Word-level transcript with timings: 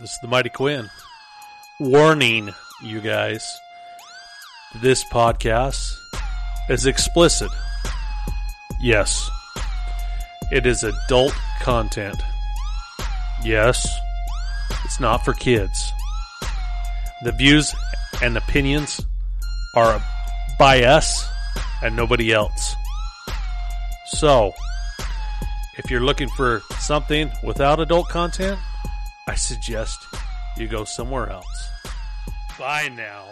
This 0.00 0.12
is 0.12 0.18
the 0.20 0.28
Mighty 0.28 0.48
Quinn. 0.48 0.88
Warning, 1.78 2.54
you 2.82 3.02
guys. 3.02 3.60
This 4.80 5.04
podcast 5.04 5.94
is 6.70 6.86
explicit. 6.86 7.50
Yes. 8.80 9.28
It 10.50 10.64
is 10.64 10.84
adult 10.84 11.34
content. 11.60 12.16
Yes. 13.44 13.86
It's 14.86 15.00
not 15.00 15.22
for 15.22 15.34
kids. 15.34 15.92
The 17.22 17.32
views 17.32 17.74
and 18.22 18.38
opinions 18.38 19.04
are 19.76 20.02
by 20.58 20.82
us 20.82 21.28
and 21.82 21.94
nobody 21.94 22.32
else. 22.32 22.74
So, 24.06 24.54
if 25.76 25.90
you're 25.90 26.00
looking 26.00 26.30
for 26.30 26.62
something 26.78 27.30
without 27.42 27.80
adult 27.80 28.08
content, 28.08 28.58
I 29.30 29.36
suggest 29.36 30.08
you 30.56 30.66
go 30.66 30.82
somewhere 30.82 31.30
else. 31.30 31.70
Bye 32.58 32.90
now. 32.92 33.26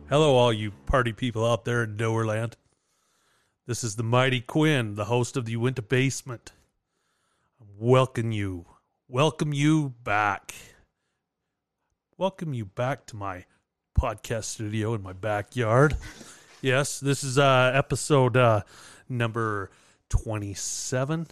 Hello, 0.08 0.36
all 0.36 0.52
you 0.52 0.70
party 0.86 1.12
people 1.12 1.44
out 1.44 1.64
there 1.64 1.82
in 1.82 1.96
Doerland. 1.96 2.52
This 3.66 3.82
is 3.82 3.96
the 3.96 4.04
Mighty 4.04 4.40
Quinn, 4.40 4.94
the 4.94 5.06
host 5.06 5.36
of 5.36 5.46
the 5.46 5.52
Uinta 5.52 5.82
Basement. 5.82 6.52
Welcome 7.76 8.30
you, 8.30 8.66
welcome 9.08 9.52
you 9.52 9.94
back. 10.04 10.54
Welcome 12.16 12.54
you 12.54 12.66
back 12.66 13.06
to 13.06 13.16
my 13.16 13.46
podcast 14.00 14.44
studio 14.44 14.94
in 14.94 15.02
my 15.02 15.12
backyard. 15.12 15.96
Yes, 16.62 17.00
this 17.00 17.24
is 17.24 17.36
uh 17.36 17.72
episode 17.74 18.36
uh 18.36 18.62
number 19.08 19.72
27. 20.10 21.26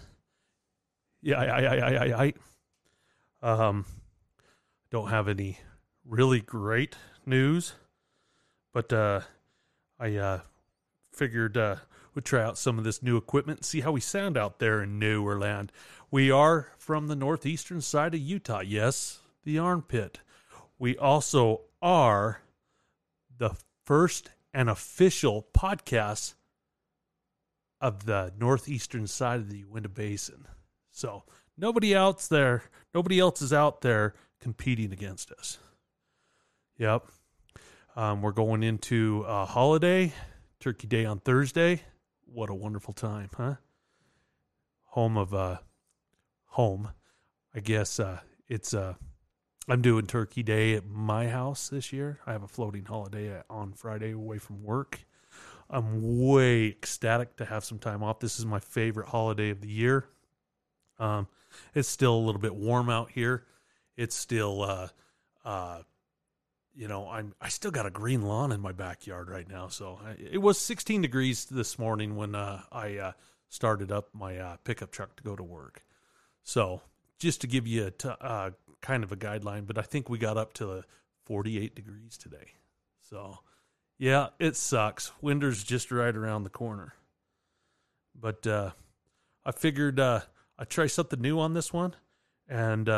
Yeah, 1.23 1.39
I, 1.39 1.45
I, 1.45 1.61
I, 1.61 1.95
I, 1.95 2.25
I. 2.25 2.33
Um, 3.41 3.85
don't 4.91 5.09
have 5.11 5.29
any 5.29 5.59
really 6.05 6.41
great 6.41 6.97
news, 7.27 7.75
but 8.73 8.93
uh, 8.93 9.21
I 9.99 10.17
uh, 10.17 10.41
figured 11.13 11.57
uh, 11.57 11.77
we'd 12.15 12.25
try 12.25 12.43
out 12.43 12.59
some 12.59 12.79
of 12.79 12.85
this 12.85 13.03
new 13.03 13.17
equipment 13.17 13.61
and 13.61 13.67
see 13.67 13.81
how 13.81 13.93
we 13.93 14.01
sound 14.01 14.37
out 14.37 14.59
there 14.59 14.83
in 14.83 14.99
Nowhereland. 14.99 15.71
We 16.11 16.31
are 16.31 16.69
from 16.79 17.09
the 17.09 17.17
northeastern 17.17 17.81
side 17.81 18.15
of 18.15 18.21
Utah. 18.21 18.61
Yes, 18.61 19.21
the 19.45 19.59
armpit. 19.59 20.21
We 20.79 20.97
also 20.97 21.63
are 21.83 22.41
the 23.37 23.57
first 23.85 24.31
and 24.55 24.71
official 24.71 25.47
podcast 25.57 26.35
of 27.81 28.07
the 28.07 28.33
northeastern 28.39 29.07
side 29.07 29.41
of 29.41 29.51
the 29.51 29.59
Uinta 29.59 29.89
Basin. 29.89 30.47
So 30.91 31.25
nobody 31.57 31.95
else 31.95 32.27
there, 32.27 32.65
nobody 32.95 33.21
else 33.21 33.43
is 33.43 33.53
out 33.53 33.83
there 33.83 34.15
competing 34.41 34.93
against 34.93 35.33
us. 35.33 35.59
Yep. 36.79 37.07
Um, 37.97 38.23
we're 38.23 38.33
going 38.33 38.63
into 38.63 39.25
a 39.27 39.45
holiday, 39.45 40.13
Turkey 40.61 40.87
Day 40.87 41.05
on 41.05 41.19
Thursday. 41.19 41.83
What 42.27 42.51
a 42.51 42.55
wonderful 42.55 42.95
time, 42.95 43.31
huh? 43.37 43.55
Home 44.91 45.17
of 45.17 45.35
uh 45.35 45.59
home. 46.47 46.91
I 47.55 47.61
guess 47.61 47.99
uh 47.99 48.21
it's 48.47 48.75
uh 48.75 48.95
I'm 49.69 49.83
doing 49.83 50.07
Turkey 50.07 50.43
Day 50.43 50.75
at 50.75 50.87
my 50.87 51.29
house 51.29 51.69
this 51.69 51.93
year. 51.93 52.21
I 52.27 52.33
have 52.33 52.43
a 52.43 52.49
floating 52.49 52.85
holiday 52.85 53.43
on 53.51 53.73
Friday 53.73 54.13
away 54.13 54.39
from 54.39 54.63
work. 54.63 55.01
I'm 55.69 56.27
way 56.27 56.69
ecstatic 56.69 57.37
to 57.37 57.45
have 57.45 57.65
some 57.65 57.79
time 57.79 58.03
off. 58.03 58.21
This 58.21 58.39
is 58.39 58.47
my 58.47 58.61
favorite 58.61 59.09
holiday 59.09 59.51
of 59.51 59.61
the 59.61 59.69
year. 59.69 60.07
Um, 60.99 61.29
it's 61.75 61.89
still 61.89 62.15
a 62.15 62.25
little 62.25 62.41
bit 62.41 62.55
warm 62.55 62.89
out 62.89 63.11
here 63.11 63.45
it's 63.99 64.15
still 64.15 64.63
uh 64.63 64.89
uh 65.45 65.83
you 66.75 66.89
know 66.89 67.09
i'm 67.09 67.35
i 67.43 67.49
still 67.49 67.73
got 67.73 67.85
a 67.85 67.91
green 67.91 68.23
lawn 68.23 68.53
in 68.53 68.61
my 68.61 68.73
backyard 68.73 69.29
right 69.29 69.49
now. 69.49 69.69
So 69.69 69.99
I, 70.03 70.17
it 70.19 70.39
was 70.39 70.59
16 70.59 71.03
degrees 71.03 71.45
this 71.47 71.79
morning 71.79 72.17
when 72.17 72.35
uh 72.35 72.63
i 72.73 72.97
uh 72.97 73.13
started 73.51 73.93
up 73.93 74.09
my 74.15 74.39
uh 74.39 74.57
pickup 74.65 74.93
truck 74.93 75.17
to 75.17 75.23
go 75.23 75.37
to 75.37 75.43
work. 75.43 75.83
So 76.45 76.81
just 77.19 77.43
to 77.43 77.47
give 77.47 77.67
you 77.67 77.87
a 77.87 77.91
t- 77.91 78.09
uh 78.21 78.51
kind 78.81 79.03
of 79.03 79.11
a 79.11 79.17
guideline 79.17 79.67
but 79.67 79.77
i 79.77 79.83
think 79.83 80.09
we 80.09 80.17
got 80.17 80.39
up 80.39 80.55
to 80.55 80.85
48 81.25 81.75
degrees 81.75 82.17
today. 82.17 82.53
So 83.01 83.41
yeah 83.99 84.29
it 84.39 84.55
sucks. 84.57 85.11
Winter's 85.21 85.65
just 85.65 85.91
right 85.91 86.15
around 86.17 86.45
the 86.45 86.51
corner. 86.51 86.95
But 88.15 88.47
i 88.47 89.51
figured 89.53 89.99
i'd 89.99 90.69
try 90.69 90.87
something 90.87 91.21
new 91.21 91.41
on 91.41 91.55
this 91.55 91.73
one 91.73 91.95
and 92.49 92.89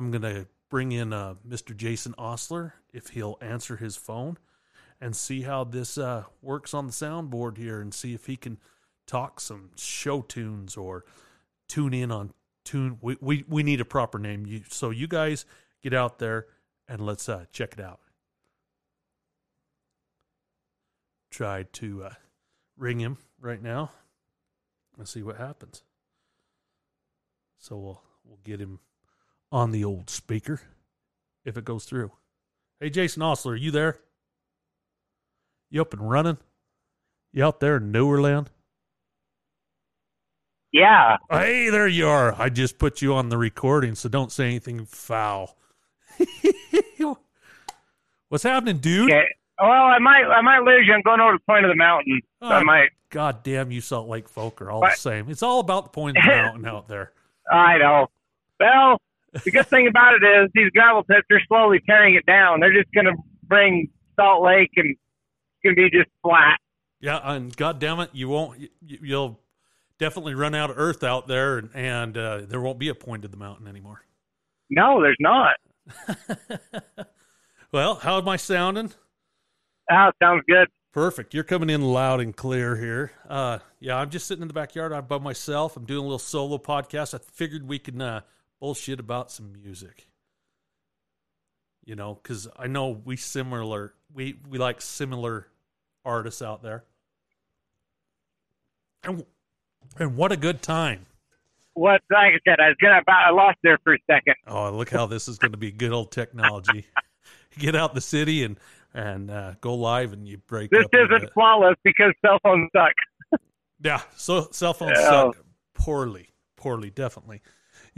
I'm 0.00 0.10
going 0.10 0.22
to 0.22 0.46
bring 0.70 0.92
in 0.92 1.12
uh, 1.12 1.34
Mr. 1.46 1.76
Jason 1.76 2.14
Osler 2.16 2.72
if 2.90 3.08
he'll 3.08 3.36
answer 3.42 3.76
his 3.76 3.96
phone 3.96 4.38
and 4.98 5.14
see 5.14 5.42
how 5.42 5.62
this 5.62 5.98
uh, 5.98 6.24
works 6.40 6.72
on 6.72 6.86
the 6.86 6.92
soundboard 6.92 7.58
here 7.58 7.82
and 7.82 7.92
see 7.92 8.14
if 8.14 8.24
he 8.24 8.34
can 8.38 8.56
talk 9.06 9.40
some 9.40 9.72
show 9.76 10.22
tunes 10.22 10.74
or 10.74 11.04
tune 11.68 11.92
in 11.92 12.10
on 12.10 12.32
tune. 12.64 12.96
We, 13.02 13.18
we, 13.20 13.44
we 13.46 13.62
need 13.62 13.82
a 13.82 13.84
proper 13.84 14.18
name. 14.18 14.46
You, 14.46 14.62
so 14.70 14.88
you 14.88 15.06
guys 15.06 15.44
get 15.82 15.92
out 15.92 16.18
there 16.18 16.46
and 16.88 17.04
let's 17.04 17.28
uh, 17.28 17.44
check 17.52 17.74
it 17.74 17.80
out. 17.80 18.00
Try 21.30 21.64
to 21.74 22.04
uh, 22.04 22.14
ring 22.78 23.00
him 23.00 23.18
right 23.38 23.62
now 23.62 23.90
and 24.96 25.06
see 25.06 25.22
what 25.22 25.36
happens. 25.36 25.82
So 27.58 27.76
we'll 27.76 28.02
we'll 28.24 28.40
get 28.42 28.60
him 28.60 28.78
on 29.52 29.70
the 29.72 29.84
old 29.84 30.08
speaker 30.10 30.60
if 31.44 31.56
it 31.56 31.64
goes 31.64 31.84
through. 31.84 32.12
Hey, 32.78 32.90
Jason 32.90 33.22
Osler, 33.22 33.52
are 33.52 33.56
you 33.56 33.70
there? 33.70 33.98
You 35.70 35.80
up 35.82 35.92
and 35.92 36.08
running? 36.10 36.38
You 37.32 37.44
out 37.44 37.60
there 37.60 37.76
in 37.76 37.92
Nowhereland? 37.92 38.48
Yeah. 40.72 41.16
Hey, 41.30 41.68
there 41.70 41.88
you 41.88 42.06
are. 42.08 42.34
I 42.40 42.48
just 42.48 42.78
put 42.78 43.02
you 43.02 43.14
on 43.14 43.28
the 43.28 43.36
recording, 43.38 43.94
so 43.94 44.08
don't 44.08 44.30
say 44.32 44.46
anything 44.46 44.84
foul. 44.86 45.56
What's 48.28 48.44
happening, 48.44 48.78
dude? 48.78 49.10
Okay. 49.10 49.24
Well, 49.60 49.70
I 49.70 49.98
might, 49.98 50.24
I 50.24 50.40
might 50.40 50.60
lose 50.60 50.86
you. 50.86 50.94
I'm 50.94 51.02
going 51.02 51.20
over 51.20 51.32
to 51.32 51.38
the 51.38 51.44
point 51.52 51.64
of 51.64 51.70
the 51.70 51.76
mountain. 51.76 52.22
So 52.40 52.48
I 52.48 52.60
Oh, 52.60 52.64
might. 52.64 52.90
God 53.10 53.42
damn 53.42 53.70
you, 53.72 53.80
Salt 53.80 54.08
Lake 54.08 54.28
folk 54.28 54.62
are 54.62 54.70
all 54.70 54.80
What? 54.80 54.92
the 54.94 55.00
same. 55.00 55.28
It's 55.28 55.42
all 55.42 55.58
about 55.60 55.84
the 55.84 55.90
point 55.90 56.16
of 56.16 56.22
the 56.22 56.28
mountain 56.36 56.64
out 56.66 56.88
there. 56.88 57.12
I 57.50 57.76
know. 57.78 58.06
Well, 58.60 59.00
the 59.44 59.50
good 59.50 59.66
thing 59.66 59.86
about 59.86 60.14
it 60.14 60.22
is 60.24 60.50
these 60.54 60.70
gravel 60.70 61.02
pits 61.02 61.26
are 61.30 61.40
slowly 61.48 61.80
tearing 61.88 62.14
it 62.14 62.26
down. 62.26 62.60
They're 62.60 62.72
just 62.72 62.92
going 62.94 63.06
to 63.06 63.14
bring 63.44 63.88
Salt 64.18 64.42
Lake 64.42 64.70
and 64.76 64.90
it's 64.90 65.00
going 65.64 65.76
to 65.76 65.82
be 65.82 65.90
just 65.90 66.10
flat. 66.22 66.58
Yeah, 67.00 67.18
and 67.22 67.56
God 67.56 67.78
damn 67.78 68.00
it, 68.00 68.10
you 68.12 68.28
won't. 68.28 68.60
you- 68.60 68.68
You'll 68.82 69.40
definitely 69.98 70.34
run 70.34 70.54
out 70.54 70.70
of 70.70 70.78
earth 70.78 71.02
out 71.04 71.28
there, 71.28 71.58
and, 71.58 71.70
and 71.74 72.16
uh, 72.18 72.40
there 72.48 72.60
won't 72.60 72.78
be 72.78 72.88
a 72.88 72.94
point 72.94 73.24
of 73.24 73.30
the 73.30 73.36
mountain 73.36 73.66
anymore. 73.68 74.02
No, 74.70 75.00
there's 75.02 75.16
not. 75.20 75.56
well, 77.72 77.96
how 77.96 78.18
am 78.18 78.28
I 78.28 78.36
sounding? 78.36 78.92
Oh, 79.90 80.10
sounds 80.22 80.42
good. 80.48 80.68
Perfect. 80.92 81.34
You're 81.34 81.44
coming 81.44 81.70
in 81.70 81.82
loud 81.82 82.20
and 82.20 82.34
clear 82.36 82.76
here. 82.76 83.12
Uh, 83.28 83.58
yeah, 83.78 83.96
I'm 83.96 84.10
just 84.10 84.26
sitting 84.26 84.42
in 84.42 84.48
the 84.48 84.54
backyard. 84.54 84.92
I'm 84.92 85.06
by 85.06 85.18
myself. 85.18 85.76
I'm 85.76 85.84
doing 85.84 86.00
a 86.00 86.02
little 86.02 86.18
solo 86.18 86.58
podcast. 86.58 87.14
I 87.14 87.18
figured 87.32 87.68
we 87.68 87.78
can 87.78 88.00
uh, 88.00 88.20
bullshit 88.60 89.00
about 89.00 89.30
some 89.30 89.52
music. 89.52 90.06
You 91.84 91.96
know, 91.96 92.14
because 92.14 92.46
I 92.56 92.66
know 92.66 92.88
we 93.04 93.16
similar. 93.16 93.94
We 94.12 94.38
we 94.48 94.58
like 94.58 94.80
similar 94.80 95.46
artists 96.04 96.42
out 96.42 96.62
there. 96.62 96.84
And 99.02 99.24
And 99.98 100.16
what 100.16 100.30
a 100.30 100.36
good 100.36 100.62
time. 100.62 101.06
What 101.74 102.02
like 102.10 102.34
I 102.34 102.38
said, 102.46 102.60
I 102.60 102.68
was 102.68 102.76
gonna 102.80 102.98
about 103.00 103.26
I 103.26 103.30
lost 103.30 103.58
there 103.62 103.78
for 103.82 103.94
a 103.94 103.98
second. 104.08 104.34
Oh, 104.46 104.70
look 104.70 104.90
how 104.90 105.06
this 105.06 105.26
is 105.28 105.38
going 105.38 105.52
to 105.52 105.58
be 105.58 105.72
good 105.72 105.92
old 105.92 106.10
technology. 106.12 106.86
Get 107.58 107.74
out 107.74 107.94
the 107.94 108.00
city 108.00 108.44
and 108.44 108.58
and 108.92 109.30
uh, 109.30 109.54
go 109.60 109.74
live, 109.74 110.12
and 110.12 110.26
you 110.28 110.38
break. 110.38 110.70
This 110.70 110.84
isn't 110.92 111.32
flawless 111.32 111.76
because 111.84 112.12
cell 112.24 112.38
phones 112.42 112.68
suck. 112.74 113.40
Yeah, 113.82 114.02
so 114.16 114.48
cell 114.50 114.74
phones 114.74 114.98
Yeah. 114.98 115.08
suck 115.08 115.36
poorly, 115.74 116.28
poorly, 116.56 116.90
definitely. 116.90 117.40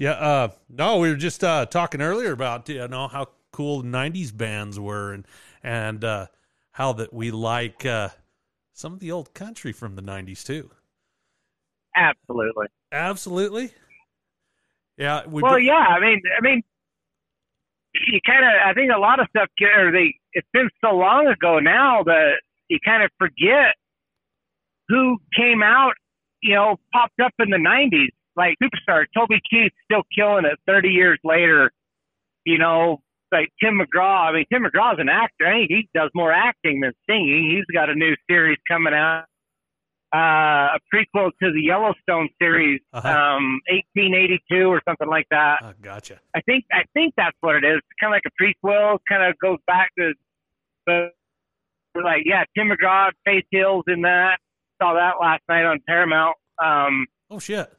Yeah, 0.02 0.14
uh, 0.14 0.48
no, 0.68 0.98
we 0.98 1.10
were 1.10 1.14
just 1.14 1.44
uh, 1.44 1.64
talking 1.64 2.02
earlier 2.02 2.32
about 2.32 2.68
you 2.68 2.88
know 2.88 3.06
how 3.06 3.28
cool 3.52 3.84
'90s 3.84 4.36
bands 4.36 4.80
were, 4.80 5.12
and 5.12 5.24
and 5.62 6.02
uh, 6.02 6.26
how 6.72 6.92
that 6.94 7.14
we 7.14 7.30
like 7.30 7.86
uh, 7.86 8.08
some 8.72 8.94
of 8.94 8.98
the 8.98 9.12
old 9.12 9.32
country 9.32 9.70
from 9.70 9.94
the 9.94 10.02
'90s 10.02 10.44
too. 10.44 10.72
Absolutely. 11.94 12.66
Absolutely. 12.90 13.70
Yeah, 14.98 15.24
we 15.24 15.40
Well, 15.40 15.60
yeah. 15.60 15.74
I 15.74 16.00
mean, 16.00 16.20
I 16.36 16.40
mean, 16.40 16.64
you 17.94 18.18
kind 18.26 18.44
of. 18.44 18.50
I 18.66 18.74
think 18.74 18.90
a 18.92 18.98
lot 18.98 19.20
of 19.20 19.28
stuff. 19.28 19.50
Or 19.76 19.92
they. 19.92 20.16
It's 20.32 20.48
been 20.52 20.68
so 20.84 20.96
long 20.96 21.28
ago 21.28 21.60
now 21.60 22.02
that 22.02 22.40
you 22.66 22.80
kind 22.84 23.04
of 23.04 23.10
forget 23.20 23.76
who 24.88 25.18
came 25.36 25.62
out. 25.62 25.92
You 26.42 26.56
know, 26.56 26.80
popped 26.92 27.20
up 27.20 27.34
in 27.38 27.50
the 27.50 27.56
'90s 27.56 28.10
like 28.36 28.56
superstar. 28.62 29.04
Toby 29.16 29.40
Keith 29.48 29.72
still 29.84 30.02
killing 30.14 30.44
it 30.44 30.58
30 30.66 30.88
years 30.88 31.18
later. 31.24 31.70
You 32.44 32.58
know, 32.58 33.00
like 33.30 33.48
Tim 33.62 33.78
McGraw. 33.80 34.28
I 34.28 34.32
mean, 34.32 34.44
Tim 34.52 34.62
McGraw's 34.64 34.98
an 34.98 35.08
actor. 35.08 35.46
I 35.46 35.52
think 35.60 35.70
he 35.70 35.88
does 35.94 36.10
more 36.14 36.32
acting 36.32 36.80
than 36.80 36.92
singing. 37.08 37.50
He's 37.56 37.74
got 37.74 37.88
a 37.90 37.94
new 37.94 38.14
series 38.28 38.58
coming 38.68 38.94
out. 38.94 39.24
Uh, 40.14 40.76
a 40.76 40.78
prequel 40.94 41.30
to 41.42 41.52
the 41.52 41.62
Yellowstone 41.62 42.28
series, 42.38 42.80
Uh-huh. 42.92 43.08
um, 43.08 43.60
1882 43.70 44.66
or 44.66 44.82
something 44.86 45.08
like 45.08 45.26
that. 45.30 45.60
oh, 45.62 45.72
gotcha. 45.80 46.20
I 46.36 46.42
think 46.42 46.64
I 46.70 46.82
think 46.92 47.14
that's 47.16 47.36
what 47.40 47.56
it 47.56 47.64
is. 47.64 47.80
Kind 47.98 48.12
of 48.14 48.16
like 48.16 48.24
a 48.26 48.42
prequel. 48.42 48.98
Kind 49.08 49.22
of 49.22 49.38
goes 49.38 49.58
back 49.66 49.88
to 49.98 50.12
the 50.86 51.08
like 51.94 52.22
yeah, 52.26 52.44
Tim 52.56 52.68
McGraw, 52.68 53.10
Faith 53.24 53.44
Hill's 53.50 53.84
in 53.86 54.02
that. 54.02 54.36
Saw 54.82 54.94
that 54.94 55.14
last 55.18 55.42
night 55.48 55.64
on 55.64 55.78
Paramount. 55.86 56.36
Um, 56.62 57.06
Oh 57.30 57.38
shit. 57.38 57.72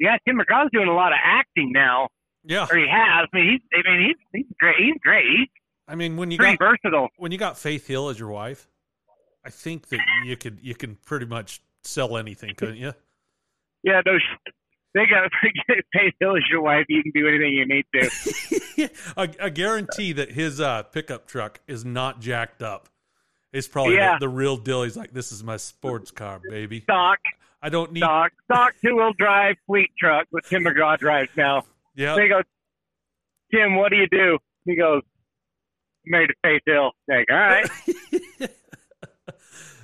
Yeah, 0.00 0.16
Tim 0.26 0.38
McGraw's 0.38 0.70
doing 0.72 0.88
a 0.88 0.94
lot 0.94 1.12
of 1.12 1.18
acting 1.22 1.70
now, 1.72 2.08
Yeah, 2.44 2.66
or 2.70 2.76
he 2.76 2.86
has. 2.90 3.28
I 3.32 3.36
mean, 3.36 3.50
he's 3.52 3.60
I 3.86 3.88
mean 3.90 4.06
he's 4.08 4.16
he's 4.32 4.56
great. 4.58 4.76
He's 4.78 4.94
great. 5.02 5.24
He's 5.26 5.48
I 5.86 5.94
mean 5.94 6.16
when 6.16 6.30
you 6.32 6.38
pretty 6.38 6.56
got 6.56 6.64
versatile. 6.82 7.08
when 7.18 7.30
you 7.32 7.38
got 7.38 7.56
Faith 7.58 7.86
Hill 7.86 8.08
as 8.08 8.18
your 8.18 8.30
wife, 8.30 8.66
I 9.44 9.50
think 9.50 9.88
that 9.90 10.00
you 10.24 10.36
could 10.36 10.58
you 10.62 10.74
can 10.74 10.96
pretty 11.04 11.26
much 11.26 11.60
sell 11.84 12.16
anything, 12.16 12.54
couldn't 12.56 12.76
you? 12.78 12.92
Yeah, 13.82 14.02
no. 14.04 14.18
They 14.92 15.06
got 15.06 15.30
Faith 15.94 16.12
Hill 16.20 16.36
as 16.36 16.42
your 16.50 16.60
wife. 16.60 16.84
You 16.90 17.02
can 17.02 17.12
do 17.14 17.26
anything 17.26 17.54
you 17.54 17.64
need 17.66 17.86
to. 17.94 18.90
I, 19.16 19.46
I 19.46 19.48
guarantee 19.48 20.12
that 20.12 20.32
his 20.32 20.60
uh, 20.60 20.82
pickup 20.82 21.26
truck 21.26 21.60
is 21.66 21.82
not 21.82 22.20
jacked 22.20 22.62
up. 22.62 22.90
It's 23.54 23.66
probably 23.66 23.94
Yeah. 23.94 24.18
the, 24.18 24.26
the 24.26 24.28
real 24.28 24.58
deal. 24.58 24.82
He's 24.82 24.98
like, 24.98 25.14
"This 25.14 25.32
is 25.32 25.42
my 25.42 25.56
sports 25.56 26.10
car, 26.10 26.42
baby. 26.50 26.80
Stock, 26.82 27.18
I 27.62 27.68
don't 27.68 27.92
need." 27.92 28.00
stock, 28.00 28.32
stock 28.44 28.74
two 28.84 28.96
wheel 28.96 29.12
drive 29.18 29.56
fleet 29.66 29.90
truck 29.98 30.26
with 30.32 30.48
Tim 30.48 30.64
McGraw 30.64 30.98
drives 30.98 31.30
now. 31.36 31.64
Yeah, 31.94 32.14
They 32.16 32.28
go, 32.28 32.42
Tim, 33.52 33.76
what 33.76 33.90
do 33.90 33.96
you 33.96 34.06
do? 34.10 34.38
He 34.64 34.76
goes, 34.76 35.02
made 36.06 36.30
a 36.30 36.34
Faith 36.42 36.62
Hill. 36.66 36.92
Like, 37.08 37.26
all 37.30 37.36
right. 37.36 37.68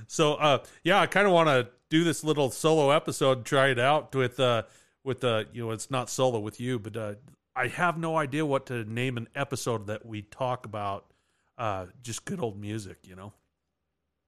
so 0.06 0.34
uh, 0.34 0.58
yeah, 0.84 1.00
I 1.00 1.06
kind 1.06 1.26
of 1.26 1.32
want 1.32 1.48
to 1.48 1.68
do 1.90 2.04
this 2.04 2.24
little 2.24 2.50
solo 2.50 2.90
episode, 2.90 3.44
try 3.44 3.68
it 3.68 3.78
out 3.78 4.14
with 4.14 4.40
uh, 4.40 4.62
with 5.04 5.24
uh, 5.24 5.44
you 5.52 5.64
know, 5.66 5.72
it's 5.72 5.90
not 5.90 6.10
solo 6.10 6.38
with 6.38 6.60
you, 6.60 6.78
but 6.78 6.96
uh, 6.96 7.14
I 7.54 7.68
have 7.68 7.98
no 7.98 8.16
idea 8.16 8.44
what 8.44 8.66
to 8.66 8.84
name 8.84 9.16
an 9.16 9.28
episode 9.34 9.86
that 9.86 10.04
we 10.04 10.22
talk 10.22 10.66
about 10.66 11.06
uh, 11.58 11.86
just 12.02 12.24
good 12.24 12.40
old 12.40 12.60
music, 12.60 12.98
you 13.04 13.16
know. 13.16 13.32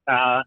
Uh, 0.07 0.43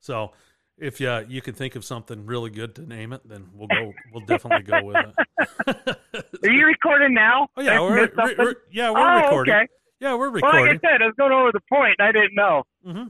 So 0.00 0.32
if 0.80 1.00
you 1.00 1.24
you 1.28 1.40
can 1.42 1.54
think 1.54 1.76
of 1.76 1.84
something 1.84 2.26
really 2.26 2.50
good 2.50 2.74
to 2.76 2.82
name 2.82 3.12
it, 3.12 3.20
then 3.28 3.46
we'll 3.54 3.68
go. 3.68 3.92
We'll 4.12 4.24
definitely 4.26 4.64
go 4.64 4.82
with 4.82 4.96
it. 4.96 5.96
are 6.44 6.50
you 6.50 6.66
recording 6.66 7.14
now? 7.14 7.48
Oh 7.56 7.62
yeah, 7.62 7.80
we're, 7.80 8.10
we're- 8.16 8.54
yeah 8.72 8.90
we're 8.90 8.98
oh, 8.98 9.22
recording. 9.24 9.54
okay. 9.54 9.68
Yeah, 10.00 10.14
we're 10.14 10.30
Well, 10.30 10.40
like 10.40 10.44
I 10.44 10.56
recording. 10.58 10.80
said, 10.82 11.02
I 11.02 11.06
was 11.06 11.14
going 11.18 11.32
over 11.32 11.52
the 11.52 11.60
point. 11.68 12.00
I 12.00 12.10
didn't 12.10 12.34
know. 12.34 12.62
hmm 12.84 13.04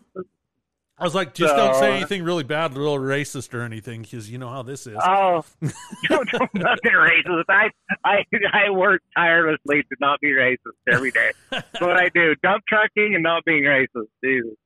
I 0.98 1.04
was 1.04 1.14
like, 1.14 1.32
just 1.32 1.56
don't 1.56 1.74
say 1.76 1.96
anything 1.96 2.24
really 2.24 2.42
bad, 2.44 2.74
little 2.74 2.98
racist 2.98 3.54
or 3.54 3.62
anything, 3.62 4.02
because 4.02 4.30
you 4.30 4.36
know 4.36 4.50
how 4.50 4.62
this 4.62 4.86
is. 4.86 4.98
Oh, 5.02 5.42
don't, 6.10 6.28
don't 6.30 6.54
nothing 6.54 6.92
racist. 6.92 7.44
I, 7.48 7.70
I, 8.04 8.24
I 8.52 8.68
work 8.68 9.00
tirelessly 9.16 9.82
to 9.82 9.96
not 9.98 10.20
be 10.20 10.32
racist 10.32 10.58
every 10.92 11.10
day. 11.10 11.30
That's 11.50 11.80
what 11.80 11.96
I 11.96 12.10
do. 12.10 12.34
Dump 12.42 12.64
trucking 12.68 13.14
and 13.14 13.22
not 13.22 13.46
being 13.46 13.62
racist. 13.62 14.08
Jesus. 14.22 14.56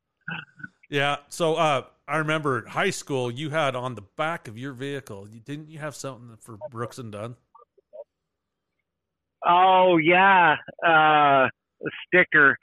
Yeah. 0.91 1.19
So 1.29 1.55
uh, 1.55 1.83
I 2.07 2.19
remember 2.19 2.59
at 2.59 2.69
high 2.69 2.91
school, 2.91 3.31
you 3.31 3.51
had 3.51 3.75
on 3.75 3.95
the 3.95 4.03
back 4.17 4.47
of 4.47 4.59
your 4.59 4.73
vehicle, 4.73 5.27
you, 5.29 5.41
didn't 5.41 5.71
you 5.71 5.79
have 5.79 5.95
something 5.95 6.37
for 6.41 6.59
Brooks 6.71 6.99
and 6.99 7.11
Dunn? 7.11 7.37
Oh 9.47 9.97
yeah, 9.99 10.57
uh, 10.87 11.49
a 11.49 11.91
sticker. 12.07 12.57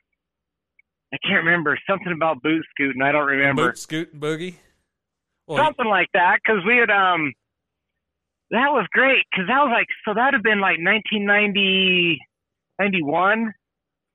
I 1.13 1.17
can't 1.27 1.43
remember 1.43 1.77
something 1.89 2.11
about 2.11 2.41
boot 2.41 2.63
scooting. 2.71 3.01
I 3.01 3.11
don't 3.11 3.27
remember. 3.27 3.67
Boot 3.69 3.77
Scoot 3.77 4.13
and 4.13 4.21
Boogie? 4.21 4.55
Well, 5.47 5.63
something 5.63 5.85
like 5.85 6.07
that 6.13 6.37
because 6.43 6.63
we 6.65 6.77
had 6.77 6.89
um 6.89 7.33
that 8.51 8.71
was 8.71 8.87
great 8.91 9.23
because 9.29 9.47
that 9.47 9.59
was 9.59 9.71
like 9.73 9.87
so 10.05 10.13
that'd 10.13 10.33
have 10.33 10.43
been 10.43 10.61
like 10.61 10.77
1990 10.79 12.19
91 12.79 13.53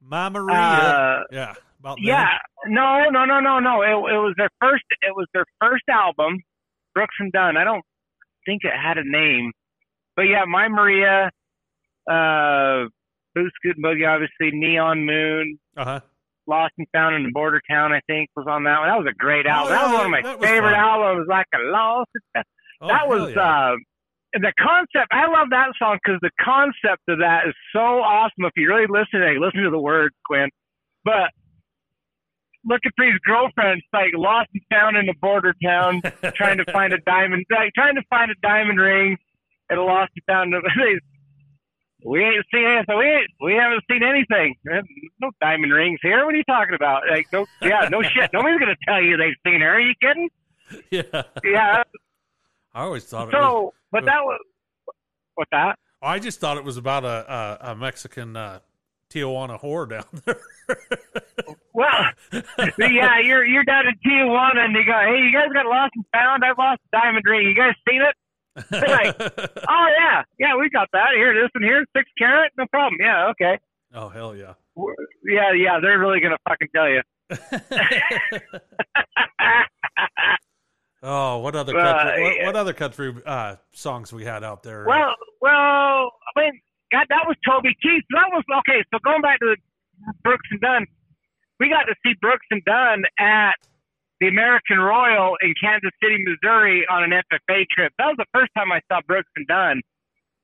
My 0.00 0.28
Maria. 0.28 0.56
uh 0.56 1.22
yeah. 1.30 1.54
About 1.86 1.98
yeah 2.00 2.38
no 2.66 3.08
no 3.10 3.24
no 3.24 3.38
no 3.40 3.60
no 3.60 3.82
it, 3.82 3.90
it 4.14 4.18
was 4.18 4.34
their 4.36 4.50
first 4.60 4.82
it 5.02 5.14
was 5.14 5.26
their 5.32 5.44
first 5.60 5.84
album 5.88 6.40
brooks 6.94 7.14
and 7.20 7.30
dunn 7.32 7.56
i 7.56 7.62
don't 7.64 7.84
think 8.44 8.62
it 8.64 8.72
had 8.76 8.98
a 8.98 9.04
name 9.08 9.52
but 10.16 10.22
yeah 10.22 10.44
my 10.46 10.66
maria 10.68 11.30
uh 12.10 12.88
Boot 13.34 13.52
Scoot 13.56 13.76
and 13.76 13.84
Boogie, 13.84 14.08
obviously, 14.08 14.56
Neon 14.58 15.04
Moon, 15.04 15.58
Uh 15.76 15.84
huh. 15.84 16.00
Lost 16.46 16.72
and 16.78 16.86
Found 16.94 17.16
in 17.16 17.22
the 17.24 17.30
Border 17.32 17.60
Town, 17.68 17.92
I 17.92 18.00
think, 18.06 18.30
was 18.34 18.46
on 18.48 18.64
that 18.64 18.78
one. 18.80 18.88
That 18.88 18.96
was 18.96 19.08
a 19.12 19.14
great 19.14 19.44
Oh, 19.46 19.50
album. 19.50 19.72
that 19.74 19.82
was 19.84 19.92
one 19.92 20.04
of 20.06 20.10
my 20.10 20.22
favorite 20.46 20.70
fun. 20.72 20.80
albums, 20.80 21.26
like 21.28 21.46
a 21.54 21.58
Lost. 21.58 22.08
Oh, 22.80 22.88
that 22.88 23.08
was 23.08 23.32
yeah. 23.36 23.72
uh, 23.72 23.74
the 24.32 24.52
concept. 24.58 25.12
I 25.12 25.26
love 25.28 25.48
that 25.50 25.72
song 25.78 25.98
because 26.02 26.18
the 26.22 26.30
concept 26.42 27.02
of 27.08 27.18
that 27.18 27.46
is 27.48 27.54
so 27.74 27.80
awesome. 28.00 28.44
If 28.46 28.52
you 28.56 28.68
really 28.68 28.86
listen, 28.88 29.20
like, 29.20 29.36
listen 29.38 29.64
to 29.64 29.70
the 29.70 29.78
words, 29.78 30.14
Quinn. 30.24 30.48
But 31.04 31.28
looking 32.66 32.92
for 32.96 33.04
his 33.04 33.18
girlfriend, 33.24 33.82
like 33.92 34.10
lost 34.14 34.50
and 34.52 34.62
found 34.70 34.96
in 34.96 35.06
the 35.06 35.14
border 35.20 35.54
town, 35.64 36.02
trying 36.34 36.58
to 36.58 36.70
find 36.72 36.92
a 36.92 36.98
diamond, 36.98 37.46
like 37.50 37.72
trying 37.74 37.94
to 37.94 38.02
find 38.10 38.30
a 38.30 38.34
diamond 38.42 38.78
ring, 38.80 39.16
and 39.70 39.78
a 39.78 39.82
lost 39.82 40.12
and 40.16 40.24
found. 40.26 40.54
We 42.04 42.22
ain't 42.22 42.44
seen 42.54 42.64
anything. 42.64 42.98
We 42.98 43.04
ain't, 43.04 43.30
we 43.40 43.54
haven't 43.54 43.82
seen 43.90 44.02
anything. 44.04 44.54
No 45.20 45.30
diamond 45.40 45.72
rings 45.72 45.98
here. 46.02 46.24
What 46.24 46.34
are 46.34 46.38
you 46.38 46.44
talking 46.44 46.74
about? 46.76 47.02
Like, 47.10 47.26
no, 47.32 47.46
yeah, 47.60 47.88
no 47.90 48.00
shit. 48.14 48.30
Nobody's 48.32 48.60
gonna 48.60 48.76
tell 48.86 49.02
you 49.02 49.16
they've 49.16 49.34
seen 49.44 49.60
her. 49.60 49.70
Are 49.70 49.80
you 49.80 49.94
kidding? 50.00 50.28
yeah. 50.90 51.22
Yeah. 51.42 51.82
I 52.72 52.82
always 52.82 53.04
thought 53.06 53.28
it 53.28 53.34
was. 53.34 53.42
So, 53.42 53.74
but 53.90 54.04
that 54.04 54.22
was 54.22 54.40
what 55.34 55.48
that. 55.50 55.78
I 56.00 56.20
just 56.20 56.38
thought 56.38 56.58
it 56.58 56.64
was 56.64 56.76
about 56.76 57.04
a 57.04 57.58
a, 57.64 57.72
a 57.72 57.74
Mexican 57.74 58.36
uh, 58.36 58.60
Tijuana 59.12 59.60
whore 59.60 59.88
down 59.88 60.04
there. 60.24 60.40
Well, 61.72 61.90
yeah, 62.78 63.18
you're 63.22 63.44
you're 63.44 63.64
down 63.64 63.84
in 63.86 63.94
Tijuana, 64.04 64.64
and 64.64 64.74
they 64.74 64.82
go, 64.84 64.92
"Hey, 64.98 65.18
you 65.22 65.32
guys 65.32 65.48
got 65.52 65.66
lost 65.66 65.92
and 65.94 66.04
found. 66.12 66.42
I 66.44 66.48
lost 66.60 66.80
a 66.92 66.96
diamond 67.00 67.24
ring. 67.26 67.46
You 67.46 67.54
guys 67.54 67.74
seen 67.88 68.02
it? 68.02 68.14
like, 68.72 69.14
Oh 69.68 69.86
yeah, 69.98 70.22
yeah, 70.38 70.56
we 70.56 70.68
got 70.70 70.88
that. 70.92 71.10
Here, 71.14 71.34
this 71.34 71.50
one 71.54 71.62
here, 71.62 71.84
six 71.96 72.10
carat, 72.18 72.52
no 72.58 72.66
problem. 72.72 72.96
Yeah, 73.00 73.28
okay. 73.30 73.58
oh 73.94 74.08
hell 74.08 74.34
yeah! 74.34 74.54
Yeah, 75.24 75.52
yeah, 75.52 75.78
they're 75.80 75.98
really 75.98 76.20
gonna 76.20 76.38
fucking 76.48 76.68
tell 76.74 76.88
you. 76.88 77.02
oh, 81.02 81.38
what 81.38 81.54
other 81.56 81.76
Uh, 81.78 81.92
country? 82.04 82.22
what, 82.22 82.46
what 82.46 82.56
other 82.56 82.72
country 82.72 83.14
uh, 83.26 83.56
songs 83.72 84.12
we 84.12 84.24
had 84.24 84.42
out 84.44 84.62
there? 84.62 84.84
well, 84.86 85.14
well, 85.40 85.52
I 86.36 86.40
mean, 86.40 86.60
God, 86.92 87.06
that 87.10 87.24
was 87.26 87.36
Toby 87.46 87.74
Keith. 87.82 88.04
That 88.10 88.30
was 88.32 88.44
okay. 88.60 88.84
So 88.92 88.98
going 89.04 89.22
back 89.22 89.40
to 89.40 89.56
Brooks 90.22 90.46
and 90.50 90.60
Dunn, 90.60 90.86
we 91.58 91.68
got 91.68 91.84
to 91.84 91.94
see 92.04 92.14
Brooks 92.20 92.46
and 92.50 92.62
Dunn 92.64 93.02
at 93.18 93.54
the 94.20 94.28
American 94.28 94.78
Royal 94.78 95.36
in 95.42 95.52
Kansas 95.60 95.90
City, 96.02 96.22
Missouri, 96.24 96.86
on 96.88 97.02
an 97.04 97.10
FFA 97.10 97.64
trip. 97.70 97.92
That 97.98 98.06
was 98.06 98.16
the 98.18 98.26
first 98.32 98.50
time 98.56 98.70
I 98.72 98.80
saw 98.90 99.00
Brooks 99.06 99.30
and 99.36 99.46
Dunn. 99.46 99.82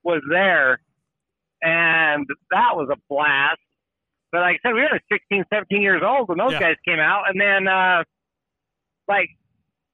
Was 0.04 0.20
there, 0.28 0.80
and 1.62 2.26
that 2.50 2.75
was 2.75 2.88
a 2.92 2.96
blast. 3.08 3.61
But 4.32 4.40
like 4.40 4.56
I 4.64 4.68
said, 4.68 4.75
we 4.75 4.80
were 4.80 4.99
16, 5.12 5.44
17 5.52 5.80
years 5.82 6.02
old 6.04 6.28
when 6.28 6.38
those 6.38 6.52
Yeah. 6.52 6.61
guys 6.61 6.76
came 6.87 6.99
out, 6.99 7.28
and 7.30 7.40
then 7.40 7.68
uh, 7.68 8.02
like 9.06 9.28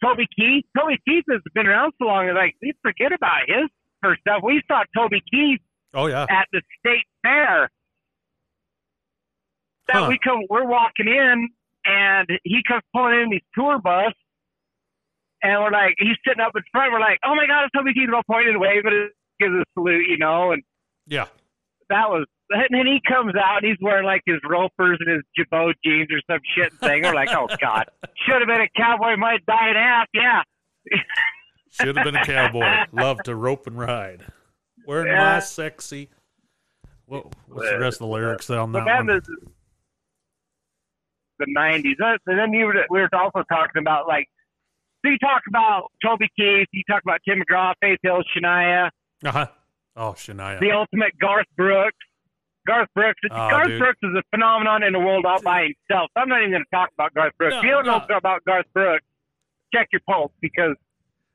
Toby 0.02 0.26
Keith. 0.34 0.64
Toby 0.76 0.98
Keith 1.06 1.24
has 1.30 1.42
been 1.54 1.66
around 1.66 1.92
so 1.98 2.06
long, 2.06 2.32
like 2.34 2.54
we 2.62 2.72
forget 2.82 3.12
about 3.12 3.42
his 3.46 3.68
first 4.02 4.20
stuff. 4.22 4.40
We 4.42 4.62
saw 4.66 4.84
Toby 4.96 5.20
Keith 5.30 5.60
Oh 5.94 6.06
yeah. 6.06 6.22
at 6.28 6.46
the 6.52 6.60
state 6.80 7.04
fair. 7.22 7.70
That 9.88 9.96
Huh. 10.02 10.06
we 10.10 10.18
come, 10.22 10.40
we're 10.50 10.66
walking 10.66 11.08
in, 11.08 11.48
and 11.86 12.28
he 12.44 12.60
comes 12.68 12.82
pulling 12.94 13.20
in 13.22 13.32
his 13.32 13.40
tour 13.54 13.78
bus, 13.78 14.12
and 15.42 15.62
we're 15.62 15.70
like, 15.70 15.94
he's 15.98 16.16
sitting 16.26 16.42
up 16.44 16.52
in 16.54 16.62
front. 16.72 16.92
We're 16.92 17.00
like, 17.00 17.18
oh 17.24 17.34
my 17.34 17.46
god, 17.46 17.64
it's 17.64 17.72
Toby 17.74 17.94
Keith! 17.94 18.10
All 18.14 18.22
pointing 18.30 18.54
away, 18.56 18.80
but 18.82 18.92
it 18.92 19.12
gives 19.40 19.54
a 19.54 19.64
salute, 19.74 20.04
you 20.08 20.18
know. 20.18 20.52
And 20.52 20.62
Yeah. 21.06 21.26
that 21.88 22.10
was, 22.10 22.26
and 22.50 22.66
then 22.70 22.86
he 22.86 23.00
comes 23.08 23.32
out, 23.34 23.62
and 23.62 23.66
he's 23.66 23.78
wearing 23.80 24.04
like 24.04 24.20
his 24.26 24.40
ropers 24.46 24.98
and 25.00 25.08
his 25.08 25.22
jabot 25.36 25.74
jeans 25.82 26.08
or 26.12 26.20
some 26.30 26.40
shit 26.54 26.70
thing. 26.80 27.02
We're 27.04 27.14
like, 27.14 27.30
oh 27.32 27.48
god, 27.60 27.86
should 28.26 28.40
have 28.42 28.46
been 28.48 28.60
a 28.60 28.68
cowboy, 28.76 29.16
might 29.16 29.44
die 29.46 29.70
in 29.70 29.76
half. 29.76 30.06
Yeah, 30.12 30.42
Should 31.70 31.96
have 31.96 32.04
been 32.04 32.16
a 32.16 32.24
cowboy. 32.26 32.66
Love 32.92 33.22
to 33.22 33.34
rope 33.34 33.66
and 33.66 33.78
ride. 33.78 34.22
Wearing 34.88 35.08
Yeah. 35.12 35.34
my 35.34 35.38
sexy. 35.40 36.08
What, 37.04 37.26
what's 37.46 37.68
the 37.70 37.78
rest 37.78 37.96
of 37.96 38.08
the 38.08 38.14
lyrics 38.14 38.48
on 38.48 38.72
But 38.72 38.86
that 38.86 39.04
then 39.06 39.06
one? 39.06 39.20
the 41.38 41.46
nineties. 41.48 41.96
And 42.00 42.38
then 42.38 42.52
you 42.54 42.64
were, 42.66 42.74
we 42.90 43.00
were 43.00 43.08
also 43.14 43.42
talking 43.50 43.80
about 43.80 44.08
like 44.08 44.26
so 45.04 45.10
you 45.10 45.18
talk 45.18 45.42
about 45.46 45.92
Toby 46.04 46.28
Keith, 46.36 46.66
you 46.72 46.82
talk 46.90 47.02
about 47.04 47.20
Tim 47.28 47.40
McGraw, 47.42 47.74
Faith 47.80 47.98
Hill, 48.02 48.22
Shania, 48.34 48.90
Uh-huh. 49.24 49.46
Oh, 49.94 50.12
Shania. 50.12 50.58
the 50.58 50.72
ultimate 50.72 51.12
Garth 51.20 51.46
Brooks. 51.56 51.96
Garth 52.66 52.88
Brooks. 52.94 53.20
Oh, 53.30 53.36
Garth 53.50 53.68
dude. 53.68 53.78
Brooks 53.78 53.98
is 54.02 54.10
a 54.16 54.22
phenomenon 54.34 54.82
in 54.82 54.92
the 54.94 54.98
world 54.98 55.24
all 55.26 55.40
by 55.42 55.68
himself. 55.88 56.10
I'm 56.16 56.28
not 56.28 56.40
even 56.40 56.50
going 56.52 56.64
to 56.64 56.70
talk 56.76 56.90
about 56.98 57.14
Garth 57.14 57.32
Brooks. 57.38 57.52
No, 57.54 57.58
if 57.60 57.64
you 57.64 57.70
don't 57.70 57.86
know 57.86 58.16
about 58.16 58.44
Garth 58.44 58.66
Brooks, 58.74 59.04
check 59.72 59.88
your 59.92 60.00
pulse 60.08 60.32
because 60.40 60.74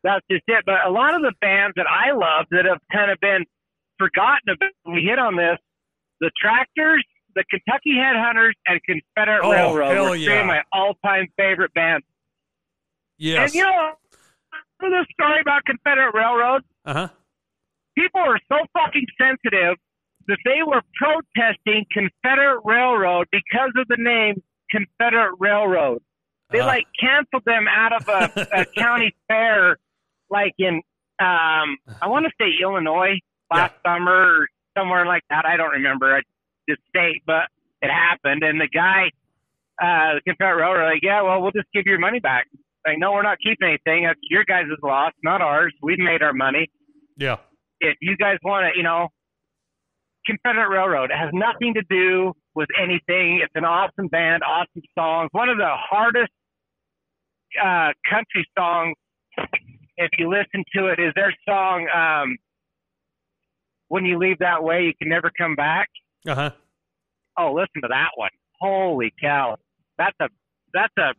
that's 0.03 0.25
just 0.29 0.43
it. 0.47 0.63
But 0.65 0.85
a 0.85 0.91
lot 0.91 1.15
of 1.15 1.21
the 1.21 1.33
bands 1.41 1.73
that 1.77 1.87
I 1.87 2.11
love 2.11 2.45
that 2.51 2.65
have 2.65 2.79
kind 2.91 3.11
of 3.11 3.19
been 3.19 3.45
forgotten 3.97 4.49
about, 4.49 4.69
we 4.93 5.01
hit 5.01 5.19
on 5.19 5.35
this, 5.35 5.57
the 6.19 6.31
Tractors, 6.39 7.03
the 7.35 7.43
Kentucky 7.49 7.95
Headhunters, 7.97 8.53
and 8.67 8.79
Confederate 8.83 9.41
Oh, 9.43 9.51
Railroad 9.51 9.93
hell 9.95 10.03
were 10.09 10.15
three 10.15 10.25
yeah. 10.25 10.41
of 10.41 10.45
my 10.47 10.61
all-time 10.71 11.27
favorite 11.37 11.73
bands. 11.73 12.05
yes. 13.17 13.51
And 13.51 13.55
you 13.55 13.63
know, 13.63 13.91
this 14.81 15.05
story 15.13 15.39
about 15.41 15.63
Confederate 15.65 16.13
Railroad, 16.13 16.63
uh-huh. 16.85 17.07
people 17.97 18.21
are 18.21 18.39
so 18.51 18.57
fucking 18.73 19.05
sensitive 19.19 19.77
that 20.27 20.37
they 20.45 20.61
were 20.65 20.81
protesting 20.95 21.85
Confederate 21.91 22.61
Railroad 22.65 23.27
because 23.31 23.71
of 23.77 23.87
the 23.87 23.97
name 23.97 24.41
Confederate 24.69 25.35
Railroad. 25.39 26.01
They 26.49 26.59
Uh, 26.59 26.67
like 26.67 26.85
canceled 26.99 27.43
them 27.45 27.67
out 27.67 27.93
of 27.93 28.07
a, 28.07 28.47
a 28.61 28.65
county 28.77 29.15
fair, 29.27 29.77
like 30.33 30.53
in 30.57 30.81
um, 31.19 31.77
I 32.01 32.07
want 32.07 32.25
to 32.25 32.31
say 32.41 32.49
Illinois 32.61 33.19
last 33.51 33.75
summer 33.85 34.41
or 34.41 34.47
somewhere 34.77 35.05
like 35.05 35.23
that. 35.29 35.45
I 35.45 35.55
don't 35.57 35.71
remember 35.71 36.21
the 36.67 36.75
state, 36.89 37.21
but 37.25 37.47
it 37.81 37.91
happened. 37.91 38.43
And 38.43 38.59
the 38.59 38.67
guy, 38.67 39.11
uh, 39.81 40.15
the 40.15 40.21
Confederate 40.25 40.61
Railroad, 40.61 40.91
like, 40.91 41.03
yeah, 41.03 41.21
well, 41.21 41.41
we'll 41.41 41.51
just 41.51 41.67
give 41.73 41.85
your 41.85 41.99
money 41.99 42.19
back. 42.19 42.47
Like, 42.85 42.97
no, 42.97 43.13
we're 43.13 43.23
not 43.23 43.37
keeping 43.37 43.69
anything. 43.69 44.05
That's 44.05 44.19
your 44.29 44.43
guys' 44.43 44.65
loss, 44.81 45.13
not 45.23 45.41
ours. 45.41 45.73
We've 45.81 45.99
made 45.99 46.21
our 46.21 46.33
money 46.33 46.69
yeah. 47.15 47.37
if 47.79 47.95
you 48.01 48.17
guys 48.17 48.37
want 48.43 48.73
to, 48.73 48.77
you 48.77 48.83
know, 48.83 49.09
Confederate 50.25 50.69
Railroad 50.69 51.11
it 51.11 51.17
has 51.17 51.29
nothing 51.33 51.73
to 51.75 51.83
do 51.89 52.33
with 52.55 52.69
anything. 52.81 53.41
It's 53.43 53.53
an 53.55 53.65
awesome 53.65 54.07
band, 54.07 54.41
awesome 54.43 54.81
songs. 54.97 55.29
One 55.31 55.49
of 55.49 55.57
the 55.57 55.69
hardest 55.69 56.31
uh, 57.61 57.91
country 58.09 58.47
songs, 58.57 58.95
if 60.03 60.11
you 60.17 60.29
listen 60.29 60.63
to 60.75 60.87
it, 60.87 60.99
is 60.99 61.13
their 61.15 61.33
song 61.47 61.87
um, 61.89 62.37
"When 63.87 64.05
You 64.05 64.17
Leave 64.17 64.39
That 64.39 64.63
Way, 64.63 64.83
You 64.85 64.93
Can 65.01 65.09
Never 65.09 65.31
Come 65.37 65.55
Back." 65.55 65.89
Uh-huh. 66.27 66.51
Oh, 67.37 67.53
listen 67.53 67.81
to 67.81 67.87
that 67.89 68.11
one! 68.15 68.29
Holy 68.59 69.13
cow, 69.21 69.57
that's 69.97 70.15
a 70.19 70.29
that's 70.73 70.93
a 70.97 71.13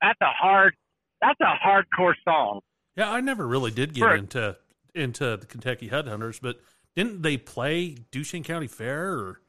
that's 0.00 0.20
a 0.20 0.30
hard 0.38 0.74
that's 1.20 1.38
a 1.40 1.54
hardcore 1.66 2.14
song. 2.24 2.60
Yeah, 2.96 3.10
I 3.10 3.20
never 3.20 3.46
really 3.46 3.70
did 3.70 3.94
get 3.94 4.00
For- 4.00 4.14
into 4.14 4.56
into 4.94 5.36
the 5.36 5.46
Kentucky 5.46 5.88
Headhunters, 5.88 6.40
but 6.42 6.60
didn't 6.96 7.22
they 7.22 7.36
play 7.36 7.96
Duchesne 8.10 8.42
County 8.42 8.66
Fair 8.66 9.12
or 9.12 9.40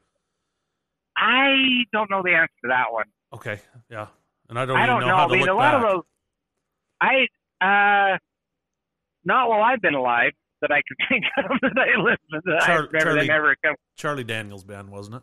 I 1.16 1.84
don't 1.92 2.10
know 2.10 2.22
the 2.22 2.30
answer 2.34 2.52
to 2.62 2.68
that 2.68 2.92
one. 2.92 3.04
Okay, 3.34 3.60
yeah. 3.90 4.06
And 4.48 4.58
I 4.58 4.64
don't 4.66 4.76
I 4.76 4.86
don't 4.86 5.00
know, 5.00 5.08
know. 5.08 5.16
how 5.16 5.28
I 5.28 5.32
mean, 5.32 5.40
look 5.40 5.48
a 5.50 5.52
lot 5.54 5.72
back. 5.72 5.84
of 5.84 5.90
those. 5.90 6.02
I 7.60 8.14
uh, 8.14 8.18
not 9.24 9.48
while 9.48 9.62
I've 9.62 9.80
been 9.80 9.94
alive 9.94 10.32
that 10.60 10.70
I 10.70 10.80
can 10.86 10.96
think 11.08 11.24
of 11.38 11.58
that 11.60 11.78
I 11.78 12.00
listened. 12.00 12.42
That 12.44 12.62
I 12.68 12.74
remember 12.74 12.98
Charlie- 13.00 13.20
they 13.20 13.26
never 13.26 13.56
come. 13.64 13.74
Charlie 13.96 14.24
Daniels 14.24 14.64
band, 14.64 14.90
wasn't 14.90 15.16
it? 15.16 15.22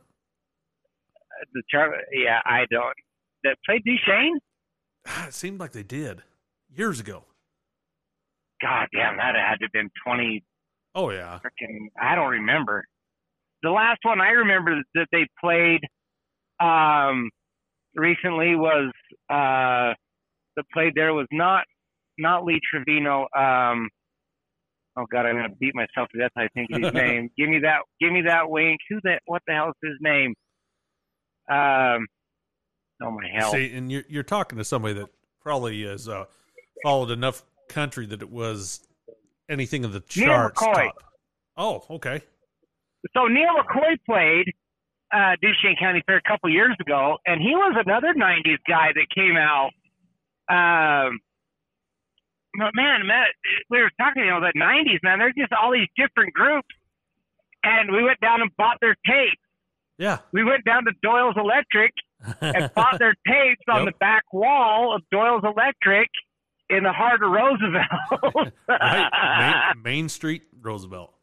The 1.54 1.64
Char- 1.70 1.96
yeah, 2.12 2.40
I 2.46 2.66
don't. 2.70 2.94
That 3.44 3.56
played 3.66 3.84
Duchesne. 3.86 4.40
It 5.28 5.34
seemed 5.34 5.60
like 5.60 5.72
they 5.72 5.84
did 5.84 6.22
years 6.76 7.00
ago. 7.00 7.24
God 8.62 8.88
damn, 8.94 9.16
that 9.18 9.36
had 9.36 9.56
to 9.60 9.66
have 9.66 9.72
been 9.72 9.90
twenty. 10.06 10.44
Oh 10.94 11.12
yeah. 11.12 11.40
Freaking, 11.40 11.88
I 12.02 12.16
don't 12.16 12.30
remember. 12.32 12.84
The 13.64 13.70
last 13.70 14.00
one 14.04 14.20
I 14.20 14.32
remember 14.32 14.82
that 14.96 15.08
they 15.14 15.28
played 15.40 15.80
um, 16.60 17.30
recently 17.96 18.56
was 18.56 18.92
uh, 19.30 19.94
that 20.56 20.66
played 20.74 20.94
there 20.96 21.14
was 21.14 21.28
not 21.32 21.64
not 22.20 22.46
Lee 22.46 22.60
Trevino. 22.70 23.28
Um, 23.38 23.90
oh 24.98 25.06
God, 25.12 25.26
I'm 25.26 25.36
gonna 25.36 25.50
beat 25.60 25.76
myself 25.76 26.10
to 26.12 26.20
death. 26.20 26.32
I 26.38 26.48
think 26.54 26.70
his 26.72 26.94
name. 26.94 27.30
Give 27.38 27.50
me 27.50 27.60
that. 27.60 27.80
Give 28.00 28.12
me 28.12 28.24
that 28.28 28.50
wink. 28.50 28.80
Who 28.90 29.00
that? 29.04 29.22
What 29.26 29.42
the 29.48 29.54
hell 29.54 29.70
is 29.70 29.90
his 29.90 29.98
name? 30.02 30.34
Um. 31.50 32.08
Oh 33.02 33.12
my 33.12 33.28
hell. 33.34 33.52
See, 33.52 33.72
and 33.74 33.92
you're 33.92 34.04
you're 34.10 34.24
talking 34.24 34.58
to 34.58 34.64
somebody 34.64 34.94
that 34.96 35.10
probably 35.42 35.84
has 35.84 36.08
uh, 36.08 36.26
followed 36.84 37.12
enough 37.12 37.44
country 37.70 38.06
that 38.08 38.22
it 38.22 38.30
was 38.30 38.82
anything 39.50 39.86
of 39.86 39.94
the 39.94 40.04
Neal 40.16 40.26
charts. 40.28 40.62
McCoy. 40.62 40.74
top. 40.74 41.04
Oh, 41.58 41.84
okay. 41.90 42.22
so 43.16 43.28
Neal 43.28 43.50
McCoy 43.58 43.98
played 44.06 44.54
uh, 45.14 45.36
Duchesne 45.42 45.76
County 45.80 46.02
Fair 46.06 46.18
a 46.18 46.22
couple 46.22 46.50
years 46.50 46.76
ago, 46.80 47.18
and 47.26 47.42
he 47.42 47.56
was 47.56 47.76
another 47.86 48.14
'90s 48.14 48.60
guy 48.68 48.90
that 48.94 49.08
came 49.14 49.38
out. 49.38 49.72
Um, 50.50 51.20
but 52.58 52.72
man, 52.74 53.06
man, 53.06 53.26
we 53.70 53.80
were 53.80 53.92
talking, 54.00 54.24
you 54.24 54.30
know, 54.32 54.40
the 54.42 54.54
'90s, 54.58 55.00
man. 55.04 55.20
There's 55.20 55.36
just 55.38 55.54
all 55.54 55.72
these 55.72 55.88
different 55.96 56.34
groups, 56.34 56.68
and 57.64 57.92
we 57.92 58.04
went 58.04 58.20
down 58.22 58.42
and 58.42 58.50
bought 58.58 58.78
their 58.82 58.96
tapes. 59.06 59.42
Yeah. 59.98 60.20
We 60.32 60.44
went 60.44 60.64
down 60.66 60.86
to 60.86 60.92
Doyle's 61.04 61.36
Electric 61.38 61.92
and 62.42 62.72
bought 62.76 63.00
their 63.00 63.16
tapes 63.28 63.62
on 63.70 63.84
Yep. 63.84 63.94
the 63.94 63.98
back 64.00 64.24
wall 64.32 64.96
of 64.96 65.02
Doyle's 65.12 65.44
Electric 65.44 66.08
in 66.70 66.84
the 66.84 66.94
heart 66.94 67.22
of 67.22 67.30
Roosevelt. 67.32 68.54
right. 68.70 69.74
Main, 69.76 69.84
Main 69.84 70.10
Street, 70.10 70.44
Roosevelt. 70.62 71.14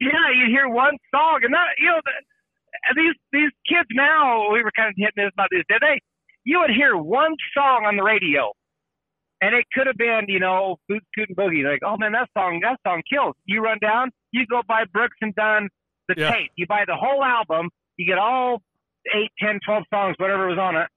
yeah, 0.00 0.30
you 0.34 0.46
hear 0.46 0.68
one 0.68 0.96
song, 1.14 1.40
and 1.42 1.52
that 1.52 1.66
you 1.78 1.86
know 1.86 2.00
the, 2.04 2.94
these 2.96 3.14
these 3.32 3.50
kids 3.68 3.88
now. 3.92 4.50
We 4.52 4.62
were 4.62 4.72
kind 4.74 4.88
of 4.88 4.94
hitting 4.96 5.12
this 5.24 5.30
about 5.34 5.48
this, 5.50 5.64
did 5.68 5.82
they? 5.82 6.00
You 6.44 6.60
would 6.60 6.70
hear 6.70 6.96
one 6.96 7.36
song 7.52 7.84
on 7.86 7.96
the 7.96 8.02
radio, 8.02 8.52
and 9.40 9.54
it 9.54 9.64
could 9.72 9.86
have 9.86 9.96
been 9.96 10.26
you 10.28 10.38
know 10.40 10.76
Boot 10.88 11.02
Scoot 11.12 11.28
and 11.28 11.36
Boogie. 11.36 11.64
Like, 11.68 11.80
oh 11.84 11.96
man, 11.96 12.12
that 12.12 12.28
song 12.36 12.60
that 12.62 12.78
song 12.86 13.02
kills. 13.12 13.34
You 13.46 13.62
run 13.62 13.78
down, 13.80 14.10
you 14.32 14.46
go 14.46 14.62
buy 14.66 14.84
Brooks 14.92 15.16
and 15.20 15.34
Dunn 15.34 15.68
the 16.08 16.14
Yeah. 16.16 16.30
tape. 16.32 16.50
You 16.56 16.66
buy 16.66 16.84
the 16.86 16.96
whole 16.96 17.22
album. 17.24 17.70
You 17.96 18.06
get 18.06 18.18
all 18.18 18.62
eight, 19.14 19.30
ten, 19.38 19.60
twelve 19.64 19.84
songs, 19.92 20.16
whatever 20.18 20.46
was 20.48 20.58
on 20.58 20.76
it. 20.76 20.88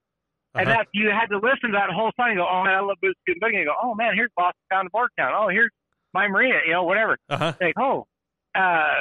And 0.56 0.68
Uh-huh. 0.70 0.78
that 0.80 0.88
you 0.94 1.10
had 1.10 1.28
to 1.28 1.38
listen 1.38 1.72
to 1.72 1.78
that 1.78 1.90
whole 1.90 2.12
song. 2.16 2.30
You 2.32 2.38
go, 2.38 2.48
oh 2.50 2.64
man, 2.64 2.76
I 2.76 2.80
love 2.82 2.98
Boot 3.02 3.16
Scoot 3.22 3.38
and 3.40 3.42
Boogie. 3.42 3.60
You 3.60 3.66
go, 3.66 3.76
oh 3.82 3.96
man, 3.96 4.14
here's 4.16 4.30
Boston 4.36 4.62
Town 4.72 4.86
to 4.86 4.92
Borktown. 4.92 5.32
Oh, 5.36 5.48
here's 5.50 5.72
My 6.14 6.28
Maria. 6.28 6.60
You 6.66 6.74
know, 6.74 6.84
whatever 6.84 7.18
Uh-huh. 7.30 7.54
like, 7.60 7.74
oh, 7.80 8.06
uh, 8.56 8.94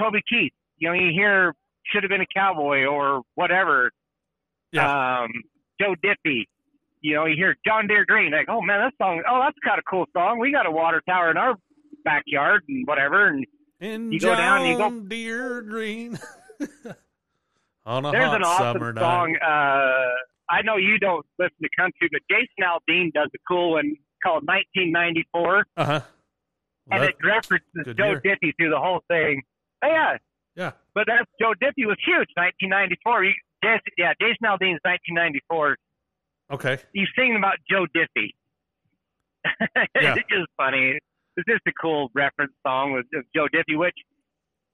Toby 0.00 0.22
Keith. 0.28 0.52
You 0.78 0.88
know, 0.88 0.94
you 0.94 1.10
hear 1.12 1.54
should 1.86 2.02
have 2.02 2.10
been 2.10 2.20
a 2.22 2.26
cowboy 2.34 2.84
or 2.84 3.22
whatever. 3.34 3.90
Yeah. 4.72 5.20
Um, 5.22 5.30
Joe 5.80 5.94
Diffie. 6.02 6.44
You 7.06 7.14
know, 7.14 7.24
you 7.26 7.36
hear 7.36 7.56
John 7.64 7.86
Deere 7.86 8.04
Green. 8.04 8.32
Like, 8.32 8.48
oh 8.48 8.60
man, 8.60 8.80
that 8.80 8.92
song. 9.04 9.22
Oh, 9.30 9.40
that's 9.44 9.56
kind 9.64 9.78
of 9.78 9.84
cool 9.88 10.06
song. 10.12 10.40
We 10.40 10.50
got 10.50 10.66
a 10.66 10.70
water 10.72 11.00
tower 11.08 11.30
in 11.30 11.36
our 11.36 11.54
backyard 12.04 12.62
and 12.68 12.84
whatever. 12.86 13.28
And 13.28 13.46
And 13.80 14.12
You 14.12 14.18
go 14.18 14.34
down 14.34 14.62
and 14.62 14.68
you 14.70 14.76
go- 14.76 14.88
John 14.90 15.08
Deere 15.08 15.62
Green. 15.62 16.18
On 17.86 18.04
a 18.04 18.10
there's 18.10 18.24
hot 18.24 18.36
an 18.36 18.42
awesome 18.42 18.72
summer 18.80 18.92
night. 18.92 19.00
song. 19.00 19.36
Uh, 19.40 20.52
I 20.52 20.62
know 20.62 20.76
you 20.76 20.98
don't 20.98 21.24
listen 21.38 21.54
to 21.62 21.68
country, 21.78 22.08
but 22.10 22.20
Jason 22.28 22.64
Aldean 22.66 23.12
does 23.12 23.30
a 23.34 23.38
cool 23.48 23.72
one 23.72 23.94
called 24.24 24.42
1994, 24.46 25.64
Uh-huh. 25.76 26.00
and 26.90 27.04
it 27.04 27.14
references 27.24 27.94
Joe 27.96 28.18
year. 28.18 28.20
Diffie 28.20 28.52
through 28.58 28.70
the 28.70 28.78
whole 28.80 29.02
thing. 29.08 29.42
Oh, 29.84 29.88
yeah, 29.88 30.16
yeah. 30.56 30.72
But 30.94 31.04
that's 31.06 31.30
Joe 31.40 31.52
Diffie 31.62 31.86
was 31.86 31.98
huge, 32.04 32.28
1994. 32.34 33.24
You, 33.24 33.34
Jason, 33.62 33.80
yeah, 33.96 34.12
Jason 34.20 34.42
Aldean's 34.50 34.82
1994. 34.82 35.76
Okay. 36.52 36.78
He's 36.92 37.08
singing 37.16 37.36
about 37.36 37.56
Joe 37.70 37.86
Diffie. 37.94 38.30
Yeah. 40.00 40.14
it's 40.16 40.28
just 40.28 40.48
funny. 40.56 40.98
It's 41.36 41.46
just 41.48 41.62
a 41.68 41.72
cool 41.80 42.08
reference 42.14 42.52
song 42.66 42.92
with, 42.92 43.06
Joe 43.34 43.46
Diffie, 43.54 43.78
which 43.78 43.94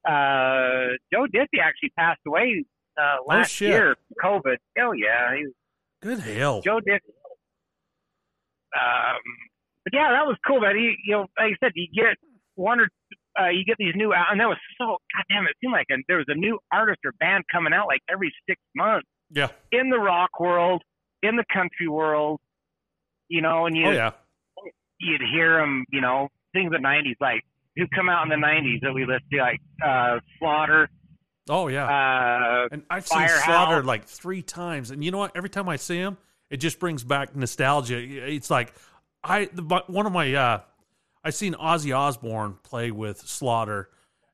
uh, 0.07 0.97
Joe 1.11 1.25
Diffie 1.33 1.61
actually 1.61 1.91
passed 1.97 2.21
away 2.27 2.63
uh, 2.99 3.17
last 3.25 3.51
shit. 3.51 3.69
year, 3.69 3.95
COVID. 4.23 4.57
Oh 4.79 4.91
yeah, 4.93 5.35
he 5.35 5.45
Good 6.01 6.19
hell. 6.19 6.61
Joe 6.61 6.79
Diffie. 6.79 6.99
Um, 8.75 9.21
but 9.83 9.93
yeah, 9.93 10.09
that 10.11 10.25
was 10.25 10.37
cool, 10.47 10.59
man. 10.61 10.75
He, 10.75 10.95
you 11.05 11.13
know, 11.13 11.21
like 11.39 11.53
I 11.53 11.65
said, 11.65 11.71
you 11.75 11.87
get 11.93 12.17
one 12.55 12.79
or 12.79 12.87
uh, 13.39 13.49
you 13.49 13.63
get 13.65 13.77
these 13.77 13.93
new, 13.95 14.13
and 14.13 14.39
that 14.39 14.47
was 14.47 14.57
so 14.77 14.97
goddamn. 15.15 15.45
It 15.47 15.55
seemed 15.61 15.73
like 15.73 15.87
a, 15.91 15.95
there 16.07 16.17
was 16.17 16.25
a 16.29 16.35
new 16.35 16.59
artist 16.71 16.99
or 17.05 17.11
band 17.19 17.43
coming 17.51 17.73
out 17.73 17.87
like 17.87 18.01
every 18.11 18.33
six 18.49 18.59
months 18.75 19.07
Yeah. 19.31 19.49
in 19.71 19.89
the 19.89 19.99
rock 19.99 20.39
world, 20.39 20.81
in 21.23 21.35
the 21.35 21.45
country 21.51 21.87
world, 21.87 22.39
you 23.29 23.41
know, 23.41 23.65
and 23.65 23.75
you 23.75 23.87
Oh 23.87 23.91
yeah. 23.91 24.11
you'd 24.99 25.21
hear 25.33 25.57
them, 25.57 25.85
you 25.91 26.01
know, 26.01 26.29
things 26.53 26.67
of 26.67 26.73
the 26.73 26.87
'90s, 26.87 27.15
like 27.19 27.43
who 27.75 27.85
come 27.95 28.09
out 28.09 28.23
in 28.23 28.29
the 28.29 28.45
'90s 28.45 28.81
that 28.81 28.93
we 28.93 29.05
listen 29.05 29.25
to, 29.31 29.37
like 29.39 29.59
uh, 29.83 30.19
Slaughter, 30.37 30.89
Oh 31.49 31.67
yeah. 31.67 31.85
uh, 31.85 32.67
and 32.71 32.83
I've 32.89 33.07
seen 33.07 33.27
Slaughter 33.27 33.83
like 33.83 34.05
three 34.05 34.41
times, 34.41 34.91
and 34.91 35.03
you 35.03 35.11
know 35.11 35.17
what? 35.17 35.35
Every 35.35 35.49
time 35.49 35.67
I 35.67 35.77
see 35.77 35.97
him, 35.97 36.17
it 36.49 36.57
just 36.57 36.79
brings 36.79 37.03
back 37.03 37.35
nostalgia. 37.35 37.97
It's 37.97 38.49
like 38.51 38.73
I 39.23 39.45
the, 39.51 39.63
one 39.87 40.05
of 40.05 40.13
my 40.13 40.33
uh, 40.33 40.61
I 41.23 41.29
seen 41.31 41.53
Ozzy 41.55 41.95
Osbourne 41.97 42.57
play 42.63 42.91
with 42.91 43.17
Slaughter, 43.19 43.89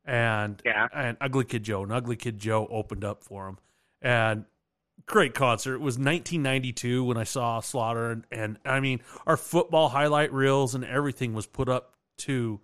and 0.06 0.62
Yeah. 0.66 0.88
and 0.94 1.18
Ugly 1.22 1.46
Kid 1.46 1.64
Joe, 1.64 1.84
and 1.84 1.92
Ugly 1.92 2.18
Kid 2.18 2.38
Joe 2.38 2.68
opened 2.70 3.04
up 3.04 3.24
for 3.24 3.48
him, 3.48 3.58
and 4.02 4.46
great 5.10 5.34
concert. 5.34 5.76
It 5.76 5.82
was 5.82 5.96
1992 5.96 7.04
when 7.04 7.18
I 7.18 7.24
saw 7.26 7.60
Slaughter, 7.60 8.12
and, 8.12 8.26
and 8.32 8.58
I 8.64 8.80
mean 8.80 9.02
our 9.28 9.36
football 9.38 9.90
highlight 9.90 10.32
reels 10.32 10.76
and 10.76 10.86
everything 10.86 11.34
was 11.34 11.46
put 11.46 11.68
up 11.68 11.96
to 12.20 12.62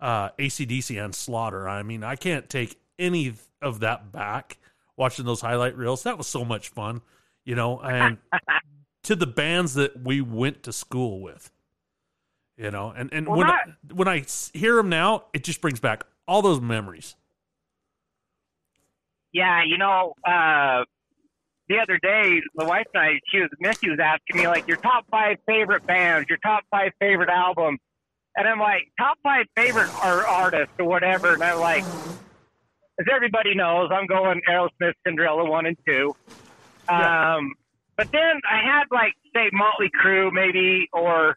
uh, 0.00 0.30
ACDC 0.38 1.02
and 1.02 1.14
Slaughter. 1.14 1.68
I 1.68 1.82
mean 1.82 2.04
I 2.04 2.14
can't 2.16 2.48
take 2.48 2.78
any 2.98 3.34
of 3.60 3.80
that 3.80 4.12
back. 4.12 4.58
Watching 4.96 5.26
those 5.26 5.40
highlight 5.42 5.76
reels, 5.76 6.04
that 6.04 6.16
was 6.16 6.26
so 6.26 6.42
much 6.44 6.70
fun, 6.70 7.02
you 7.44 7.54
know, 7.54 7.80
and 7.80 8.16
to 9.02 9.14
the 9.14 9.26
bands 9.26 9.74
that 9.74 10.02
we 10.02 10.22
went 10.22 10.62
to 10.62 10.72
school 10.72 11.20
with, 11.20 11.50
you 12.56 12.70
know, 12.70 12.94
and 12.96 13.12
and 13.12 13.26
Well, 13.26 13.38
when 13.38 13.46
that- 13.48 13.68
I, 13.68 13.92
when 13.94 14.08
I 14.08 14.24
hear 14.54 14.76
them 14.76 14.88
now, 14.88 15.24
it 15.34 15.44
just 15.44 15.60
brings 15.60 15.80
back 15.80 16.04
all 16.26 16.40
those 16.40 16.60
memories. 16.62 17.14
Yeah, 19.32 19.62
you 19.64 19.76
know, 19.76 20.14
uh, 20.26 20.84
the 21.68 21.78
other 21.78 21.98
day, 21.98 22.40
the 22.54 22.64
wife 22.64 22.86
and 22.94 23.02
I, 23.02 23.20
she 23.30 23.40
was, 23.40 23.50
Missy 23.58 23.90
was 23.90 23.98
asking 24.00 24.36
me, 24.36 24.46
like, 24.46 24.68
your 24.68 24.76
top 24.76 25.06
five 25.10 25.38
favorite 25.46 25.86
bands, 25.86 26.28
your 26.28 26.38
top 26.38 26.64
five 26.70 26.92
favorite 27.00 27.28
albums. 27.28 27.80
And 28.36 28.46
I'm 28.46 28.58
like, 28.58 28.88
top 28.98 29.18
five 29.22 29.46
favorite 29.56 29.88
or 30.04 30.26
artists 30.26 30.74
or 30.78 30.86
whatever. 30.86 31.34
And 31.34 31.42
I'm 31.42 31.58
like, 31.58 31.84
as 32.98 33.06
everybody 33.12 33.54
knows, 33.54 33.90
I'm 33.92 34.06
going 34.06 34.40
Aerosmith, 34.48 34.92
Cinderella 35.06 35.48
1 35.48 35.66
and 35.66 35.76
2. 35.86 36.16
Um, 36.88 37.54
but 37.96 38.12
then 38.12 38.40
I 38.48 38.60
had, 38.62 38.84
like, 38.92 39.14
say, 39.34 39.50
Motley 39.52 39.90
Crue, 40.02 40.32
maybe, 40.32 40.88
or, 40.92 41.36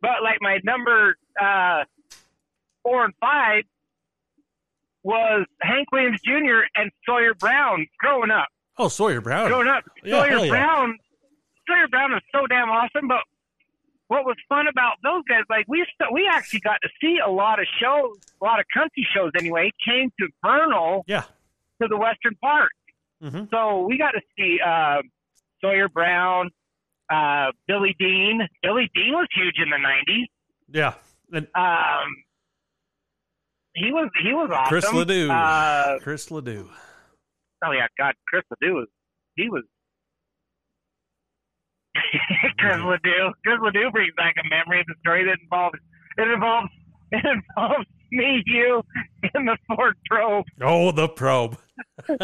but 0.00 0.22
like 0.22 0.38
my 0.40 0.60
number 0.64 1.16
uh, 1.40 1.84
four 2.82 3.04
and 3.04 3.14
five 3.20 3.64
was 5.02 5.46
Hank 5.60 5.90
Williams 5.92 6.20
Jr. 6.24 6.60
and 6.74 6.90
Sawyer 7.04 7.34
Brown 7.34 7.86
growing 7.98 8.30
up. 8.30 8.48
Oh, 8.78 8.88
Sawyer 8.88 9.20
Brown. 9.20 9.48
Growing 9.48 9.68
up, 9.68 9.84
Yeah, 10.04 10.20
Sawyer 10.22 10.38
yeah. 10.44 10.48
Brown, 10.50 10.98
Sawyer 11.66 11.88
Brown 11.88 12.12
is 12.14 12.22
so 12.32 12.46
damn 12.46 12.68
awesome. 12.70 13.08
But 13.08 13.20
what 14.08 14.24
was 14.24 14.36
fun 14.48 14.66
about 14.68 14.94
those 15.02 15.22
guys, 15.28 15.42
like 15.50 15.66
we 15.68 15.84
st- 16.00 16.12
we 16.12 16.28
actually 16.30 16.60
got 16.60 16.78
to 16.82 16.88
see 17.00 17.18
a 17.24 17.30
lot 17.30 17.58
of 17.60 17.66
shows, 17.80 18.16
a 18.40 18.44
lot 18.44 18.60
of 18.60 18.66
country 18.72 19.06
shows 19.14 19.32
anyway. 19.38 19.70
Came 19.84 20.10
to 20.20 20.28
Vernal 20.44 21.04
Yeah. 21.06 21.22
to 21.82 21.88
the 21.88 21.96
Western 21.96 22.34
Park, 22.40 22.70
hmm 23.20 23.44
so 23.50 23.82
we 23.86 23.98
got 23.98 24.12
to 24.12 24.20
see 24.38 24.58
uh, 24.64 25.02
Sawyer 25.60 25.88
Brown, 25.88 26.50
uh, 27.10 27.50
Billy 27.66 27.94
Dean. 27.98 28.46
Billy 28.62 28.90
Dean 28.94 29.12
was 29.12 29.26
huge 29.34 29.56
in 29.62 29.70
the 29.70 29.76
'90s. 29.76 30.26
Yeah. 30.70 30.94
And 31.32 31.46
Um, 31.54 32.06
he 33.74 33.92
was 33.92 34.08
he 34.22 34.32
was 34.32 34.50
awesome. 34.50 34.68
Chris 34.68 34.92
Ledoux. 34.92 35.30
Uh, 35.30 35.98
Chris 36.00 36.30
Ledoux. 36.30 36.68
Oh 37.64 37.72
yeah, 37.72 37.86
God, 37.98 38.14
Chris 38.26 38.42
Ledoux 38.50 38.74
was 38.74 38.88
he 39.36 39.48
was. 39.48 39.64
Chris 42.58 42.80
Ledoux. 42.80 43.32
Chris 43.44 43.58
Ledoux 43.62 43.90
brings 43.90 44.14
back 44.16 44.34
a 44.38 44.48
memory 44.48 44.80
of 44.80 44.86
the 44.86 44.94
story 45.00 45.24
that 45.24 45.38
involves 45.42 45.78
it 46.16 46.28
involves 46.28 46.68
it 47.12 47.24
involves 47.24 47.86
me, 48.10 48.42
you, 48.46 48.82
in 49.34 49.44
the 49.44 49.56
Ford 49.66 49.94
Probe. 50.06 50.44
Oh, 50.62 50.92
the 50.92 51.08
probe. 51.08 51.56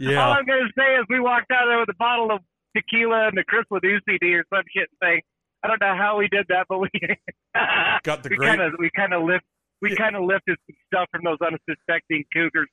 Yeah. 0.00 0.24
All. 0.24 0.32
I'm 0.32 0.46
gonna 0.46 0.72
say 0.78 0.96
is 0.96 1.04
we 1.10 1.20
walked 1.20 1.52
out 1.52 1.66
there 1.68 1.78
with 1.78 1.90
a 1.90 1.98
bottle 1.98 2.32
of 2.32 2.40
tequila 2.74 3.28
and 3.28 3.36
the 3.36 3.44
Chris 3.44 3.66
Ledoux 3.70 4.00
CD 4.08 4.34
or 4.34 4.44
some 4.48 4.64
shit 4.74 4.88
thing. 4.98 5.20
I 5.62 5.68
don't 5.68 5.78
know 5.78 5.94
how 5.94 6.16
we 6.16 6.26
did 6.28 6.46
that, 6.48 6.64
but 6.70 6.78
we 6.78 6.88
Got 8.02 8.22
the 8.22 8.30
we 8.30 8.38
kind 8.38 8.62
of 8.62 8.72
we 8.78 8.90
kind 8.96 9.12
of 9.12 9.24
lift 9.24 9.44
we 9.82 9.94
kind 9.94 10.16
of 10.16 10.24
lifted 10.24 10.56
some 10.66 10.76
stuff 10.86 11.08
from 11.12 11.24
those 11.24 11.36
unsuspecting 11.44 12.24
cougars. 12.32 12.68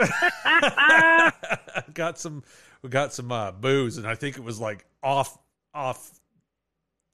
got 1.94 2.18
some 2.18 2.42
we 2.82 2.88
got 2.88 3.12
some 3.12 3.30
uh, 3.32 3.52
booze 3.52 3.98
and 3.98 4.06
I 4.06 4.14
think 4.14 4.36
it 4.36 4.44
was 4.44 4.60
like 4.60 4.84
off 5.02 5.38
off 5.74 6.20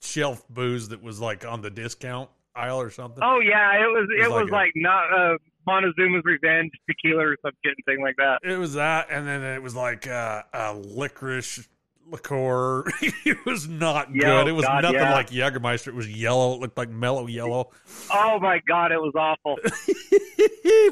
shelf 0.02 0.46
booze 0.48 0.88
that 0.88 1.02
was 1.02 1.20
like 1.20 1.46
on 1.46 1.62
the 1.62 1.70
discount 1.70 2.30
aisle 2.54 2.80
or 2.80 2.90
something. 2.90 3.22
Oh 3.22 3.40
yeah, 3.40 3.74
it 3.74 3.88
was 3.88 4.08
It 4.10 4.24
it 4.24 4.30
was 4.30 4.44
was 4.44 4.50
like 4.50 4.66
like, 4.66 4.72
not 4.76 5.12
uh, 5.12 5.36
Montezuma's 5.66 6.24
Revenge 6.24 6.70
tequila 6.88 7.26
or 7.26 7.36
some 7.42 7.52
shit 7.64 7.74
thing 7.84 8.00
like 8.00 8.16
that. 8.16 8.38
It 8.42 8.58
was 8.58 8.74
that 8.74 9.08
and 9.10 9.26
then 9.26 9.42
it 9.42 9.62
was 9.62 9.74
like 9.74 10.06
uh, 10.06 10.42
a 10.52 10.74
licorice 10.74 11.68
liqueur. 12.10 12.84
it 13.24 13.38
was 13.46 13.68
not 13.68 14.12
good. 14.12 14.24
Oh 14.24 14.46
it 14.46 14.52
was 14.52 14.64
God, 14.64 14.82
nothing 14.82 14.98
yeah. 15.00 15.12
like 15.14 15.30
Jägermeister. 15.30 15.88
It 15.88 15.94
was 15.94 16.08
yellow. 16.08 16.54
It 16.54 16.60
looked 16.60 16.78
like 16.78 16.88
mellow 16.90 17.26
yellow. 17.26 17.70
Oh 18.12 18.38
my 18.40 18.60
god, 18.68 18.92
it 18.92 19.00
was 19.00 19.12
awful. 19.14 19.56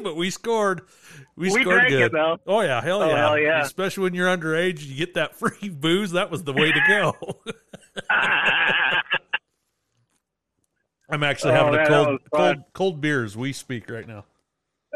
but 0.03 0.15
we 0.15 0.29
scored. 0.29 0.81
We, 1.37 1.51
We 1.51 1.61
scored 1.61 1.87
good. 1.89 2.01
it 2.01 2.11
though. 2.11 2.37
Oh 2.47 2.61
yeah, 2.61 2.81
hell 2.81 3.01
Oh, 3.01 3.09
yeah. 3.09 3.17
hell 3.17 3.37
yeah. 3.39 3.61
Especially 3.61 4.03
when 4.03 4.13
you're 4.13 4.27
underage, 4.27 4.85
you 4.85 4.95
get 4.95 5.13
that 5.15 5.35
free 5.39 5.69
booze. 5.69 6.11
That 6.11 6.31
was 6.31 6.43
the 6.43 6.53
way 6.53 6.71
to 6.71 6.81
go. 6.87 7.13
I'm 11.09 11.23
actually 11.23 11.51
Oh, 11.51 11.55
having 11.55 11.73
man, 11.75 11.85
a 11.85 11.87
cold, 11.89 12.19
cold, 12.33 12.57
cold 12.73 13.01
beer 13.01 13.23
as 13.23 13.37
we 13.37 13.53
speak 13.53 13.89
right 13.89 14.07
now. 14.07 14.25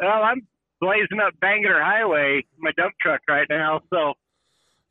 well, 0.01 0.23
I'm 0.23 0.47
blazing 0.81 1.19
up 1.25 1.33
Bangor 1.39 1.81
Highway, 1.83 2.43
my 2.57 2.71
dump 2.77 2.93
truck 3.01 3.21
right 3.29 3.45
now. 3.49 3.81
So 3.93 4.13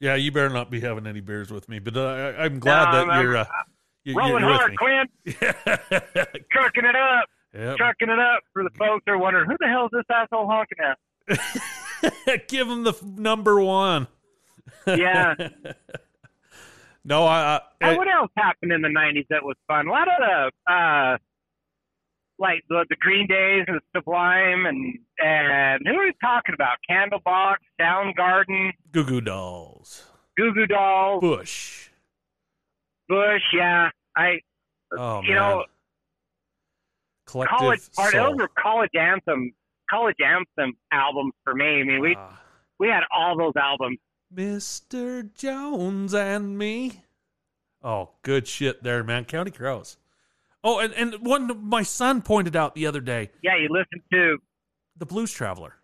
Yeah, 0.00 0.14
you 0.14 0.30
better 0.30 0.48
not 0.48 0.70
be 0.70 0.80
having 0.80 1.06
any 1.06 1.20
beers 1.20 1.50
with 1.50 1.68
me, 1.68 1.78
but 1.80 1.96
uh, 1.96 2.06
I- 2.38 2.44
I'm 2.44 2.58
glad 2.60 2.86
No, 2.86 2.92
that 2.92 3.10
I'm- 3.10 3.22
you're, 3.22 3.36
uh, 3.36 3.44
you- 4.04 4.16
rolling 4.16 4.44
you're 4.44 4.52
hard, 4.54 4.76
Quinn, 4.76 5.06
trucking 6.52 6.84
it 6.84 6.96
up, 6.96 7.28
yep. 7.52 7.76
trucking 7.76 8.08
it 8.08 8.18
up 8.18 8.42
for 8.52 8.62
the 8.62 8.70
folks 8.78 9.02
that 9.06 9.12
are 9.12 9.18
wondering 9.18 9.50
who 9.50 9.56
the 9.58 9.66
hell 9.66 9.86
is 9.86 9.90
this 9.92 10.04
asshole 10.10 10.46
honking 10.46 10.78
at? 10.80 10.98
Give 12.48 12.68
him 12.68 12.84
the 12.84 12.90
f- 12.92 13.02
number 13.02 13.60
one. 13.60 14.06
Yeah. 14.86 15.34
no, 17.04 17.26
I, 17.26 17.60
I, 17.80 17.96
what 17.96 18.08
else 18.08 18.30
happened 18.36 18.72
in 18.72 18.82
the 18.82 18.88
'90s 18.88 19.26
that 19.30 19.42
was 19.42 19.56
fun? 19.66 19.88
A 19.88 19.90
lot 19.90 20.08
of 20.08 20.52
the, 20.66 20.72
uh, 20.72 21.18
like 22.38 22.62
the, 22.68 22.84
the 22.88 22.96
Green 22.96 23.26
Days 23.26 23.64
and 23.66 23.76
the 23.80 23.98
Sublime, 23.98 24.66
and 24.66 24.98
and 25.18 25.82
who 25.86 25.94
are 25.94 26.04
we 26.06 26.12
talking 26.22 26.54
about? 26.54 26.76
Candlebox, 26.88 27.56
Soundgarden, 27.80 28.70
Goo 28.92 29.04
Goo 29.04 29.20
Dolls, 29.20 30.04
Goo 30.36 30.52
Goo 30.54 30.66
Dolls, 30.66 31.20
Bush. 31.20 31.88
Bush. 33.08 33.42
Yeah, 33.52 33.90
I 34.16 34.40
Oh 34.96 35.20
you 35.22 35.28
man, 35.34 35.36
know 35.36 35.64
collective 37.26 37.58
college 37.58 37.80
part. 37.94 38.12
soul. 38.12 38.30
Those 38.30 38.38
were 38.38 38.50
college 38.58 38.90
anthem, 38.98 39.52
college 39.90 40.16
anthem 40.24 40.74
albums 40.92 41.32
for 41.44 41.54
me. 41.54 41.80
I 41.80 41.84
mean, 41.84 42.00
we 42.00 42.14
Ah. 42.16 42.40
we 42.78 42.88
had 42.88 43.02
all 43.14 43.36
those 43.36 43.54
albums. 43.56 43.98
Mr. 44.34 45.32
Jones 45.34 46.12
and 46.14 46.58
me. 46.58 47.02
Oh, 47.82 48.10
good 48.22 48.46
shit 48.46 48.82
there, 48.82 49.02
man. 49.04 49.24
Counting 49.24 49.54
Crows. 49.54 49.96
Oh, 50.64 50.80
and, 50.80 50.92
and 50.94 51.14
one 51.24 51.66
my 51.68 51.82
son 51.82 52.20
pointed 52.22 52.56
out 52.56 52.74
the 52.74 52.86
other 52.86 53.00
day, 53.00 53.30
Yeah, 53.42 53.56
you 53.56 53.68
listen 53.70 54.02
to 54.12 54.38
the 54.96 55.06
Blues 55.06 55.32
Traveler. 55.32 55.74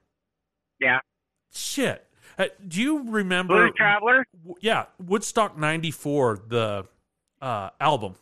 yeah, 0.80 0.98
Shit. 1.52 2.06
Uh, 2.36 2.46
do 2.66 2.82
you 2.82 3.08
remember? 3.10 3.54
Blues 3.54 3.72
Traveler. 3.76 4.26
w- 4.42 4.56
yeah, 4.60 4.86
Woodstock 4.98 5.56
94, 5.56 6.40
the 6.48 6.84
uh, 7.40 7.70
album. 7.80 8.16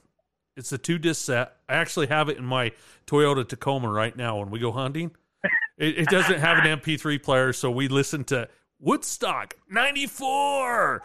It's 0.55 0.71
a 0.73 0.77
two 0.77 0.99
disc 0.99 1.25
set. 1.25 1.57
I 1.67 1.77
actually 1.77 2.09
have 2.09 2.29
it 2.29 2.37
in 2.37 2.45
my 2.45 2.73
Toyota 3.07 3.49
Tacoma 3.49 3.89
right 3.89 4.15
now 4.15 4.39
when 4.39 4.51
we 4.51 4.59
go 4.59 4.71
hunting. 4.73 5.11
It, 5.79 6.01
it 6.01 6.09
doesn't 6.09 6.39
have 6.39 6.59
an 6.59 6.79
MP3 6.79 7.21
player, 7.23 7.53
so 7.55 7.71
we 7.71 7.89
listen 7.89 8.23
to 8.25 8.47
Woodstock 8.79 9.55
94 9.71 11.03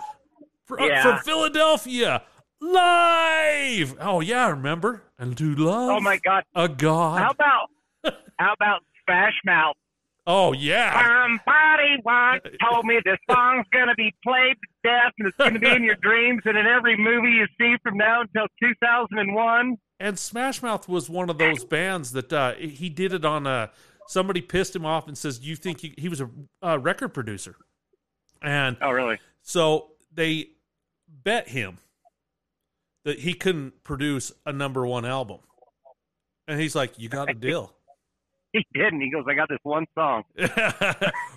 fr- 0.66 0.80
Yeah. 0.82 1.02
from 1.02 1.20
Philadelphia. 1.24 2.22
Live. 2.62 3.96
Oh 4.00 4.22
yeah, 4.22 4.46
I 4.46 4.50
remember. 4.50 5.04
And 5.20 5.38
to 5.38 5.56
love. 5.56 5.90
Oh 5.98 6.00
my 6.00 6.18
God! 6.24 6.44
a 6.56 6.68
god. 6.68 7.20
How 7.20 7.32
about 7.32 7.70
how 8.40 8.54
about 8.54 8.82
Smash 9.06 9.34
Mouth? 9.46 9.76
oh 10.26 10.52
yeah. 10.54 11.02
Somebody 11.04 11.96
once 12.04 12.44
told 12.70 12.86
me 12.86 13.00
this 13.06 13.18
song's 13.32 13.66
gonna 13.74 13.96
be 13.96 14.14
played 14.24 14.56
to 14.56 14.90
death, 14.90 15.14
and 15.20 15.28
it's 15.28 15.38
gonna 15.38 15.60
be 15.60 15.70
in 15.70 15.84
your 15.84 15.96
dreams 15.96 16.42
and 16.46 16.58
in 16.58 16.66
every 16.68 16.98
movie 16.98 17.32
you 17.32 17.46
see 17.60 17.76
from 17.84 17.98
now 17.98 18.22
until 18.22 18.48
2001. 18.60 19.78
And 20.00 20.20
Smash 20.20 20.62
Mouth 20.62 20.88
was 20.88 21.10
one 21.10 21.30
of 21.30 21.38
those 21.40 21.64
bands 21.66 22.12
that 22.12 22.32
uh, 22.32 22.54
he 22.54 22.90
did 22.90 23.14
it 23.14 23.26
on. 23.26 23.48
Uh, 23.48 23.68
somebody 24.08 24.42
pissed 24.42 24.76
him 24.76 24.86
off 24.86 25.08
and 25.08 25.18
says, 25.18 25.40
"You 25.40 25.56
think 25.56 25.84
you, 25.84 25.94
he 25.98 26.08
was 26.10 26.22
a 26.22 26.30
uh, 26.62 26.78
record 26.78 27.10
producer?" 27.16 27.56
And 28.42 28.78
Oh, 28.82 28.92
really? 28.92 29.18
so 29.42 29.88
they 30.14 30.50
bet 31.08 31.48
him 31.48 31.80
that 33.08 33.20
he 33.20 33.34
couldn't 33.34 33.86
produce 33.86 34.34
a 34.46 34.52
number 34.52 34.86
one 34.86 35.06
album. 35.06 35.40
And 36.46 36.60
he's 36.60 36.76
like, 36.76 37.00
"You 37.00 37.08
got 37.08 37.30
a 37.30 37.34
deal." 37.34 37.74
He 38.54 38.66
didn't. 38.74 39.02
He 39.02 39.12
goes, 39.12 39.26
"I 39.28 39.34
got 39.34 39.50
this 39.50 39.60
one 39.64 39.86
song." 39.94 40.24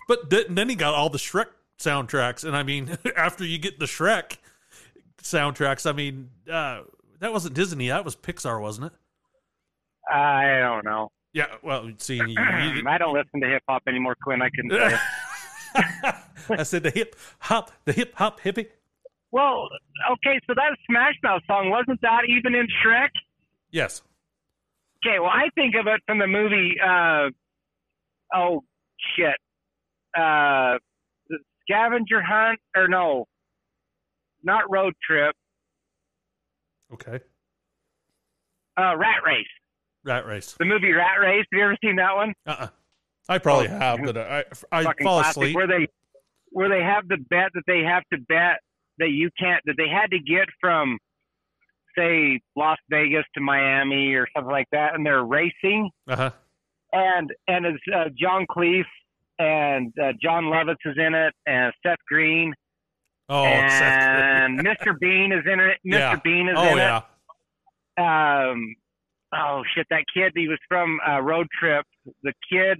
but 0.09 0.31
th- 0.31 0.47
then 0.49 0.69
he 0.69 0.77
got 0.77 0.95
all 0.95 1.11
the 1.11 1.19
Shrek 1.19 1.49
soundtracks, 1.77 2.45
and 2.45 2.57
I 2.57 2.63
mean, 2.63 2.97
after 3.17 3.45
you 3.45 3.59
get 3.59 3.81
the 3.81 3.87
Shrek 3.87 4.37
soundtracks, 5.21 5.91
I 5.91 5.93
mean, 5.93 6.31
uh, 6.51 6.83
that 7.19 7.33
wasn't 7.33 7.55
Disney, 7.55 7.89
that 7.89 8.05
was 8.05 8.15
Pixar, 8.15 8.63
wasn't 8.63 8.87
it? 8.87 8.93
I 10.11 10.61
don't 10.61 10.85
know. 10.85 11.11
Yeah. 11.35 11.47
Well, 11.63 11.91
see, 11.99 12.15
you, 12.15 12.27
you, 12.29 12.37
I 12.87 12.97
don't 12.97 13.13
listen 13.13 13.41
to 13.41 13.49
hip 13.49 13.65
hop 13.69 13.83
anymore, 13.89 14.17
Quinn. 14.23 14.41
I 14.41 14.49
couldn't. 14.49 14.73
I 16.49 16.63
said 16.63 16.85
the 16.85 16.91
hip 16.91 17.17
hop, 17.41 17.73
the 17.85 17.93
hip 17.93 18.15
hop 18.15 18.41
hippie. 18.41 18.69
Well, 19.33 19.69
okay, 20.13 20.41
so 20.47 20.55
that 20.55 20.77
Smash 20.89 21.15
Mouth 21.23 21.43
song 21.47 21.71
wasn't 21.71 22.01
that 22.03 22.23
even 22.29 22.55
in 22.55 22.67
Shrek? 22.85 23.11
Yes. 23.71 24.03
Okay, 25.07 25.19
well, 25.19 25.31
I 25.31 25.49
think 25.55 25.75
of 25.77 25.87
it 25.87 26.01
from 26.07 26.19
the 26.19 26.27
movie. 26.27 26.75
Uh, 26.85 27.29
oh 28.35 28.65
shit, 29.17 29.37
uh, 30.19 30.79
Scavenger 31.63 32.21
Hunt 32.23 32.59
or 32.77 32.89
no, 32.89 33.27
not 34.43 34.71
Road 34.71 34.95
Trip. 35.03 35.35
Okay. 36.93 37.21
Uh, 38.77 38.97
Rat 38.97 39.23
Race. 39.25 39.47
Rat 40.05 40.27
race. 40.27 40.57
The 40.59 40.65
movie 40.65 40.93
Rat 40.93 41.21
Race. 41.21 41.45
Have 41.53 41.59
you 41.59 41.65
ever 41.65 41.77
seen 41.83 41.97
that 41.97 42.15
one? 42.17 42.35
Uh. 42.47 42.57
uh 42.59 42.69
I 43.29 43.39
probably 43.39 43.69
Oh, 43.69 43.79
have, 43.79 44.01
but 44.03 44.17
I 44.19 44.45
I 44.73 44.83
fall 44.83 45.21
classic. 45.21 45.31
asleep. 45.43 45.55
Where 45.55 45.69
they 45.69 45.87
where 46.51 46.69
they 46.69 46.83
have 46.83 47.07
the 47.07 47.17
bet 47.19 47.51
that 47.55 47.63
they 47.69 47.83
have 47.85 48.03
to 48.13 48.19
bet 48.29 48.59
that 49.01 49.11
you 49.11 49.31
can't 49.39 49.61
that 49.67 49.75
they 49.77 49.89
had 49.89 50.11
to 50.13 50.19
get 50.19 50.47
from 50.61 50.99
say 51.99 52.41
Las 52.57 52.79
Vegas 52.89 53.25
to 53.35 53.41
Miami 53.41 54.15
or 54.15 54.27
something 54.35 54.53
like 54.53 54.69
that, 54.73 54.95
and 54.95 55.05
they're 55.05 55.25
racing. 55.25 55.91
Uh 56.09 56.17
huh. 56.17 56.31
and 56.93 57.31
and 57.49 57.67
it's 57.67 57.83
uh, 57.95 58.11
John 58.19 58.47
Cleese 58.51 58.85
and 59.39 59.93
uh, 60.01 60.13
Jon 60.23 60.45
Lovitz 60.45 60.77
is 60.85 60.97
in 60.97 61.15
it, 61.15 61.35
and 61.47 61.73
Seth 61.85 61.99
Green 62.09 62.55
Oh, 63.33 63.45
Seth 63.45 63.81
and 63.81 64.59
Green. 64.65 64.75
Mr. 64.75 64.99
Bean 64.99 65.33
is 65.33 65.45
in 65.47 65.61
it. 65.61 65.79
Mr. 65.87 65.99
Yeah. 65.99 66.17
Bean 66.23 66.49
is 66.49 66.57
oh 66.59 66.73
in 66.73 66.77
yeah. 66.79 67.03
it. 67.99 68.51
Um, 68.51 68.75
oh 69.33 69.63
shit, 69.75 69.87
that 69.91 70.05
kid 70.13 70.33
he 70.35 70.49
was 70.49 70.59
from 70.69 70.99
uh, 71.09 71.21
Road 71.21 71.47
Trip. 71.59 71.87
The 72.25 72.33
kid 72.51 72.79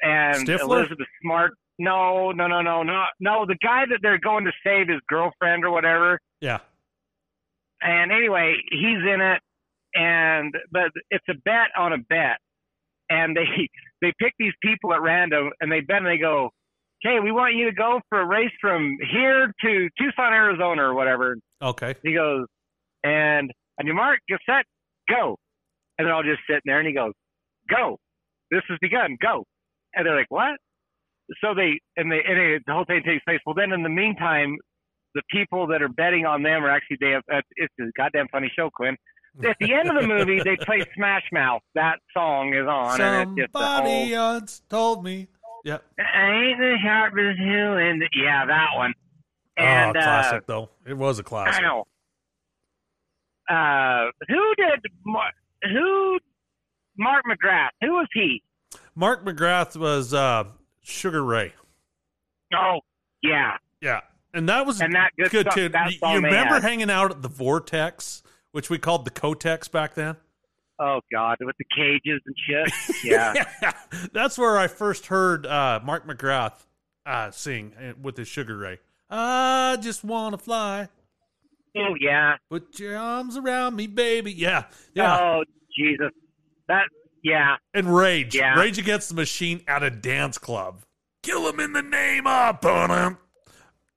and 0.00 0.48
Stifler? 0.48 0.60
Elizabeth 0.60 1.06
Smart. 1.22 1.52
No, 1.82 2.30
no, 2.30 2.46
no, 2.46 2.62
no, 2.62 2.84
no, 2.84 3.04
no. 3.18 3.44
The 3.44 3.56
guy 3.60 3.82
that 3.90 3.98
they're 4.02 4.20
going 4.20 4.44
to 4.44 4.52
save 4.64 4.86
his 4.86 5.00
girlfriend 5.08 5.64
or 5.64 5.72
whatever. 5.72 6.20
Yeah. 6.40 6.60
And 7.82 8.12
anyway, 8.12 8.54
he's 8.70 9.02
in 9.02 9.20
it, 9.20 9.40
and 9.92 10.54
but 10.70 10.92
it's 11.10 11.24
a 11.28 11.34
bet 11.44 11.70
on 11.76 11.92
a 11.92 11.98
bet, 11.98 12.38
and 13.10 13.36
they 13.36 13.46
they 14.00 14.12
pick 14.20 14.32
these 14.38 14.52
people 14.62 14.94
at 14.94 15.02
random, 15.02 15.50
and 15.60 15.72
they 15.72 15.80
bet, 15.80 15.96
and 15.96 16.06
they 16.06 16.18
go, 16.18 16.50
"Okay, 17.04 17.18
we 17.18 17.32
want 17.32 17.56
you 17.56 17.64
to 17.64 17.74
go 17.74 18.00
for 18.08 18.20
a 18.20 18.26
race 18.26 18.52
from 18.60 18.96
here 19.10 19.52
to 19.64 19.88
Tucson, 19.98 20.32
Arizona, 20.32 20.82
or 20.82 20.94
whatever." 20.94 21.36
Okay. 21.60 21.96
He 22.04 22.14
goes, 22.14 22.46
and 23.02 23.50
on 23.80 23.86
your 23.86 23.96
mark, 23.96 24.20
get 24.28 24.38
set, 24.48 24.66
go, 25.08 25.36
and 25.98 26.06
they're 26.06 26.14
all 26.14 26.22
just 26.22 26.42
sitting 26.46 26.62
there, 26.64 26.78
and 26.78 26.86
he 26.86 26.94
goes, 26.94 27.12
"Go, 27.68 27.98
this 28.52 28.62
has 28.68 28.78
begun, 28.80 29.16
go," 29.20 29.42
and 29.96 30.06
they're 30.06 30.16
like, 30.16 30.30
"What?" 30.30 30.60
So 31.40 31.54
they 31.54 31.80
and 31.96 32.10
they 32.10 32.20
and 32.26 32.38
it, 32.38 32.62
the 32.66 32.72
whole 32.72 32.84
thing 32.84 33.02
takes 33.04 33.24
place. 33.24 33.40
Well, 33.46 33.54
then 33.54 33.72
in 33.72 33.82
the 33.82 33.88
meantime, 33.88 34.56
the 35.14 35.22
people 35.30 35.66
that 35.68 35.82
are 35.82 35.88
betting 35.88 36.26
on 36.26 36.42
them 36.42 36.64
are 36.64 36.70
actually 36.70 36.98
they 37.00 37.10
have. 37.10 37.22
Uh, 37.32 37.40
it's 37.56 37.74
a 37.80 37.84
goddamn 37.96 38.28
funny 38.30 38.50
show, 38.54 38.70
Quinn. 38.74 38.96
At 39.44 39.56
the 39.60 39.72
end 39.72 39.88
of 39.88 40.00
the 40.00 40.06
movie, 40.06 40.40
they 40.44 40.56
play 40.56 40.82
Smash 40.96 41.24
Mouth. 41.32 41.62
That 41.74 41.98
song 42.12 42.52
is 42.54 42.66
on, 42.66 43.00
and 43.00 43.30
it's 43.30 43.40
just 43.40 43.52
Somebody 43.52 44.14
whole. 44.14 44.32
once 44.32 44.62
told 44.68 45.04
me. 45.04 45.28
Yeah. 45.64 45.78
Ain't 45.98 46.58
the 46.58 46.76
sharp 46.84 47.14
as 47.14 47.38
you 47.38 47.72
and 47.74 48.02
yeah, 48.14 48.44
that 48.46 48.68
one. 48.74 48.92
And 49.56 49.96
oh, 49.96 50.00
uh, 50.00 50.02
classic 50.02 50.46
though. 50.46 50.70
It 50.86 50.94
was 50.94 51.18
a 51.18 51.22
classic. 51.22 51.62
I 51.62 51.66
know. 51.66 51.84
Uh, 53.48 54.10
who 54.28 54.54
did 54.56 54.80
Mar- 55.04 55.32
who? 55.70 56.18
Mark 56.98 57.24
McGrath. 57.24 57.70
Who 57.80 57.92
was 57.92 58.08
he? 58.12 58.42
Mark 58.94 59.24
McGrath 59.24 59.76
was 59.76 60.12
uh, 60.12 60.44
Sugar 60.82 61.24
Ray. 61.24 61.52
Oh, 62.54 62.80
yeah, 63.22 63.56
Yeah, 63.80 64.00
and 64.34 64.48
that 64.48 64.66
was 64.66 64.80
and 64.80 64.92
that 64.94 65.10
good, 65.18 65.30
good 65.30 65.46
song, 65.46 65.54
too. 65.54 65.70
You, 65.90 66.08
you 66.10 66.14
remember 66.16 66.54
had. 66.54 66.62
hanging 66.64 66.90
out 66.90 67.10
at 67.10 67.22
the 67.22 67.28
Vortex, 67.28 68.22
which 68.50 68.68
we 68.68 68.78
called 68.78 69.04
the 69.04 69.10
Cotex 69.10 69.68
back 69.68 69.94
then? 69.94 70.16
Oh 70.78 71.00
God, 71.12 71.36
with 71.40 71.56
the 71.58 71.64
cages 71.76 72.20
and 72.26 72.34
shit. 72.46 72.96
Yeah. 73.04 73.44
that's 74.12 74.36
where 74.36 74.58
I 74.58 74.66
first 74.66 75.06
heard 75.06 75.46
uh, 75.46 75.80
Mark 75.84 76.06
McGrath 76.06 76.54
uh, 77.06 77.30
sing 77.30 77.72
uh, 77.80 77.92
with 78.00 78.16
his 78.16 78.26
Sugar 78.28 78.56
Ray. 78.58 78.78
I 79.08 79.78
just 79.80 80.02
want 80.04 80.32
to 80.34 80.38
fly. 80.38 80.88
oh 81.76 81.94
yeah. 82.00 82.36
Put 82.50 82.78
your 82.80 82.96
arms 82.98 83.36
around 83.36 83.76
me, 83.76 83.86
baby. 83.86 84.32
Yeah, 84.32 84.64
yeah. 84.94 85.18
Oh 85.20 85.44
Jesus. 85.76 86.10
That 86.68 86.84
yeah. 87.22 87.56
and 87.74 87.94
Rage. 87.94 88.34
Yeah. 88.34 88.58
Rage 88.58 88.78
Against 88.78 89.08
the 89.08 89.14
Machine 89.14 89.62
at 89.66 89.82
a 89.82 89.90
dance 89.90 90.38
club. 90.38 90.82
Kill 91.22 91.48
him 91.48 91.60
in 91.60 91.72
the 91.72 91.82
name 91.82 92.26
of 92.26 92.60
Bonham. 92.60 93.18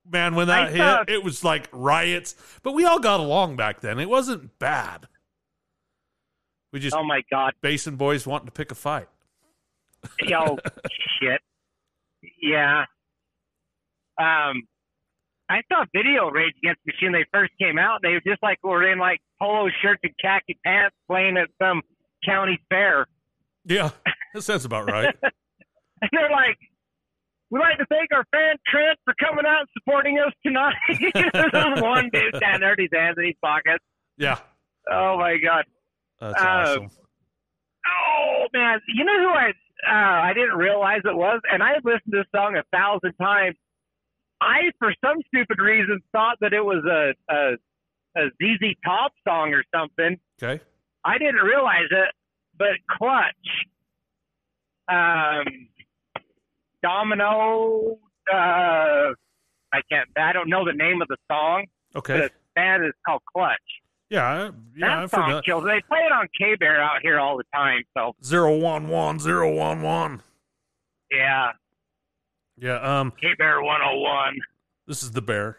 Man, 0.08 0.36
when 0.36 0.46
that 0.46 0.68
I 0.68 0.70
hit, 0.70 1.08
it 1.08 1.24
was 1.24 1.42
like 1.42 1.68
riots. 1.72 2.36
But 2.62 2.72
we 2.72 2.84
all 2.84 3.00
got 3.00 3.18
along 3.18 3.56
back 3.56 3.80
then. 3.80 3.98
It 3.98 4.08
wasn't 4.08 4.56
bad. 4.58 5.08
We 6.72 6.80
just 6.80 6.94
Oh 6.94 7.04
my 7.04 7.22
God. 7.30 7.54
basin 7.62 7.96
boys 7.96 8.26
wanting 8.26 8.46
to 8.46 8.52
pick 8.52 8.70
a 8.70 8.74
fight. 8.74 9.08
Yo, 10.22 10.58
shit. 11.20 11.40
Yeah. 12.40 12.84
Um, 14.18 14.62
I 15.48 15.62
saw 15.72 15.84
video 15.94 16.30
Rage 16.30 16.54
Against 16.62 16.80
the 16.84 16.92
Machine. 16.92 17.12
They 17.12 17.24
first 17.32 17.52
came 17.60 17.78
out. 17.78 18.00
They 18.02 18.10
were 18.10 18.22
just 18.26 18.42
like 18.42 18.58
were 18.62 18.90
in 18.90 18.98
like 18.98 19.20
polo 19.40 19.68
shirts 19.82 20.00
and 20.02 20.12
khaki 20.20 20.58
pants 20.64 20.94
playing 21.08 21.36
at 21.36 21.48
some 21.60 21.82
county 22.24 22.60
fair. 22.68 23.06
Yeah, 23.66 23.90
that 24.34 24.42
sounds 24.42 24.64
about 24.64 24.90
right. 24.90 25.14
And 26.02 26.10
they're 26.12 26.30
like, 26.30 26.58
we'd 27.50 27.58
like 27.60 27.78
to 27.78 27.86
thank 27.86 28.10
our 28.12 28.24
fan 28.30 28.56
Trent 28.66 28.98
for 29.06 29.14
coming 29.18 29.46
out 29.46 29.60
and 29.60 29.68
supporting 29.78 30.18
us 30.18 30.30
tonight. 30.44 30.74
There's 31.32 31.80
one 31.82 32.10
dude 32.12 32.36
standing 32.36 32.60
there 32.60 32.74
with 32.78 32.90
his 32.90 32.90
hands 32.92 33.16
in 33.18 33.24
his 33.24 33.34
pockets. 33.42 33.82
Yeah, 34.18 34.38
Oh 34.92 35.16
my 35.18 35.38
god. 35.42 35.64
that's 36.20 36.38
Uh, 36.40 36.46
awesome. 36.46 36.90
Oh 37.88 38.46
man, 38.52 38.78
you 38.88 39.04
know 39.04 39.18
who 39.20 39.28
I 39.30 39.48
uh, 39.88 40.22
I 40.28 40.32
didn't 40.34 40.56
realize 40.56 41.00
it 41.04 41.16
was, 41.16 41.40
and 41.50 41.62
I 41.62 41.68
had 41.74 41.84
listened 41.84 42.12
to 42.12 42.18
this 42.18 42.26
song 42.34 42.56
a 42.56 42.62
thousand 42.76 43.12
times. 43.14 43.56
I, 44.40 44.70
for 44.78 44.92
some 45.04 45.16
stupid 45.28 45.58
reason, 45.58 46.00
thought 46.12 46.36
that 46.42 46.52
it 46.52 46.64
was 46.64 46.84
a 46.84 47.14
a, 47.34 48.20
a 48.20 48.28
ZZ 48.42 48.74
Top 48.84 49.12
song 49.26 49.54
or 49.54 49.64
something. 49.74 50.18
Okay. 50.42 50.62
I 51.04 51.18
didn't 51.18 51.36
realize 51.36 51.86
it, 51.90 52.08
but 52.58 52.68
Clutch, 52.90 53.34
um, 54.88 55.44
Domino. 56.82 57.98
Uh, 58.32 59.12
I 59.72 59.80
can't. 59.90 60.08
I 60.16 60.32
don't 60.32 60.48
know 60.48 60.64
the 60.64 60.72
name 60.72 61.02
of 61.02 61.08
the 61.08 61.16
song, 61.30 61.66
but 61.92 61.98
Okay. 62.00 62.18
the 62.20 62.30
band 62.54 62.84
is 62.84 62.92
called 63.06 63.22
Clutch. 63.32 63.58
Yeah, 64.08 64.50
yeah, 64.76 64.88
that 64.88 64.98
I 64.98 65.06
song 65.06 65.24
forgot. 65.26 65.44
kills. 65.44 65.64
They 65.64 65.80
play 65.88 65.98
it 66.00 66.12
on 66.12 66.28
K 66.38 66.54
Bear 66.54 66.80
out 66.80 67.02
here 67.02 67.18
all 67.18 67.36
the 67.36 67.44
time. 67.54 67.82
So 67.96 68.14
Zero 68.22 68.56
one 68.56 68.88
one 68.88 69.18
zero 69.18 69.52
one 69.52 69.82
one. 69.82 70.22
yeah, 71.10 71.52
Yeah. 72.56 72.76
Um. 73.00 73.12
K 73.20 73.34
Bear 73.36 73.60
101. 73.62 74.34
This 74.86 75.02
is 75.02 75.10
the 75.10 75.22
bear. 75.22 75.58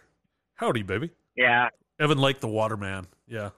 Howdy, 0.55 0.83
baby. 0.83 1.12
Yeah. 1.36 1.67
Evan 1.99 2.17
Lake, 2.19 2.39
the 2.39 2.47
waterman. 2.47 3.07
Yeah. 3.27 3.49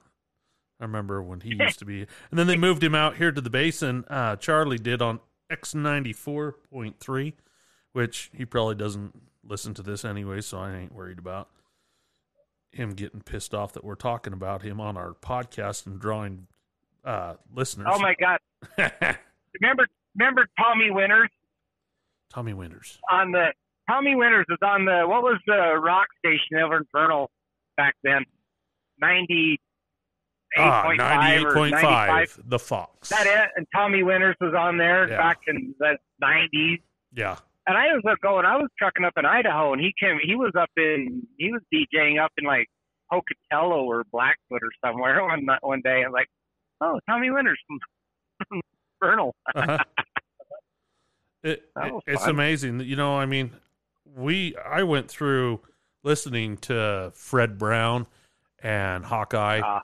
I 0.80 0.84
remember 0.84 1.22
when 1.22 1.40
he 1.40 1.54
used 1.60 1.78
to 1.80 1.84
be. 1.84 2.06
And 2.30 2.38
then 2.38 2.46
they 2.46 2.56
moved 2.56 2.82
him 2.82 2.94
out 2.94 3.16
here 3.16 3.30
to 3.32 3.40
the 3.40 3.50
basin. 3.50 4.04
Uh, 4.08 4.36
Charlie 4.36 4.78
did 4.78 5.02
on 5.02 5.20
X94.3, 5.52 7.32
which 7.92 8.30
he 8.34 8.44
probably 8.44 8.74
doesn't 8.74 9.12
listen 9.44 9.74
to 9.74 9.82
this 9.82 10.04
anyway, 10.04 10.40
so 10.40 10.58
I 10.58 10.74
ain't 10.74 10.94
worried 10.94 11.18
about. 11.18 11.48
him 12.72 12.90
getting 12.90 13.20
pissed 13.20 13.52
off 13.52 13.72
that 13.72 13.82
we're 13.84 13.94
talking 13.96 14.32
about 14.32 14.62
him 14.62 14.80
on 14.80 14.96
our 14.96 15.12
podcast 15.14 15.86
and 15.86 15.98
drawing 16.00 16.46
uh, 17.04 17.34
listeners. 17.52 17.88
Oh 17.90 17.98
my 17.98 18.14
God! 18.14 18.38
remember, 19.60 19.86
remember 20.16 20.46
Tommy 20.58 20.90
Winters 20.90 21.30
Tommy 22.32 22.52
Winters. 22.54 22.98
on 23.10 23.32
the 23.32 23.46
Tommy 23.88 24.14
Winters 24.14 24.46
was 24.48 24.58
on 24.62 24.84
the 24.84 25.02
what 25.08 25.22
was 25.22 25.40
the 25.46 25.76
rock 25.82 26.06
station 26.18 26.58
over 26.62 26.76
in 26.76 26.84
Vernal 26.92 27.28
back 27.76 27.96
then? 28.04 28.24
Ninety 29.00 29.58
Ah, 30.58 30.82
point 30.84 31.00
five 31.00 31.44
or 31.44 31.54
98.5, 31.54 32.40
The 32.48 32.58
Fox. 32.58 33.08
That 33.10 33.26
it? 33.26 33.50
And 33.56 33.66
Tommy 33.74 34.02
Winters 34.02 34.36
was 34.40 34.54
on 34.54 34.76
there 34.78 35.08
Yeah. 35.08 35.16
back 35.18 35.38
in 35.46 35.74
the 35.78 35.96
nineties. 36.20 36.80
Yeah. 37.12 37.36
And 37.66 37.76
I 37.78 37.86
was 38.02 38.16
going. 38.22 38.44
I 38.46 38.56
was 38.56 38.68
trucking 38.78 39.04
up 39.04 39.12
in 39.16 39.24
Idaho, 39.26 39.72
and 39.72 39.80
he 39.80 39.94
came. 40.00 40.18
He 40.22 40.34
was 40.34 40.52
up 40.58 40.70
in. 40.76 41.26
He 41.38 41.52
was 41.52 41.60
DJing 41.72 42.20
up 42.20 42.32
in 42.38 42.44
like 42.44 42.66
Pocatello 43.12 43.84
or 43.84 44.04
Blackfoot 44.10 44.62
or 44.62 44.70
somewhere 44.84 45.22
one 45.28 45.46
one 45.60 45.80
day. 45.84 46.02
I'm 46.04 46.10
like, 46.12 46.26
oh, 46.80 46.98
Tommy 47.08 47.30
Winters 47.30 47.60
from 48.48 48.60
Vernal. 49.00 49.34
Uh-huh. 49.54 49.78
it, 51.42 51.62
it- 51.76 52.02
it's 52.06 52.22
fun. 52.22 52.30
amazing. 52.30 52.80
You 52.80 52.96
know, 52.96 53.16
I 53.18 53.26
mean, 53.26 53.52
we 54.04 54.56
I 54.56 54.82
went 54.82 55.08
through 55.08 55.60
listening 56.02 56.56
to 56.58 57.12
Fred 57.14 57.58
Brown 57.58 58.06
and 58.62 59.04
Hawkeye 59.04 59.60
Ah. 59.64 59.82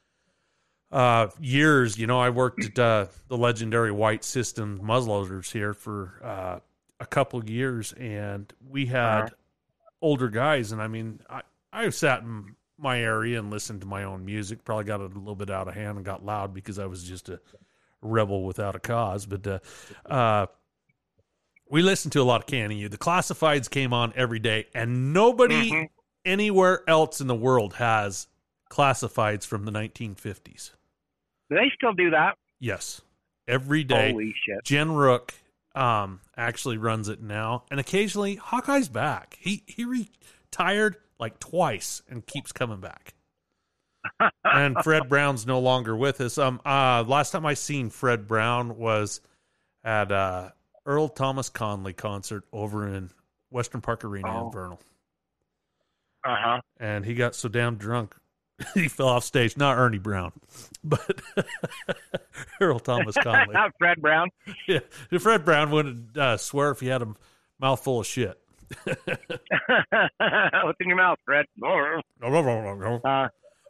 Uh, 0.97 1.29
years. 1.41 1.99
You 1.99 2.07
know, 2.07 2.19
I 2.21 2.31
worked 2.31 2.65
at 2.65 2.79
uh, 2.79 3.07
the 3.29 3.37
legendary 3.37 3.93
White 3.93 4.25
System 4.25 4.81
muzzleloaders 4.83 5.53
here 5.53 5.75
for 5.75 6.21
uh, 6.25 6.59
a 7.01 7.07
couple 7.07 7.39
of 7.39 7.49
years, 7.51 7.93
and 7.95 8.51
we 8.69 8.87
had 8.87 9.25
Uh-huh. 9.25 9.29
older 10.01 10.29
guys. 10.29 10.73
And 10.73 10.81
I 10.81 10.89
mean, 10.89 11.21
I 11.29 11.43
I 11.73 11.89
sat 11.91 12.23
in 12.23 12.57
my 12.79 13.01
area 13.01 13.39
and 13.39 13.51
listened 13.51 13.81
to 13.83 13.87
my 13.87 14.05
own 14.05 14.25
music. 14.25 14.65
Probably 14.65 14.85
got 14.85 15.01
it 15.01 15.13
a 15.15 15.19
little 15.19 15.35
bit 15.35 15.51
out 15.51 15.69
of 15.69 15.75
hand 15.75 15.97
and 15.97 16.05
got 16.05 16.25
loud 16.25 16.55
because 16.55 16.79
I 16.79 16.87
was 16.87 17.05
just 17.05 17.29
a 17.29 17.41
rebel 18.03 18.45
without 18.45 18.75
a 18.77 18.79
cause. 18.81 19.27
But 19.27 19.47
uh, 19.47 19.59
uh, 20.09 20.47
we 21.71 21.83
listened 21.83 22.13
to 22.13 22.21
a 22.21 22.25
lot 22.25 22.41
of 22.43 22.47
Canning 22.47 22.79
You. 22.79 22.89
The 22.89 22.99
classifieds 22.99 23.69
came 23.69 23.93
on 23.93 24.13
every 24.17 24.39
day, 24.39 24.67
and 24.75 25.13
nobody 25.13 25.71
Mhm. 25.71 25.89
anywhere 26.25 26.83
else 26.89 27.21
in 27.21 27.27
the 27.27 27.35
world 27.35 27.75
has 27.75 28.29
classifieds 28.71 29.45
from 29.47 29.65
the 29.65 29.73
1950s. 29.73 30.73
Do 31.51 31.57
they 31.57 31.71
still 31.75 31.93
do 31.93 32.11
that? 32.11 32.37
Yes, 32.59 33.01
every 33.47 33.85
day. 33.85 34.13
Holy 34.13 34.35
shit! 34.45 34.65
Jen 34.65 34.93
Rook 34.93 35.35
um, 35.75 36.21
actually 36.37 36.79
runs 36.79 37.09
it 37.09 37.21
now, 37.23 37.65
and 37.71 37.79
occasionally 37.79 38.37
Hawkeye's 38.37 38.89
back. 38.89 39.37
He 39.41 39.63
he 39.67 39.85
retired 39.85 40.97
like 41.19 41.39
twice 41.39 42.03
and 42.09 42.27
keeps 42.27 42.53
coming 42.53 42.81
back. 42.81 43.15
and 44.45 44.77
Fred 44.85 45.09
Brown's 45.09 45.47
no 45.47 45.59
longer 45.59 45.97
with 45.97 46.21
us. 46.21 46.39
Um, 46.39 46.61
uh, 46.65 47.05
last 47.07 47.31
time 47.33 47.45
I 47.45 47.55
seen 47.55 47.91
Fred 47.91 48.27
Brown 48.29 48.77
was 48.77 49.21
at 49.83 50.13
uh, 50.13 50.51
Earl 50.85 51.09
Thomas 51.09 51.49
Conley 51.49 51.93
concert 51.93 52.45
over 52.53 52.87
in 52.87 53.11
Western 53.51 53.81
Park 53.81 54.05
Arena 54.05 54.29
Oh. 54.43 54.47
in 54.47 54.53
Vernal, 54.53 54.81
Uh 56.25 56.37
huh. 56.39 56.61
and 56.79 57.05
he 57.05 57.15
got 57.15 57.35
so 57.35 57.49
damn 57.49 57.77
drunk 57.77 58.15
he 58.75 58.88
fell 58.88 59.09
off 59.09 59.25
stage. 59.25 59.57
Not 59.57 59.77
Ernie 59.79 59.99
Brown, 59.99 60.33
but 60.83 61.21
Earl 62.61 62.79
Thomas 62.79 63.16
Conley. 63.16 63.53
Not 63.55 63.73
Fred 63.79 64.01
Brown. 64.01 64.31
yeah, 64.66 64.81
Fred 65.19 65.45
Brown 65.45 65.71
wouldn't 65.71 66.16
uh, 66.16 66.37
swear 66.37 66.71
if 66.71 66.81
he 66.81 66.87
had 66.88 67.03
a 67.03 67.14
mouthful 67.61 68.01
of 68.01 68.07
shit. 68.07 68.38
What's 68.85 70.81
in 70.81 70.88
your 70.88 70.97
mouth, 70.97 71.19
Fred? 71.25 71.47
Uh, 73.05 73.29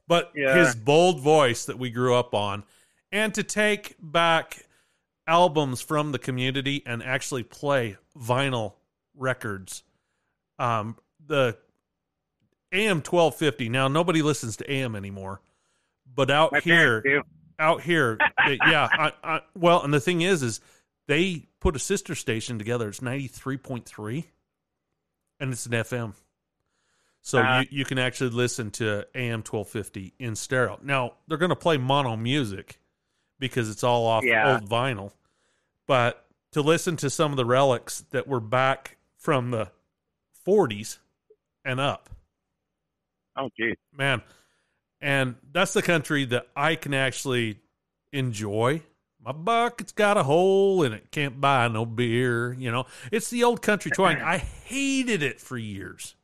but 0.08 0.32
Yeah. 0.34 0.56
his 0.56 0.74
bold 0.74 1.20
voice 1.20 1.64
that 1.66 1.78
we 1.78 1.90
grew 1.90 2.14
up 2.14 2.34
on, 2.34 2.64
and 3.12 3.34
to 3.34 3.42
take 3.42 3.96
back 4.00 4.64
albums 5.26 5.80
from 5.80 6.12
the 6.12 6.18
community 6.18 6.82
and 6.86 7.02
actually 7.02 7.42
play 7.42 7.96
vinyl 8.18 8.74
records. 9.16 9.82
Um, 10.58 10.96
the 11.26 11.58
AM 12.76 13.02
twelve 13.02 13.34
fifty. 13.36 13.68
Now 13.68 13.88
nobody 13.88 14.22
listens 14.22 14.56
to 14.58 14.70
AM 14.70 14.94
anymore, 14.96 15.40
but 16.14 16.30
out 16.30 16.52
my 16.52 16.60
here, 16.60 17.22
out 17.58 17.80
here, 17.82 18.18
they- 18.46 18.58
yeah. 18.66 18.88
I, 18.90 19.12
I, 19.24 19.40
well, 19.56 19.82
and 19.82 19.92
the 19.94 20.00
thing 20.00 20.20
is, 20.22 20.42
is 20.42 20.60
they 21.08 21.46
put 21.60 21.76
a 21.76 21.78
sister 21.78 22.14
station 22.14 22.58
together. 22.58 22.88
It's 22.88 23.02
ninety 23.02 23.28
three 23.28 23.56
point 23.56 23.86
three, 23.86 24.26
and 25.40 25.52
it's 25.52 25.66
an 25.66 25.72
FM. 25.72 26.12
So 27.22 27.40
Uh-huh. 27.40 27.64
you, 27.70 27.78
you 27.80 27.84
can 27.84 27.98
actually 27.98 28.30
listen 28.30 28.70
to 28.72 29.06
AM 29.14 29.42
twelve 29.42 29.68
fifty 29.68 30.12
in 30.18 30.36
stereo. 30.36 30.78
Now 30.82 31.14
they're 31.26 31.38
going 31.38 31.50
to 31.50 31.56
play 31.56 31.76
mono 31.76 32.16
music 32.16 32.78
because 33.38 33.68
it's 33.68 33.82
all 33.84 34.06
off 34.06 34.24
Yeah. 34.24 34.52
old 34.54 34.68
vinyl, 34.68 35.12
but 35.86 36.24
to 36.52 36.62
listen 36.62 36.96
to 36.98 37.10
some 37.10 37.32
of 37.32 37.36
the 37.36 37.44
relics 37.44 38.00
that 38.12 38.26
were 38.28 38.40
back 38.40 38.96
from 39.18 39.50
the 39.50 39.70
forties 40.44 40.98
and 41.64 41.80
up, 41.80 42.08
Oh, 43.36 43.48
geez. 43.58 43.76
man 43.92 44.22
and 45.00 45.34
that's 45.52 45.72
the 45.74 45.82
country 45.82 46.24
that 46.26 46.46
i 46.56 46.74
can 46.74 46.94
actually 46.94 47.58
enjoy 48.12 48.80
my 49.22 49.32
bucket's 49.32 49.92
got 49.92 50.16
a 50.16 50.22
hole 50.22 50.82
in 50.82 50.92
it 50.92 51.10
can't 51.10 51.40
buy 51.40 51.68
no 51.68 51.84
beer 51.84 52.52
you 52.54 52.70
know 52.70 52.86
it's 53.12 53.28
the 53.30 53.44
old 53.44 53.60
country 53.60 53.90
twang 53.90 54.16
i 54.22 54.38
hated 54.38 55.22
it 55.22 55.40
for 55.40 55.58
years 55.58 56.14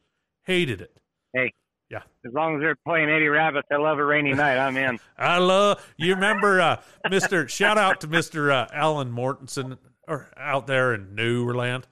hated 0.45 0.81
it 0.81 0.97
Hey, 1.35 1.53
yeah. 1.91 2.03
As 2.27 2.33
long 2.35 2.57
as 2.57 2.61
they're 2.61 2.77
playing 2.87 3.09
Eddie 3.09 3.29
Rabbitt, 3.29 3.65
I 3.73 3.77
love 3.77 3.99
a 3.99 4.05
rainy 4.05 4.33
night. 4.35 4.59
I'm 4.59 4.77
in. 4.77 4.99
i 5.19 5.39
love 5.39 5.83
you 5.99 6.15
remember 6.15 6.61
uh 6.61 6.77
mr 7.09 7.49
shout 7.49 7.77
out 7.79 8.01
to 8.03 8.09
mr 8.09 8.51
uh, 8.51 8.67
alan 8.73 9.11
mortensen 9.13 9.77
or 10.09 10.29
out 10.37 10.67
there 10.67 10.95
in 10.95 11.15
newland 11.15 11.87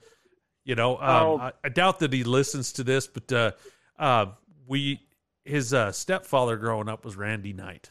you 0.63 0.73
know 0.75 0.95
um, 0.97 1.01
Oh. 1.03 1.37
I, 1.39 1.51
I 1.63 1.69
doubt 1.69 1.99
that 1.99 2.11
he 2.13 2.23
listens 2.23 2.71
to 2.73 2.83
this 2.83 3.05
but 3.07 3.31
uh 3.31 3.51
uh 3.99 4.25
we 4.67 4.99
his 5.45 5.73
uh 5.73 5.91
stepfather 5.91 6.57
growing 6.57 6.87
up 6.89 7.03
was 7.05 7.15
randy 7.15 7.53
knight 7.53 7.89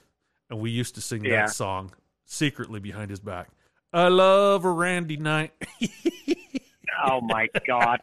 and 0.48 0.60
we 0.60 0.70
used 0.70 0.94
to 0.94 1.00
sing 1.00 1.24
Yeah. 1.24 1.46
that 1.46 1.50
song 1.54 1.92
secretly 2.24 2.78
behind 2.80 3.10
his 3.10 3.20
back 3.20 3.48
i 3.92 4.08
love 4.08 4.64
a 4.64 4.70
randy 4.70 5.16
knight 5.16 5.52
Oh 7.02 7.20
my 7.22 7.48
God. 7.66 7.98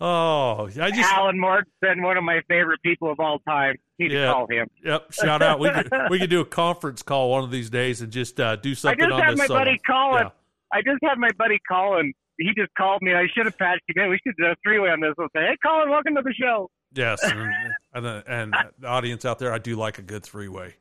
oh 0.00 0.68
i 0.80 0.90
just 0.90 1.12
Alan 1.12 1.36
Mortensen, 1.36 2.02
one 2.02 2.16
of 2.16 2.24
my 2.24 2.40
favorite 2.48 2.80
people 2.82 3.10
of 3.10 3.18
all 3.20 3.38
time. 3.40 3.76
Need 3.98 4.12
Yeah. 4.12 4.26
to 4.26 4.32
call 4.32 4.46
him. 4.48 4.68
yep 4.84 5.12
shout 5.12 5.42
out 5.42 5.58
we 5.58 5.68
could 5.70 5.90
we 6.10 6.18
could 6.18 6.30
do 6.36 6.40
a 6.40 6.44
conference 6.44 7.02
call 7.02 7.30
one 7.30 7.44
of 7.44 7.50
these 7.50 7.68
days 7.70 8.00
and 8.00 8.12
just 8.12 8.38
uh 8.40 8.56
do 8.56 8.74
something. 8.74 9.04
I 9.04 9.08
just 9.08 9.22
had 9.22 9.38
my 9.38 9.46
solo. 9.46 9.60
buddy 9.60 9.80
Colin. 9.86 10.22
Yeah. 10.24 10.30
I 10.72 10.82
just 10.82 10.98
had 11.02 11.18
my 11.18 11.30
buddy 11.36 11.58
Colin. 11.68 12.12
He 12.38 12.52
just 12.56 12.72
called 12.78 13.02
me. 13.02 13.12
I 13.12 13.26
should 13.34 13.44
have 13.46 13.58
patched 13.58 13.82
him 13.88 14.02
in. 14.04 14.10
We 14.10 14.18
should 14.24 14.36
do 14.38 14.46
a 14.46 14.54
three 14.62 14.78
way 14.78 14.88
on 14.90 15.00
this. 15.00 15.12
We'll 15.18 15.28
say, 15.34 15.40
"Hey, 15.42 15.56
Colin, 15.62 15.90
welcome 15.90 16.14
to 16.14 16.22
the 16.22 16.32
show." 16.32 16.70
Yes, 16.94 17.22
and 17.24 17.52
and, 17.92 18.06
uh, 18.06 18.22
and 18.26 18.54
the 18.78 18.86
audience 18.86 19.24
out 19.24 19.38
there, 19.38 19.52
I 19.52 19.58
do 19.58 19.76
like 19.76 19.98
a 19.98 20.02
good 20.02 20.22
three 20.22 20.48
way. 20.48 20.74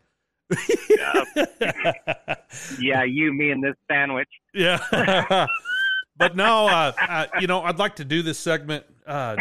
Yeah, 2.79 3.03
you, 3.03 3.33
me, 3.33 3.51
and 3.51 3.63
this 3.63 3.75
sandwich. 3.89 4.29
yeah, 4.53 4.79
but 6.17 6.35
no, 6.35 6.67
uh, 6.67 6.91
uh, 7.07 7.27
you 7.39 7.47
know, 7.47 7.61
I'd 7.61 7.77
like 7.77 7.97
to 7.97 8.05
do 8.05 8.21
this 8.21 8.39
segment 8.39 8.85
uh, 9.05 9.35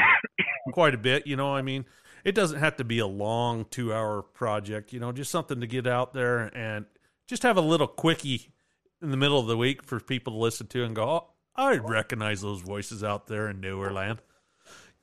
quite 0.73 0.95
a 0.95 0.99
bit. 0.99 1.27
You 1.27 1.37
know, 1.37 1.55
I 1.55 1.63
mean, 1.63 1.87
it 2.25 2.35
doesn't 2.35 2.59
have 2.59 2.77
to 2.77 2.85
be 2.85 2.99
a 2.99 3.07
long 3.07 3.65
two 3.71 3.93
hour 3.93 4.23
project. 4.23 4.93
You 4.93 5.01
know, 5.01 5.13
just 5.13 5.31
something 5.31 5.61
to 5.61 5.67
get 5.67 5.87
out 5.87 6.13
there 6.13 6.51
and 6.55 6.87
just 7.27 7.43
have 7.43 7.57
a 7.57 7.63
little 7.63 7.87
quickie 7.87 8.53
in 9.01 9.11
the 9.11 9.17
middle 9.17 9.39
of 9.39 9.47
the 9.47 9.57
week 9.57 9.83
for 9.83 10.01
people 10.01 10.35
to 10.35 10.39
listen 10.39 10.67
to 10.69 10.85
and 10.85 10.95
go, 10.95 11.05
oh, 11.05 11.27
I 11.57 11.77
recognize 11.77 12.41
those 12.41 12.61
voices 12.61 13.03
out 13.03 13.27
there 13.27 13.49
in 13.49 13.61
Newerland. 13.61 14.19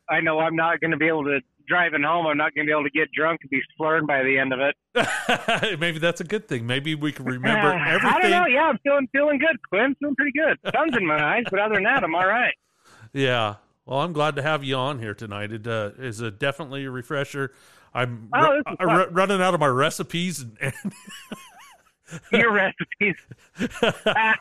I 0.10 0.22
know 0.22 0.40
I'm 0.40 0.56
not 0.56 0.80
going 0.80 0.92
to 0.92 0.98
be 0.98 1.08
able 1.08 1.24
to 1.26 1.42
driving 1.68 2.04
home. 2.04 2.26
I'm 2.28 2.38
not 2.38 2.54
going 2.56 2.66
to 2.68 2.70
be 2.70 2.74
able 2.74 2.84
to 2.84 2.90
get 2.90 3.12
drunk 3.12 3.42
and 3.42 3.50
be 3.50 3.62
slurred 3.78 4.06
by 4.08 4.24
the 4.24 4.38
end 4.38 4.54
of 4.54 4.60
it. 4.60 5.80
Maybe 5.80 6.00
that's 6.00 6.22
a 6.22 6.24
good 6.24 6.48
thing. 6.48 6.66
Maybe 6.66 6.96
we 6.96 7.12
can 7.12 7.26
remember 7.26 7.68
Uh, 7.74 7.84
everything. 7.88 8.10
I 8.10 8.22
don't 8.22 8.32
know. 8.32 8.46
Yeah, 8.48 8.64
I'm 8.70 8.78
feeling 8.80 9.08
feeling 9.12 9.38
good, 9.40 9.58
Quinn. 9.70 9.96
Feeling 10.00 10.16
pretty 10.16 10.32
good. 10.38 10.58
Sun's 10.74 10.96
in 10.98 11.06
my 11.06 11.22
eyes, 11.38 11.44
but 11.50 11.60
other 11.60 11.76
than 11.76 11.84
that, 11.84 12.04
I'm 12.04 12.16
all 12.16 12.28
right. 12.28 12.54
Yeah. 13.14 13.56
Well, 13.86 14.00
I'm 14.00 14.14
glad 14.14 14.36
to 14.38 14.42
have 14.42 14.64
you 14.64 14.76
on 14.76 15.00
here 15.00 15.14
tonight. 15.14 15.52
It 15.52 15.68
uh, 15.68 15.92
is 16.00 16.20
a 16.22 16.32
definitely 16.32 16.86
a 16.86 16.92
refresher. 16.92 17.54
I'm 17.94 18.30
Oh, 18.34 18.42
ru- 18.52 18.56
this 18.66 18.76
I'm 18.80 18.88
fun. 18.90 19.14
running 19.14 19.42
out 19.42 19.54
of 19.54 19.60
my 19.60 19.68
recipes, 19.68 20.42
and, 20.42 20.58
and 20.60 20.94
Your 22.32 22.52
recipes. 22.52 23.16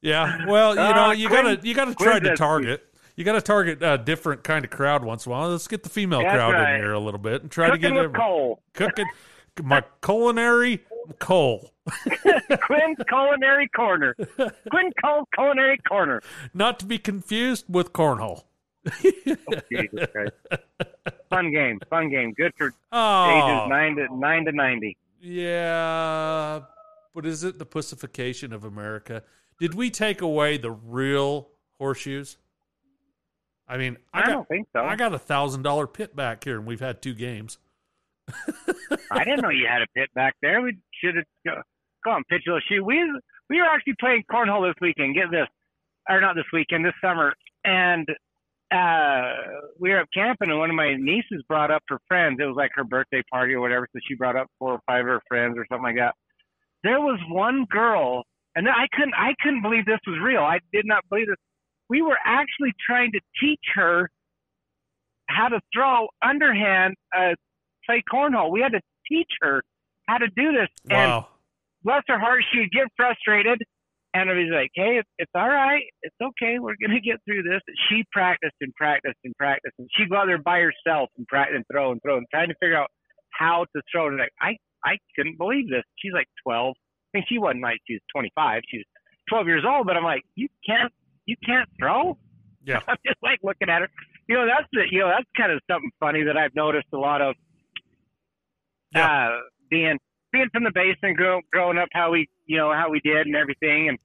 yeah. 0.00 0.46
Well, 0.46 0.74
you 0.74 0.80
Uh, 0.80 0.92
know, 0.94 1.10
you 1.12 1.28
Quinn- 1.28 1.44
gotta 1.56 1.66
you 1.66 1.74
gotta 1.74 1.94
try 1.94 2.18
to 2.18 2.36
target. 2.36 2.84
You 3.16 3.24
got 3.24 3.32
to 3.32 3.42
target 3.42 3.82
a 3.82 3.98
different 3.98 4.42
kind 4.44 4.64
of 4.64 4.70
crowd 4.70 5.04
once 5.04 5.26
in 5.26 5.32
a 5.32 5.34
while. 5.34 5.50
Let's 5.50 5.68
get 5.68 5.82
the 5.82 5.88
female 5.90 6.20
That's 6.20 6.34
crowd 6.34 6.52
right. 6.54 6.74
in 6.76 6.80
here 6.80 6.92
a 6.92 6.98
little 6.98 7.20
bit 7.20 7.42
and 7.42 7.50
try 7.50 7.66
Cooking 7.68 7.82
to 7.82 7.88
get 7.88 7.94
with 7.94 8.04
every- 8.04 8.18
Cole. 8.18 8.62
cooking 8.72 9.06
my 9.62 9.82
culinary 10.02 10.82
coal. 11.18 11.72
Quinn's 12.62 12.96
Culinary 13.08 13.68
Corner. 13.74 14.14
Quinn 14.70 14.90
Cole's 15.04 15.26
Culinary 15.34 15.76
Corner. 15.86 16.22
Not 16.54 16.78
to 16.80 16.86
be 16.86 16.96
confused 16.96 17.66
with 17.68 17.92
cornhole. 17.92 18.44
Oh, 18.86 18.90
Jesus 19.70 20.06
Christ. 20.12 20.32
fun 21.28 21.52
game. 21.52 21.80
Fun 21.90 22.08
game. 22.08 22.32
Good 22.32 22.52
for 22.56 22.72
Oh, 22.92 23.30
ages 23.30 23.68
nine 23.68 23.96
to 23.96 24.16
nine 24.16 24.44
to 24.46 24.52
ninety. 24.52 24.96
yeah. 25.20 26.60
But 27.14 27.26
is 27.26 27.44
it 27.44 27.58
the 27.58 27.66
pussification 27.66 28.52
of 28.54 28.64
America? 28.64 29.22
Did 29.60 29.74
we 29.74 29.90
take 29.90 30.22
away 30.22 30.56
the 30.56 30.70
real 30.70 31.48
horseshoes? 31.78 32.38
I 33.72 33.78
mean, 33.78 33.96
I, 34.12 34.20
I, 34.20 34.26
got 34.26 34.32
don't 34.32 34.48
think 34.48 34.68
so. 34.76 34.84
I 34.84 34.96
got 34.96 35.14
a 35.14 35.18
thousand 35.18 35.62
dollar 35.62 35.86
pit 35.86 36.14
back 36.14 36.44
here, 36.44 36.58
and 36.58 36.66
we've 36.66 36.80
had 36.80 37.00
two 37.00 37.14
games. 37.14 37.56
I 39.10 39.24
didn't 39.24 39.40
know 39.40 39.48
you 39.48 39.66
had 39.66 39.80
a 39.80 39.86
pit 39.96 40.10
back 40.14 40.34
there. 40.42 40.60
We 40.60 40.76
should 41.02 41.16
have 41.16 41.24
go, 41.46 41.62
go 42.04 42.10
on 42.10 42.22
pitch 42.28 42.42
a 42.46 42.50
little 42.50 42.60
shoe. 42.68 42.84
We 42.84 42.98
we 43.48 43.56
were 43.56 43.64
actually 43.64 43.94
playing 43.98 44.24
cornhole 44.30 44.68
this 44.68 44.78
weekend. 44.82 45.14
Get 45.14 45.30
this, 45.30 45.46
or 46.10 46.20
not 46.20 46.36
this 46.36 46.44
weekend, 46.52 46.84
this 46.84 46.92
summer, 47.02 47.32
and 47.64 48.06
uh 48.70 49.32
we 49.80 49.88
were 49.88 50.00
up 50.00 50.08
camping, 50.12 50.50
and 50.50 50.58
one 50.58 50.68
of 50.68 50.76
my 50.76 50.94
nieces 50.98 51.42
brought 51.48 51.70
up 51.70 51.82
her 51.88 51.98
friends. 52.08 52.40
It 52.42 52.44
was 52.44 52.56
like 52.56 52.72
her 52.74 52.84
birthday 52.84 53.22
party 53.32 53.54
or 53.54 53.62
whatever, 53.62 53.88
so 53.94 54.00
she 54.06 54.16
brought 54.16 54.36
up 54.36 54.48
four 54.58 54.72
or 54.72 54.80
five 54.86 55.00
of 55.00 55.06
her 55.06 55.22
friends 55.28 55.56
or 55.56 55.64
something 55.70 55.84
like 55.84 55.96
that. 55.96 56.14
There 56.84 57.00
was 57.00 57.18
one 57.30 57.64
girl, 57.70 58.24
and 58.54 58.68
I 58.68 58.86
couldn't 58.92 59.14
I 59.14 59.32
couldn't 59.42 59.62
believe 59.62 59.86
this 59.86 60.00
was 60.06 60.18
real. 60.22 60.42
I 60.42 60.58
did 60.74 60.84
not 60.84 61.08
believe 61.08 61.28
this. 61.28 61.36
We 61.88 62.02
were 62.02 62.18
actually 62.24 62.72
trying 62.86 63.12
to 63.12 63.20
teach 63.40 63.60
her 63.74 64.08
how 65.28 65.48
to 65.48 65.60
throw 65.74 66.08
underhand 66.22 66.94
uh, 67.16 67.34
play 67.86 68.02
cornhole. 68.12 68.50
We 68.50 68.60
had 68.60 68.72
to 68.72 68.80
teach 69.08 69.30
her 69.40 69.62
how 70.08 70.18
to 70.18 70.28
do 70.36 70.52
this. 70.52 70.68
And 70.90 71.10
Wow. 71.10 71.28
bless 71.82 72.02
her 72.08 72.18
heart, 72.18 72.44
she'd 72.52 72.70
get 72.70 72.88
frustrated. 72.96 73.62
And 74.14 74.28
I 74.28 74.34
was 74.34 74.48
like, 74.52 74.70
hey, 74.74 74.98
it's, 74.98 75.08
it's 75.18 75.30
all 75.34 75.48
right. 75.48 75.84
It's 76.02 76.14
okay. 76.22 76.58
We're 76.58 76.76
going 76.76 76.90
to 76.92 77.00
get 77.00 77.16
through 77.24 77.44
this. 77.44 77.60
She 77.88 78.04
practiced 78.12 78.56
and 78.60 78.74
practiced 78.74 79.16
and 79.24 79.34
practiced. 79.38 79.74
And 79.78 79.88
she'd 79.96 80.10
go 80.10 80.16
out 80.16 80.26
there 80.26 80.36
by 80.36 80.60
herself 80.60 81.08
and 81.16 81.26
practice 81.28 81.56
and 81.56 81.64
throw 81.72 81.92
and 81.92 82.00
throw 82.02 82.18
and 82.18 82.26
trying 82.30 82.48
to 82.48 82.54
figure 82.60 82.76
out 82.76 82.88
how 83.30 83.64
to 83.74 83.82
throw. 83.90 84.08
And 84.08 84.18
like, 84.18 84.32
I, 84.38 84.56
I 84.84 84.98
couldn't 85.16 85.38
believe 85.38 85.70
this. 85.70 85.82
She's 85.96 86.12
like 86.12 86.26
12. 86.44 86.74
I 87.14 87.18
mean, 87.18 87.24
she 87.26 87.38
wasn't 87.38 87.62
like 87.62 87.78
she 87.86 87.94
was 87.94 88.02
25. 88.14 88.62
She 88.68 88.78
was 88.78 88.86
12 89.30 89.46
years 89.46 89.64
old. 89.66 89.86
But 89.86 89.96
I'm 89.96 90.04
like, 90.04 90.22
you 90.34 90.48
can't, 90.66 90.92
you 91.26 91.36
can't 91.44 91.68
throw? 91.78 92.16
Yeah. 92.64 92.80
I'm 92.88 92.96
just 93.06 93.18
like 93.22 93.38
looking 93.42 93.68
at 93.68 93.82
her. 93.82 93.88
You 94.28 94.36
know, 94.36 94.46
that's 94.46 94.68
the, 94.72 94.82
you 94.90 95.00
know, 95.00 95.08
that's 95.08 95.28
kind 95.36 95.52
of 95.52 95.60
something 95.70 95.90
funny 96.00 96.22
that 96.24 96.36
I've 96.36 96.54
noticed 96.54 96.86
a 96.92 96.98
lot 96.98 97.20
of 97.20 97.34
Yeah. 98.94 99.06
uh, 99.06 99.38
being 99.70 99.98
being 100.32 100.48
from 100.52 100.64
the 100.64 100.72
basement, 100.74 101.16
grow, 101.16 101.40
growing 101.52 101.76
up, 101.78 101.88
how 101.92 102.10
we 102.12 102.28
you 102.46 102.56
know 102.56 102.72
how 102.72 102.90
we 102.90 103.00
did 103.00 103.26
and 103.26 103.36
everything, 103.36 103.88
and 103.88 103.98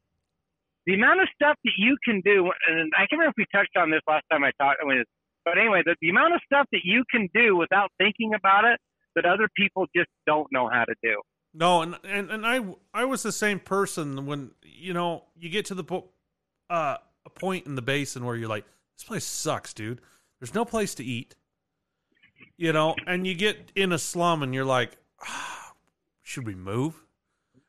the 0.86 0.94
amount 0.94 1.22
of 1.22 1.28
stuff 1.36 1.58
that 1.64 1.74
you 1.78 1.98
can 2.04 2.22
do. 2.22 2.52
And 2.68 2.92
I 2.96 3.02
can't 3.02 3.14
remember 3.20 3.30
if 3.30 3.36
we 3.38 3.46
touched 3.54 3.76
on 3.78 3.92
this 3.92 4.02
last 4.08 4.26
time 4.32 4.44
I 4.44 4.52
talked. 4.60 4.80
I 4.84 4.88
mean, 4.88 5.04
but 5.46 5.58
anyway, 5.58 5.82
the, 5.86 5.96
the 6.02 6.10
amount 6.10 6.34
of 6.34 6.42
stuff 6.46 6.68
that 6.72 6.82
you 6.84 7.04
can 7.12 7.30
do 7.34 7.56
without 7.56 7.92
thinking 7.98 8.34
about 8.34 8.66
it 8.66 8.80
that 9.16 9.26
other 9.26 9.48
people 9.56 9.86
just 9.96 10.10
don't 10.26 10.48
know 10.52 10.70
how 10.72 10.84
to 10.84 10.94
do. 11.02 11.22
No, 11.54 11.82
and, 11.82 11.98
and 12.04 12.30
and 12.30 12.46
I 12.46 12.66
I 12.94 13.06
was 13.06 13.24
the 13.24 13.32
same 13.32 13.60
person 13.60 14.26
when 14.26 14.52
you 14.64 14.94
know 14.94 15.26
you 15.36 15.50
get 15.50 15.66
to 15.68 15.76
the 15.76 16.02
uh, 16.70 16.98
a 17.28 17.40
point 17.40 17.68
in 17.68 17.76
the 17.76 17.82
basin 17.82 18.26
where 18.26 18.36
you're 18.36 18.50
like, 18.50 18.66
this 18.96 19.04
place 19.04 19.26
sucks, 19.26 19.74
dude. 19.74 20.02
There's 20.40 20.54
no 20.54 20.66
place 20.66 20.96
to 20.96 21.04
eat, 21.04 21.36
you 22.58 22.74
know, 22.74 22.96
and 23.06 23.28
you 23.28 23.36
get 23.36 23.72
in 23.76 23.92
a 23.92 24.00
slum 24.00 24.42
and 24.42 24.54
you're 24.54 24.66
like, 24.66 24.98
ah, 25.22 25.74
should 26.24 26.46
we 26.46 26.56
move? 26.56 26.96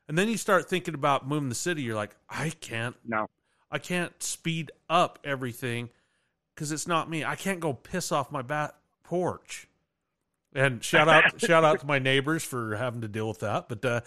And 0.07 0.17
then 0.17 0.27
you 0.27 0.37
start 0.37 0.67
thinking 0.67 0.95
about 0.95 1.27
moving 1.27 1.49
the 1.49 1.55
city. 1.55 1.83
You're 1.83 1.95
like, 1.95 2.15
I 2.29 2.51
can't, 2.61 2.95
No, 3.05 3.27
I 3.69 3.77
can't 3.79 4.23
speed 4.23 4.71
up 4.89 5.19
everything 5.23 5.89
because 6.55 6.71
it's 6.71 6.87
not 6.87 7.09
me. 7.09 7.23
I 7.23 7.35
can't 7.35 7.59
go 7.59 7.73
piss 7.73 8.11
off 8.11 8.31
my 8.31 8.41
back 8.41 8.73
porch. 9.03 9.67
And 10.55 10.83
shout 10.83 11.07
out, 11.07 11.39
shout 11.39 11.63
out 11.63 11.79
to 11.81 11.85
my 11.85 11.99
neighbors 11.99 12.43
for 12.43 12.75
having 12.75 13.01
to 13.01 13.07
deal 13.07 13.27
with 13.27 13.39
that, 13.39 13.69
but 13.69 13.85
uh, 13.85 14.01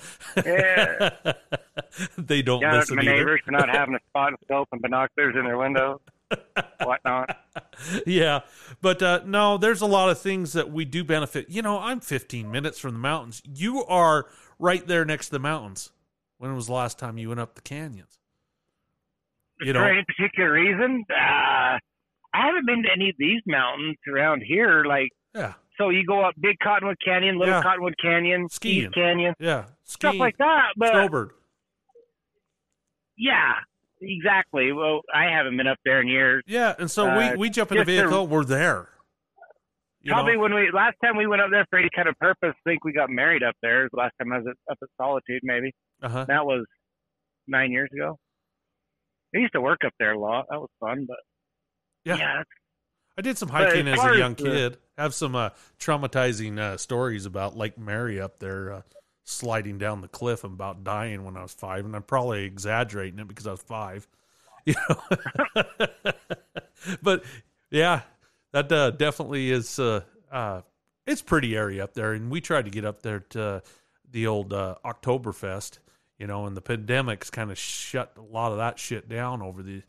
Yeah. 0.44 1.32
they 2.18 2.42
don't 2.42 2.60
shout 2.60 2.74
out 2.74 2.86
to 2.88 2.94
my 2.96 3.02
either. 3.02 3.12
neighbors 3.16 3.40
for 3.44 3.52
not 3.52 3.68
having 3.68 3.94
a 3.94 4.00
spot 4.08 4.32
and 4.72 4.82
binoculars 4.82 5.36
in 5.38 5.44
their 5.44 5.56
window, 5.56 6.00
whatnot. 6.82 7.36
yeah, 8.06 8.40
but 8.80 9.02
uh, 9.02 9.20
no, 9.24 9.56
there's 9.56 9.82
a 9.82 9.86
lot 9.86 10.10
of 10.10 10.18
things 10.20 10.52
that 10.54 10.72
we 10.72 10.84
do 10.84 11.04
benefit. 11.04 11.48
You 11.48 11.62
know, 11.62 11.78
I'm 11.78 12.00
15 12.00 12.50
minutes 12.50 12.78
from 12.78 12.94
the 12.94 12.98
mountains. 12.98 13.40
You 13.44 13.84
are 13.84 14.26
right 14.58 14.84
there 14.86 15.04
next 15.04 15.26
to 15.26 15.32
the 15.32 15.38
mountains. 15.38 15.92
When 16.38 16.54
was 16.56 16.66
the 16.66 16.72
last 16.72 16.98
time 16.98 17.18
you 17.18 17.28
went 17.28 17.38
up 17.40 17.54
the 17.54 17.60
canyons? 17.60 18.18
You 19.60 19.72
know, 19.72 19.78
for 19.78 19.88
any 19.88 20.04
particular 20.04 20.50
reason, 20.50 21.04
uh, 21.08 21.14
I 21.14 21.78
haven't 22.34 22.66
been 22.66 22.82
to 22.82 22.88
any 22.92 23.10
of 23.10 23.16
these 23.16 23.42
mountains 23.46 23.96
around 24.12 24.42
here. 24.42 24.84
Like, 24.84 25.10
yeah, 25.36 25.52
so 25.78 25.90
you 25.90 26.04
go 26.06 26.24
up 26.24 26.34
Big 26.40 26.56
Cottonwood 26.62 26.98
Canyon, 27.04 27.38
Little 27.38 27.54
Yeah. 27.54 27.62
Cottonwood 27.62 27.94
Canyon, 28.00 28.48
Skiing. 28.48 28.84
East 28.86 28.94
Canyon, 28.94 29.34
yeah, 29.38 29.66
stuff 29.84 30.14
like 30.16 30.36
that. 30.38 30.72
But 30.76 30.90
snowbird. 30.90 31.30
yeah, 33.16 33.52
exactly. 34.00 34.72
Well, 34.72 35.00
I 35.14 35.24
haven't 35.30 35.56
been 35.56 35.66
up 35.66 35.78
there 35.84 36.00
in 36.00 36.08
years. 36.08 36.42
Yeah, 36.46 36.74
and 36.78 36.90
so 36.90 37.08
Uh, 37.08 37.32
we 37.32 37.36
we 37.36 37.50
jump 37.50 37.72
in 37.72 37.78
a 37.78 37.80
just 37.84 37.88
to- 37.88 38.02
vehicle, 38.02 38.26
we're 38.26 38.44
there. 38.44 38.88
You 40.04 40.10
know? 40.10 40.16
Probably 40.16 40.36
when 40.36 40.52
we 40.52 40.70
last 40.72 40.96
time 41.04 41.16
we 41.16 41.28
went 41.28 41.42
up 41.42 41.50
there 41.50 41.64
for 41.70 41.78
any 41.78 41.88
kind 41.94 42.08
of 42.08 42.18
purpose, 42.18 42.54
I 42.66 42.70
think 42.70 42.84
we 42.84 42.92
got 42.92 43.08
married 43.08 43.44
up 43.44 43.54
there. 43.62 43.88
The 43.92 43.96
last 43.96 44.14
time 44.18 44.32
I 44.32 44.38
was 44.38 44.46
at, 44.48 44.72
up 44.72 44.78
at 44.82 44.88
Solitude, 45.00 45.42
maybe 45.44 45.72
uh-huh. 46.02 46.24
that 46.24 46.44
was 46.44 46.64
nine 47.46 47.70
years 47.70 47.88
ago. 47.94 48.18
I 49.34 49.38
used 49.38 49.52
to 49.52 49.60
work 49.60 49.80
up 49.86 49.92
there 50.00 50.12
a 50.12 50.18
lot. 50.18 50.46
That 50.50 50.58
was 50.60 50.70
fun, 50.80 51.06
but 51.06 51.18
Yeah. 52.04 52.16
yeah 52.16 52.42
I 53.16 53.22
did 53.22 53.38
some 53.38 53.48
hiking 53.48 53.88
as 53.88 53.98
as 53.98 54.04
a 54.04 54.18
young 54.18 54.34
the- 54.34 54.44
kid. 54.44 54.78
Have 54.98 55.14
some 55.14 55.34
uh, 55.34 55.50
traumatizing 55.78 56.58
uh, 56.58 56.76
stories 56.76 57.26
about 57.26 57.56
Lake 57.56 57.78
Mary 57.78 58.20
up 58.20 58.38
there, 58.38 58.72
uh, 58.72 58.82
sliding 59.24 59.78
down 59.78 60.00
the 60.00 60.08
cliff 60.08 60.44
and 60.44 60.52
about 60.52 60.84
dying 60.84 61.24
when 61.24 61.36
I 61.36 61.42
was 61.42 61.52
five, 61.52 61.84
and 61.84 61.96
I'm 61.96 62.02
probably 62.02 62.44
exaggerating 62.44 63.18
it 63.18 63.28
because 63.28 63.46
I 63.46 63.52
was 63.52 63.62
five. 63.62 64.06
You 64.64 64.74
know, 64.88 65.64
but 67.02 67.24
yeah, 67.70 68.02
that 68.52 68.70
uh, 68.70 68.92
definitely 68.92 69.50
is. 69.50 69.80
Uh, 69.80 70.02
uh, 70.30 70.60
it's 71.04 71.20
pretty 71.20 71.56
area 71.56 71.82
up 71.82 71.94
there, 71.94 72.12
and 72.12 72.30
we 72.30 72.40
tried 72.40 72.66
to 72.66 72.70
get 72.70 72.84
up 72.84 73.02
there 73.02 73.20
to 73.30 73.62
the 74.08 74.28
old 74.28 74.52
uh, 74.52 74.76
Oktoberfest. 74.84 75.78
You 76.16 76.28
know, 76.28 76.46
and 76.46 76.56
the 76.56 76.60
pandemic's 76.60 77.28
kind 77.28 77.50
of 77.50 77.58
shut 77.58 78.12
a 78.16 78.22
lot 78.22 78.52
of 78.52 78.58
that 78.58 78.78
shit 78.78 79.08
down 79.08 79.42
over 79.42 79.64
the 79.64 79.82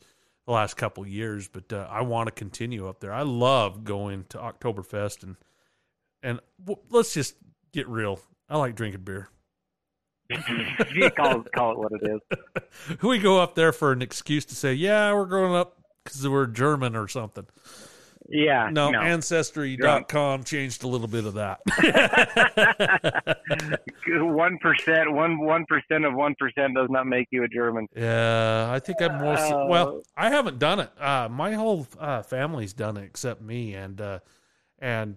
the 0.46 0.52
last 0.52 0.76
couple 0.76 1.06
years, 1.06 1.48
but 1.48 1.72
uh, 1.72 1.86
I 1.90 2.02
want 2.02 2.26
to 2.26 2.32
continue 2.32 2.86
up 2.88 3.00
there. 3.00 3.12
I 3.12 3.22
love 3.22 3.84
going 3.84 4.24
to 4.30 4.38
Oktoberfest 4.38 5.22
and 5.22 5.36
and 6.22 6.40
w- 6.64 6.80
let's 6.90 7.12
just 7.14 7.36
get 7.72 7.88
real. 7.88 8.20
I 8.48 8.58
like 8.58 8.74
drinking 8.74 9.02
beer. 9.02 9.28
you 10.30 11.10
call 11.10 11.44
call 11.54 11.72
it 11.72 11.78
what 11.78 11.92
it 11.92 12.02
is. 12.02 12.98
we 13.02 13.18
go 13.18 13.40
up 13.40 13.54
there 13.54 13.72
for 13.72 13.92
an 13.92 14.02
excuse 14.02 14.44
to 14.46 14.54
say, 14.54 14.74
"Yeah, 14.74 15.12
we're 15.12 15.26
going 15.26 15.54
up 15.54 15.78
because 16.02 16.26
we're 16.26 16.46
German 16.46 16.96
or 16.96 17.08
something." 17.08 17.46
Yeah, 18.28 18.70
No, 18.72 18.90
no. 18.90 19.00
ancestry.com 19.00 20.44
changed 20.44 20.82
a 20.82 20.86
little 20.88 21.08
bit 21.08 21.26
of 21.26 21.34
that. 21.34 21.60
one 24.08 24.58
percent, 24.58 25.12
one 25.12 25.38
one 25.38 25.64
percent 25.66 26.04
of 26.04 26.14
one 26.14 26.34
percent 26.38 26.74
does 26.74 26.88
not 26.90 27.06
make 27.06 27.28
you 27.30 27.44
a 27.44 27.48
German. 27.48 27.86
yeah, 27.96 28.70
I 28.70 28.78
think 28.78 29.00
I'm 29.02 29.18
more. 29.20 29.34
Uh, 29.36 29.66
well, 29.66 30.02
I 30.16 30.30
haven't 30.30 30.58
done 30.58 30.80
it. 30.80 30.90
Uh, 31.00 31.28
my 31.30 31.52
whole 31.52 31.86
uh, 31.98 32.22
family's 32.22 32.72
done 32.72 32.96
it 32.96 33.04
except 33.04 33.42
me, 33.42 33.74
and 33.74 34.00
uh, 34.00 34.18
and 34.78 35.16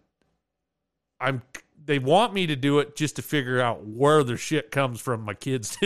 I'm. 1.19 1.41
They 1.85 1.99
want 1.99 2.33
me 2.33 2.47
to 2.47 2.55
do 2.57 2.79
it 2.79 2.97
just 2.97 3.15
to 3.15 3.21
figure 3.21 3.61
out 3.61 3.85
where 3.85 4.21
their 4.21 4.35
shit 4.35 4.71
comes 4.71 4.99
from. 4.99 5.21
My 5.21 5.33
kids, 5.33 5.77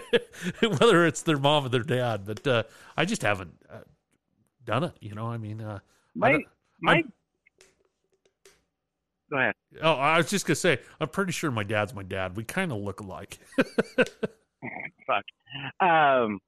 whether 0.60 1.04
it's 1.04 1.20
their 1.22 1.36
mom 1.36 1.66
or 1.66 1.68
their 1.68 1.82
dad, 1.82 2.24
but 2.24 2.46
uh, 2.46 2.62
I 2.96 3.04
just 3.04 3.20
haven't 3.20 3.52
uh, 3.70 3.80
done 4.64 4.84
it. 4.84 4.92
You 5.00 5.14
know, 5.14 5.26
I 5.26 5.36
mean, 5.36 5.60
uh, 5.60 5.80
My 6.14 6.32
don't- 6.32 6.44
my. 6.82 6.92
I'm- 6.96 7.12
Go 9.30 9.38
ahead. 9.38 9.54
Oh, 9.80 9.92
I 9.94 10.18
was 10.18 10.28
just 10.28 10.44
gonna 10.46 10.56
say, 10.56 10.78
I'm 11.00 11.08
pretty 11.08 11.32
sure 11.32 11.50
my 11.50 11.62
dad's 11.64 11.94
my 11.94 12.02
dad. 12.02 12.36
We 12.36 12.44
kind 12.44 12.70
of 12.70 12.78
look 12.78 13.00
alike. 13.00 13.38
Fuck. 15.06 15.24
Um. 15.80 16.38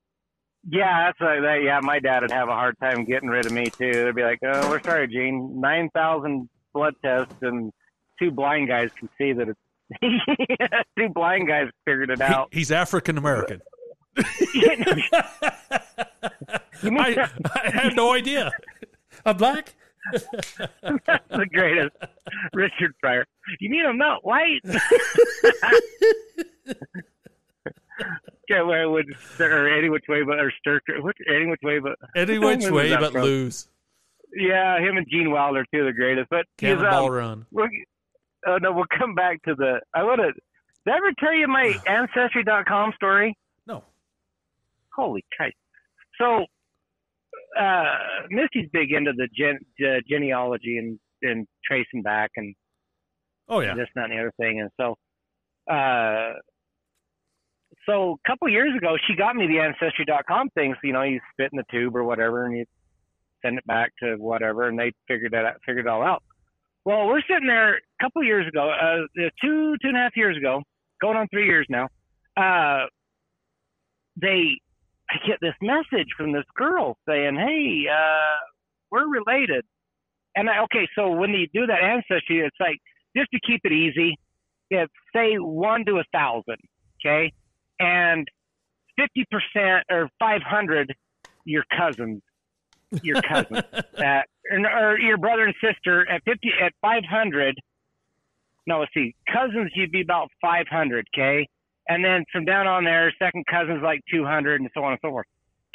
Yeah, 0.69 1.07
that's 1.07 1.21
like 1.21 1.41
that. 1.43 1.61
Yeah, 1.65 1.81
my 1.83 1.99
dad 1.99 2.23
would 2.23 2.31
have 2.31 2.49
a 2.49 2.53
hard 2.53 2.77
time 2.81 3.05
getting 3.05 3.29
rid 3.31 3.47
of 3.47 3.53
me 3.53 3.67
too. 3.67 3.91
They'd 3.93 4.15
be 4.15 4.23
like, 4.23 4.39
"Oh, 4.43 4.69
we're 4.71 4.83
sorry, 4.83 5.09
Gene. 5.09 5.61
Nine 5.61 5.89
thousand 5.95 6.49
blood 6.75 6.95
tests 7.05 7.35
and 7.43 7.73
two 8.19 8.31
blind 8.31 8.69
guys 8.69 8.91
can 8.99 9.09
see 9.19 9.33
that 9.33 9.49
it's 9.49 9.61
two 10.99 11.09
blind 11.11 11.49
guys 11.49 11.69
figured 11.87 12.11
it 12.11 12.21
out." 12.21 12.49
He- 12.53 12.59
he's 12.61 12.71
African 12.73 13.17
American. 13.19 13.61
I, 16.83 17.29
I 17.55 17.71
had 17.71 17.97
no 17.97 18.13
idea. 18.13 18.51
I'm 19.25 19.37
black. 19.37 19.75
That's 21.07 21.29
the 21.31 21.47
greatest. 21.53 21.97
Richard 22.53 22.95
Pryor. 23.01 23.27
You 23.61 23.71
mean 23.71 23.87
I'm 23.87 23.99
not 23.99 24.25
white? 24.25 24.61
okay, 28.51 28.63
well, 28.63 28.91
would 28.93 29.07
or 29.41 29.69
any 29.69 29.89
which 29.89 30.05
way 30.09 30.23
but 30.23 30.39
or 30.39 30.53
stir 30.61 30.81
which 31.01 31.17
any 31.29 31.47
which 31.47 31.61
way 31.63 31.79
but 31.79 31.97
Any 32.15 32.39
which 32.39 32.69
way 32.71 32.95
but 32.97 33.13
from? 33.13 33.23
lose. 33.23 33.69
Yeah, 34.35 34.79
him 34.79 34.97
and 34.97 35.07
Gene 35.09 35.31
Wilder 35.31 35.65
two 35.73 35.83
are 35.83 35.87
the 35.87 35.93
greatest. 35.93 36.29
But 36.31 36.47
he's, 36.59 36.71
Cannonball 36.71 37.07
um, 37.07 37.13
Run. 37.13 37.47
we'll, 37.51 37.69
oh 38.47 38.59
no, 38.61 38.73
we'll 38.73 38.85
come 38.99 39.15
back 39.15 39.43
to 39.45 39.55
the. 39.55 39.81
I 39.95 40.03
want 40.03 40.21
to. 40.21 40.33
Did 40.85 40.93
I 40.93 40.97
ever 40.97 41.13
tell 41.19 41.33
you 41.33 41.47
my 41.49 41.75
ancestry.com 41.87 42.93
story? 42.97 43.37
No. 43.67 43.85
Holy 44.95 45.25
Christ! 45.37 45.57
So, 46.21 46.47
uh, 47.59 47.97
Misty's 48.31 48.69
big 48.73 48.93
into 48.93 49.13
the 49.17 49.29
gen, 49.37 49.59
uh, 49.87 50.01
genealogy 50.09 50.79
and 50.79 50.99
and 51.23 51.47
tracing 51.67 52.03
back 52.03 52.31
and 52.37 52.55
Oh 53.49 53.61
yeah. 53.61 53.75
this, 53.75 53.89
that, 53.95 54.05
and 54.05 54.13
the 54.13 54.19
other 54.19 54.33
thing. 54.39 54.61
And 54.61 54.71
so, 54.79 54.97
uh, 55.73 56.39
so 57.87 58.13
a 58.13 58.29
couple 58.29 58.49
years 58.49 58.75
ago, 58.77 58.97
she 59.07 59.15
got 59.17 59.37
me 59.37 59.47
the 59.47 59.61
ancestry.com 59.61 60.51
thing. 60.51 60.75
So, 60.75 60.87
you 60.87 60.93
know, 60.93 61.03
you 61.03 61.21
spit 61.33 61.51
in 61.53 61.59
the 61.59 61.65
tube 61.71 61.95
or 61.95 62.05
whatever, 62.05 62.47
and 62.47 62.57
you 62.57 62.65
send 63.45 63.59
it 63.59 63.67
back 63.67 63.93
to 64.03 64.17
whatever, 64.17 64.69
and 64.69 64.79
they 64.79 64.93
figured 65.07 65.33
that 65.33 65.45
out, 65.45 65.55
figured 65.67 65.87
it 65.87 65.89
all 65.89 66.03
out. 66.03 66.23
Well, 66.85 67.07
we're 67.07 67.21
sitting 67.23 67.47
there 67.47 67.77
a 67.77 67.81
couple 68.03 68.23
years 68.23 68.47
ago, 68.47 68.71
uh, 68.71 69.07
two, 69.43 69.77
two 69.83 69.89
and 69.89 69.97
a 69.97 70.01
half 70.01 70.17
years 70.17 70.37
ago, 70.37 70.63
going 71.01 71.17
on 71.17 71.29
three 71.29 71.47
years 71.47 71.67
now. 71.69 71.89
Uh, 72.37 72.87
they, 74.21 74.61
I 75.11 75.17
get 75.27 75.39
this 75.41 75.55
message 75.61 76.09
from 76.17 76.33
this 76.33 76.45
girl 76.57 76.97
saying, 77.09 77.37
"Hey, 77.37 77.87
uh, 77.91 78.37
we're 78.91 79.09
related." 79.09 79.65
And 80.37 80.51
I, 80.51 80.63
okay, 80.65 80.89
so 80.97 81.11
when 81.11 81.31
you 81.31 81.47
do 81.53 81.67
that 81.67 81.83
ancestry, 81.83 82.41
it's 82.41 82.57
like 82.59 82.79
just 83.17 83.31
to 83.33 83.41
keep 83.47 83.61
it 83.65 83.73
easy, 83.73 84.19
it's 84.71 84.93
say 85.15 85.37
one 85.37 85.85
to 85.87 85.99
a 85.99 86.05
thousand, 86.13 86.59
okay, 87.01 87.33
and 87.79 88.27
fifty 88.97 89.25
percent 89.31 89.85
or 89.91 90.09
five 90.19 90.43
hundred, 90.43 90.95
your 91.45 91.65
cousins, 91.77 92.23
your 93.03 93.21
cousins, 93.23 93.63
uh, 93.99 94.23
or, 94.51 94.93
or 94.93 94.99
your 94.99 95.19
brother 95.19 95.45
and 95.45 95.55
sister 95.63 96.09
at 96.11 96.23
fifty 96.25 96.51
at 96.61 96.73
five 96.81 97.05
hundred. 97.09 97.57
No, 98.67 98.81
let's 98.81 98.93
see, 98.95 99.15
cousins 99.31 99.71
you'd 99.75 99.93
be 99.93 100.01
about 100.01 100.29
five 100.41 100.67
hundred, 100.69 101.07
okay, 101.15 101.47
and 101.89 102.05
then 102.05 102.25
from 102.33 102.45
down 102.45 102.67
on 102.67 102.85
there, 102.85 103.13
second 103.19 103.45
cousins 103.47 103.81
like 103.83 104.01
two 104.11 104.25
hundred, 104.25 104.61
and 104.61 104.71
so 104.75 104.85
on 104.85 104.93
and 104.93 105.01
so 105.03 105.11
forth. 105.11 105.27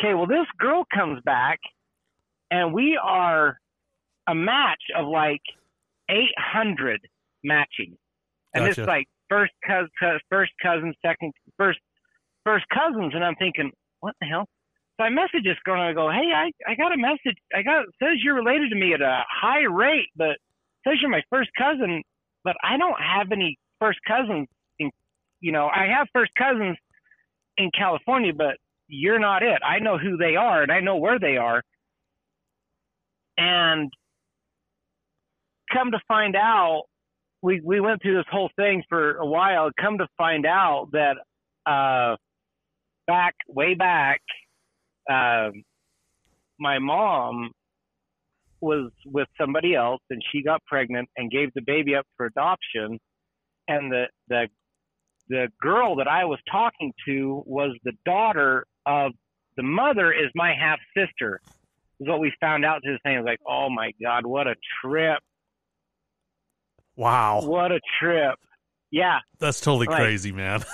Okay, 0.01 0.13
well 0.13 0.27
this 0.27 0.47
girl 0.57 0.85
comes 0.93 1.21
back, 1.23 1.59
and 2.51 2.73
we 2.73 2.99
are 3.01 3.57
a 4.27 4.35
match 4.35 4.81
of 4.97 5.07
like 5.07 5.41
eight 6.09 6.33
hundred 6.37 7.01
matching, 7.43 7.97
and 8.53 8.65
Gotcha. 8.65 8.81
it's 8.81 8.87
like 8.87 9.07
first 9.29 9.53
cousin, 9.65 9.89
first 10.29 10.51
cousin, 10.61 10.93
second, 11.05 11.33
first, 11.57 11.79
first 12.43 12.65
cousins, 12.73 13.13
and 13.13 13.23
I'm 13.23 13.35
thinking, 13.35 13.71
what 13.99 14.15
the 14.19 14.27
hell? 14.27 14.45
So 14.99 15.05
I 15.05 15.09
message 15.09 15.43
this 15.45 15.57
girl 15.63 15.79
and 15.79 15.89
I 15.89 15.93
go, 15.93 16.09
hey, 16.09 16.33
I, 16.35 16.51
I 16.69 16.75
got 16.75 16.91
a 16.91 16.97
message. 16.97 17.37
I 17.55 17.61
got 17.61 17.83
it 17.83 17.89
says 18.03 18.17
you're 18.21 18.35
related 18.35 18.69
to 18.71 18.75
me 18.75 18.93
at 18.93 19.01
a 19.01 19.23
high 19.29 19.63
rate, 19.63 20.07
but 20.15 20.35
says 20.85 20.95
you're 20.99 21.09
my 21.09 21.23
first 21.29 21.49
cousin, 21.57 22.03
but 22.43 22.57
I 22.61 22.77
don't 22.77 22.99
have 22.99 23.31
any 23.31 23.57
first 23.79 23.99
cousins. 24.05 24.47
You 25.41 25.51
know, 25.51 25.67
I 25.67 25.87
have 25.97 26.07
first 26.13 26.31
cousins 26.37 26.77
in 27.57 27.71
California, 27.77 28.33
but 28.35 28.57
you're 28.87 29.19
not 29.19 29.43
it. 29.43 29.61
I 29.63 29.79
know 29.79 29.97
who 29.97 30.17
they 30.17 30.35
are 30.35 30.63
and 30.63 30.71
I 30.71 30.79
know 30.81 30.97
where 30.97 31.19
they 31.19 31.37
are. 31.37 31.61
And 33.37 33.91
come 35.71 35.91
to 35.91 35.99
find 36.07 36.35
out, 36.35 36.83
we 37.41 37.61
we 37.63 37.79
went 37.79 38.01
through 38.01 38.17
this 38.17 38.25
whole 38.29 38.49
thing 38.57 38.83
for 38.89 39.15
a 39.15 39.25
while. 39.25 39.69
Come 39.79 39.99
to 39.99 40.07
find 40.17 40.45
out 40.45 40.89
that 40.91 41.15
uh, 41.65 42.17
back 43.07 43.35
way 43.47 43.75
back, 43.75 44.21
um 45.09 45.63
my 46.59 46.79
mom 46.79 47.51
was 48.61 48.91
with 49.05 49.29
somebody 49.39 49.73
else, 49.75 50.01
and 50.09 50.21
she 50.31 50.43
got 50.43 50.61
pregnant 50.65 51.07
and 51.15 51.31
gave 51.31 51.53
the 51.53 51.61
baby 51.61 51.95
up 51.95 52.05
for 52.17 52.25
adoption. 52.25 52.99
And 53.69 53.91
the 53.91 54.05
the 54.27 54.47
the 55.29 55.47
girl 55.61 55.95
that 55.97 56.07
I 56.07 56.25
was 56.25 56.39
talking 56.51 56.91
to 57.07 57.43
was 57.45 57.75
the 57.83 57.93
daughter 58.05 58.65
of 58.85 59.11
the 59.57 59.63
mother 59.63 60.11
is 60.11 60.29
my 60.35 60.53
half 60.59 60.79
sister. 60.95 61.39
Is 61.99 62.07
what 62.07 62.19
we 62.19 62.31
found 62.39 62.63
out 62.65 62.81
to 62.83 62.91
this 62.91 62.99
thing. 63.03 63.15
I 63.17 63.19
was 63.19 63.25
like, 63.25 63.39
oh 63.47 63.69
my 63.69 63.91
god, 64.01 64.25
what 64.25 64.47
a 64.47 64.55
trip! 64.81 65.19
Wow. 66.95 67.41
What 67.43 67.71
a 67.71 67.79
trip! 68.01 68.35
Yeah. 68.91 69.19
That's 69.39 69.61
totally 69.61 69.87
Right. 69.87 69.97
crazy, 69.97 70.31
man. 70.31 70.63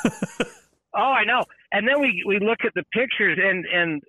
Oh, 0.97 1.11
I 1.11 1.25
know. 1.25 1.43
And 1.73 1.85
then 1.85 1.99
we 1.99 2.23
we 2.25 2.39
look 2.39 2.59
at 2.65 2.71
the 2.73 2.83
pictures, 2.93 3.37
and 3.43 3.65
and 3.65 4.01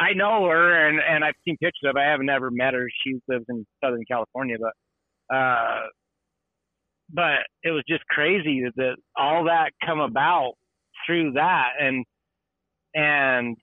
I 0.00 0.14
know 0.14 0.46
her, 0.48 0.88
and 0.88 0.98
and 0.98 1.24
I've 1.24 1.36
seen 1.44 1.56
pictures 1.58 1.84
of. 1.88 1.94
her. 1.94 2.00
I 2.02 2.10
have 2.10 2.18
never 2.22 2.50
met 2.50 2.74
her. 2.74 2.88
She 3.04 3.20
lives 3.28 3.44
in 3.48 3.64
Southern 3.80 4.04
California, 4.04 4.56
but 4.60 4.72
uh, 5.32 5.82
but 7.14 7.46
it 7.62 7.70
was 7.70 7.84
just 7.88 8.04
crazy 8.08 8.64
that, 8.64 8.72
that 8.76 8.96
all 9.16 9.44
that 9.44 9.70
come 9.86 10.00
about 10.00 10.54
through 11.06 11.32
that, 11.32 11.70
and 11.80 12.04
and 12.94 13.56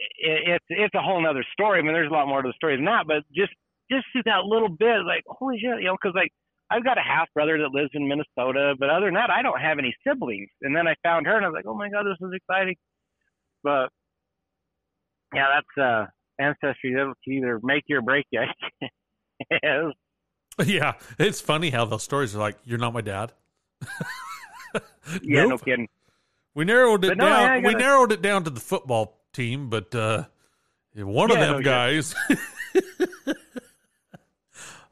it, 0.00 0.42
it's 0.46 0.66
it's 0.70 0.94
a 0.94 1.02
whole 1.02 1.22
nother 1.22 1.44
story. 1.52 1.78
I 1.78 1.82
mean, 1.82 1.92
there's 1.92 2.10
a 2.10 2.14
lot 2.14 2.28
more 2.28 2.42
to 2.42 2.48
the 2.48 2.54
story 2.54 2.76
than 2.76 2.86
that, 2.86 3.06
but 3.06 3.22
just 3.36 3.52
just 3.92 4.06
through 4.12 4.24
that 4.24 4.44
little 4.44 4.70
bit, 4.70 5.04
like 5.06 5.24
holy 5.26 5.58
shit, 5.58 5.80
you 5.80 5.86
know, 5.86 5.96
because 6.00 6.14
like 6.14 6.32
I've 6.70 6.84
got 6.84 6.98
a 6.98 7.02
half 7.02 7.28
brother 7.34 7.58
that 7.58 7.72
lives 7.72 7.90
in 7.94 8.08
Minnesota, 8.08 8.74
but 8.78 8.90
other 8.90 9.06
than 9.06 9.14
that, 9.14 9.30
I 9.30 9.42
don't 9.42 9.60
have 9.60 9.78
any 9.78 9.94
siblings. 10.06 10.50
And 10.62 10.74
then 10.76 10.88
I 10.88 10.94
found 11.02 11.26
her, 11.26 11.36
and 11.36 11.44
I 11.44 11.48
was 11.48 11.56
like, 11.56 11.66
oh 11.66 11.76
my 11.76 11.90
god, 11.90 12.04
this 12.04 12.18
is 12.26 12.34
exciting. 12.34 12.76
But 13.62 13.90
yeah, 15.34 15.48
that's 15.54 15.84
uh 15.84 16.06
ancestry. 16.40 16.94
That'll 16.94 17.14
either 17.28 17.60
make 17.62 17.84
you 17.88 17.98
or 17.98 18.02
break 18.02 18.26
you. 18.30 18.42
Yes. 19.62 19.92
yeah. 20.64 20.94
It's 21.18 21.40
funny 21.40 21.70
how 21.70 21.84
those 21.84 22.02
stories 22.02 22.34
are 22.34 22.38
like, 22.38 22.56
you're 22.64 22.78
not 22.78 22.92
my 22.92 23.00
dad. 23.00 23.32
yeah, 25.22 25.46
no 25.46 25.58
kidding. 25.58 25.88
We 26.54 26.64
narrowed 26.64 27.04
it 27.04 27.16
no, 27.16 27.26
down. 27.26 27.42
yeah, 27.42 27.52
I 27.52 27.56
we 27.58 27.62
gotta- 27.64 27.78
narrowed 27.78 28.12
it 28.12 28.22
down 28.22 28.44
to 28.44 28.50
the 28.50 28.60
football 28.60 29.20
team, 29.32 29.70
but 29.70 29.94
uh, 29.94 30.24
one 30.94 31.30
of 31.30 31.38
them 31.38 31.58
no 31.58 31.62
guys. 31.62 32.14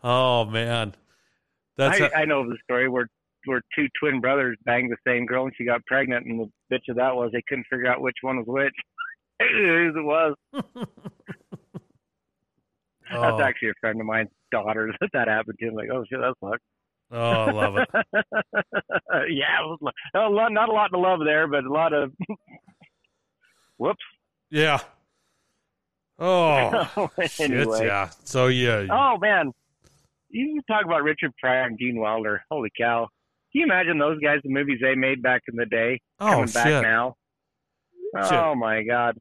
oh 0.04 0.44
man, 0.44 0.94
that's 1.76 2.00
I, 2.00 2.06
a- 2.06 2.14
I 2.18 2.24
know 2.24 2.48
the 2.48 2.56
story 2.64 2.88
where 2.88 3.08
where 3.46 3.62
two 3.74 3.88
twin 4.00 4.20
brothers 4.20 4.56
banged 4.64 4.92
the 4.92 4.96
same 5.06 5.26
girl 5.26 5.44
and 5.44 5.52
she 5.56 5.64
got 5.64 5.84
pregnant, 5.86 6.26
and 6.26 6.38
the 6.38 6.50
bitch 6.72 6.88
of 6.88 6.96
that 6.96 7.16
was 7.16 7.30
they 7.32 7.42
couldn't 7.48 7.66
figure 7.70 7.88
out 7.88 8.00
which 8.00 8.16
one 8.22 8.36
was 8.36 8.46
which. 8.46 8.74
Whose 9.40 9.94
it 9.96 10.04
was. 10.04 10.34
oh, 10.54 10.62
That's 13.10 13.40
actually 13.40 13.70
a 13.70 13.74
friend 13.80 14.00
of 14.00 14.06
mine's 14.06 14.30
daughter 14.56 14.92
that 15.00 15.10
that 15.12 15.28
happened 15.28 15.58
to. 15.60 15.68
I'm 15.68 15.74
like, 15.74 15.88
oh 15.92 16.04
shit, 16.08 16.18
that 16.20 16.34
sucks. 16.42 16.62
oh, 17.10 17.18
I 17.18 17.52
love 17.52 17.76
it. 17.76 17.88
yeah, 19.30 19.60
it 19.60 19.78
was 19.80 19.92
not 20.50 20.68
a 20.68 20.72
lot 20.72 20.88
to 20.88 20.98
love 20.98 21.20
there, 21.24 21.46
but 21.46 21.64
a 21.64 21.72
lot 21.72 21.92
of 21.92 22.12
whoops. 23.76 24.02
Yeah. 24.50 24.80
Oh, 26.18 26.88
oh 26.96 27.10
shit, 27.26 27.68
yeah. 27.82 28.10
So 28.24 28.46
yeah, 28.46 28.86
Oh 28.90 29.18
man, 29.20 29.52
you 30.30 30.62
talk 30.66 30.84
about 30.84 31.02
Richard 31.02 31.32
Pryor 31.38 31.64
and 31.64 31.78
Gene 31.78 32.00
Wilder. 32.00 32.42
Holy 32.50 32.70
cow! 32.76 33.08
Can 33.52 33.60
you 33.60 33.64
imagine 33.64 33.98
those 33.98 34.18
guys, 34.20 34.38
the 34.42 34.48
movies 34.48 34.78
they 34.80 34.94
made 34.94 35.22
back 35.22 35.42
in 35.46 35.56
the 35.56 35.66
day, 35.66 36.00
oh 36.20 36.30
coming 36.30 36.46
back 36.46 36.66
shit, 36.66 36.82
now? 36.82 37.16
Shit. 38.22 38.32
Oh 38.32 38.54
my 38.54 38.82
God! 38.82 39.18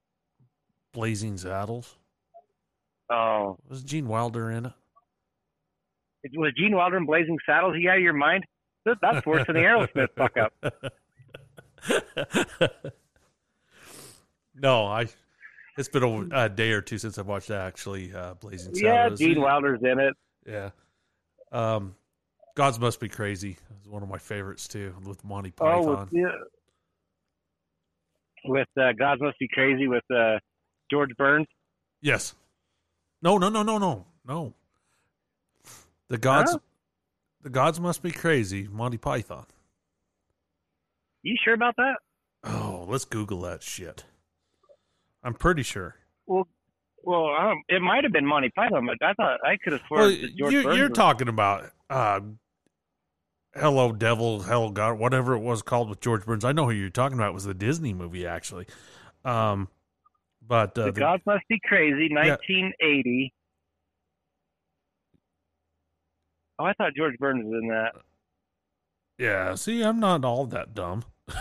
Blazing 0.93 1.37
Saddles. 1.37 1.97
Oh, 3.09 3.57
Was 3.69 3.83
Gene 3.83 4.07
Wilder 4.07 4.49
in 4.49 4.67
it? 4.67 4.73
It 6.33 6.37
was 6.39 6.51
Gene 6.57 6.75
Wilder 6.75 6.97
in 6.97 7.05
Blazing 7.05 7.37
Saddles. 7.45 7.75
You 7.77 7.89
out 7.89 7.97
of 7.97 8.03
your 8.03 8.13
mind? 8.13 8.43
That's 9.01 9.25
worse 9.25 9.45
than 9.47 9.55
the 9.55 9.61
Aerosmith 9.61 10.09
fuck 10.15 10.37
up. 10.37 10.53
no, 14.55 14.85
I. 14.87 15.07
It's 15.77 15.89
been 15.89 16.03
a, 16.31 16.45
a 16.45 16.49
day 16.49 16.71
or 16.71 16.81
two 16.81 16.97
since 16.97 17.17
I've 17.17 17.27
watched 17.27 17.49
that. 17.49 17.67
actually 17.67 18.13
uh, 18.13 18.35
Blazing 18.35 18.71
Yeah, 18.75 19.03
Saddles. 19.05 19.19
Yeah, 19.21 19.27
Gene 19.27 19.41
Wilder's 19.41 19.81
in 19.83 19.99
it. 19.99 20.13
Yeah. 20.47 20.69
Um, 21.51 21.95
Gods 22.55 22.79
Must 22.79 22.97
Be 22.99 23.09
Crazy 23.09 23.57
is 23.83 23.89
one 23.89 24.01
of 24.01 24.07
my 24.09 24.17
favorites 24.17 24.67
too, 24.69 24.95
with 25.05 25.23
Monty 25.25 25.51
Oh, 25.59 25.65
Python. 25.65 25.99
with, 25.99 26.09
yeah. 26.13 26.31
with 28.45 28.67
uh, 28.79 28.93
Gods 28.93 29.21
Must 29.21 29.37
Be 29.39 29.49
Crazy 29.51 29.87
with 29.87 30.03
uh, 30.15 30.39
George 30.89 31.09
Burns. 31.17 31.47
yes. 32.01 32.33
No, 33.21 33.37
no, 33.39 33.49
no, 33.49 33.63
no, 33.63 33.77
no, 33.79 34.05
no. 34.27 34.53
The 36.09 36.17
gods, 36.17 36.51
Huh? 36.51 36.59
the 37.41 37.49
gods 37.49 37.79
must 37.79 38.01
be 38.03 38.11
crazy. 38.11 38.67
Monty 38.67 38.97
Python. 38.97 39.45
You 41.23 41.35
sure 41.43 41.53
about 41.55 41.75
that? 41.77 41.95
Oh, 42.43 42.85
let's 42.87 43.05
Google 43.05 43.41
that 43.41 43.63
shit. 43.63 44.05
I'm 45.23 45.33
pretty 45.33 45.63
sure. 45.63 45.95
Well, 46.27 46.45
um, 47.39 47.61
it 47.69 47.81
might 47.81 48.03
have 48.03 48.13
been 48.13 48.25
Monty 48.25 48.49
Python, 48.55 48.85
but 48.87 49.03
I 49.05 49.13
thought 49.13 49.39
I 49.43 49.57
could 49.57 49.73
have 49.73 49.81
sworn 49.87 50.01
Well, 50.01 50.11
you, 50.11 50.67
was- 50.67 50.91
talking 50.93 51.27
about 51.27 51.71
uh, 51.89 52.19
Hello 53.55 53.91
Devil, 53.91 54.41
Hello 54.41 54.69
God, 54.69 54.99
whatever 54.99 55.33
it 55.33 55.39
was 55.39 55.61
called 55.61 55.89
with 55.89 55.99
George 56.01 56.25
Burns. 56.25 56.43
I 56.45 56.51
know 56.51 56.65
who 56.65 56.71
you're 56.71 56.89
talking 56.89 57.17
about. 57.17 57.29
It 57.29 57.33
was 57.35 57.45
the 57.45 57.53
Disney 57.53 57.93
movie 57.93 58.25
actually. 58.27 58.67
Um, 59.23 59.67
but 60.47 60.77
uh, 60.77 60.85
The 60.85 60.91
the- 60.93 60.99
Gods 60.99 61.23
Must 61.25 61.47
Be 61.47 61.59
Crazy, 61.63 62.09
1980. 62.13 63.33
Oh, 66.59 66.65
I 66.65 66.73
thought 66.73 66.93
George 66.95 67.17
Burns 67.17 67.43
was 67.45 67.59
in 67.61 67.67
that. 67.69 67.93
Yeah, 69.17 69.55
see, 69.55 69.81
I'm 69.83 69.99
not 69.99 70.25
all 70.25 70.45
that 70.47 70.73
dumb. 70.73 71.03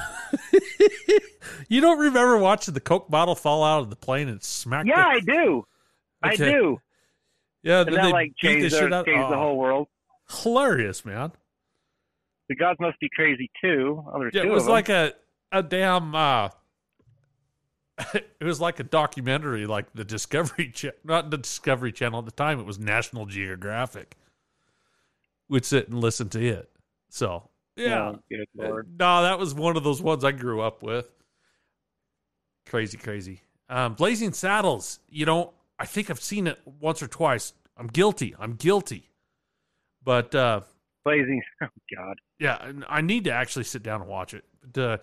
you 1.68 1.80
don't 1.80 1.98
remember 1.98 2.38
watching 2.38 2.74
the 2.74 2.80
Coke 2.80 3.10
bottle 3.10 3.34
fall 3.34 3.64
out 3.64 3.80
of 3.80 3.90
the 3.90 3.96
plane 3.96 4.28
and 4.28 4.42
smack? 4.42 4.86
Yeah, 4.86 5.02
the, 5.02 5.08
I 5.08 5.20
do. 5.20 5.66
I 6.22 6.36
do. 6.36 6.80
yeah. 7.62 7.80
And 7.80 7.88
then 7.88 7.94
that 7.96 8.02
they 8.04 8.12
like 8.12 8.32
the 8.40 8.48
changed, 8.48 8.74
shit 8.74 8.90
the, 8.90 9.02
changed 9.02 9.30
the 9.30 9.34
oh, 9.34 9.38
whole 9.38 9.56
world. 9.58 9.88
hilarious, 10.42 11.04
man. 11.04 11.32
The 12.48 12.56
gods 12.56 12.78
must 12.80 12.98
be 13.00 13.08
crazy 13.14 13.50
too. 13.60 14.04
Oh, 14.06 14.28
Yeah, 14.32 14.42
it 14.42 14.50
was 14.50 14.66
like 14.68 14.88
a 14.88 15.12
a 15.52 15.62
damn. 15.62 16.14
uh 16.14 16.48
It 18.14 18.44
was 18.44 18.60
like 18.60 18.80
a 18.80 18.84
documentary, 18.84 19.66
like 19.66 19.92
the 19.94 20.04
Discovery, 20.04 20.70
Channel, 20.74 20.96
not 21.04 21.30
the 21.30 21.38
Discovery 21.38 21.92
Channel 21.92 22.20
at 22.20 22.24
the 22.24 22.32
time. 22.32 22.60
It 22.60 22.66
was 22.66 22.78
National 22.78 23.26
Geographic. 23.26 24.16
Would 25.54 25.64
sit 25.64 25.88
and 25.88 26.00
listen 26.00 26.28
to 26.30 26.44
it. 26.44 26.68
So 27.10 27.48
yeah, 27.76 28.08
Oh, 28.10 28.18
good 28.28 28.46
lord. 28.56 28.88
no, 28.98 29.22
that 29.22 29.38
was 29.38 29.54
one 29.54 29.76
of 29.76 29.84
those 29.84 30.02
ones 30.02 30.24
I 30.24 30.32
grew 30.32 30.60
up 30.60 30.82
with. 30.82 31.08
Crazy, 32.66 32.98
crazy. 32.98 33.42
Um, 33.68 33.94
Blazing 33.94 34.32
Saddles. 34.32 34.98
You 35.08 35.26
know, 35.26 35.54
I 35.78 35.86
think 35.86 36.10
I've 36.10 36.20
seen 36.20 36.48
it 36.48 36.58
once 36.80 37.02
or 37.04 37.06
twice. 37.06 37.52
I'm 37.76 37.86
guilty. 37.86 38.34
I'm 38.36 38.54
guilty. 38.54 39.10
But 40.02 40.34
uh, 40.34 40.62
Blazing. 41.04 41.40
Oh 41.62 41.68
God. 41.96 42.18
yeah, 42.40 42.60
and 42.66 42.84
I 42.88 43.00
need 43.00 43.22
to 43.24 43.30
actually 43.32 43.64
sit 43.64 43.84
down 43.84 44.00
and 44.00 44.10
watch 44.10 44.34
it. 44.34 44.44
But, 44.72 44.80
uh, 44.80 44.98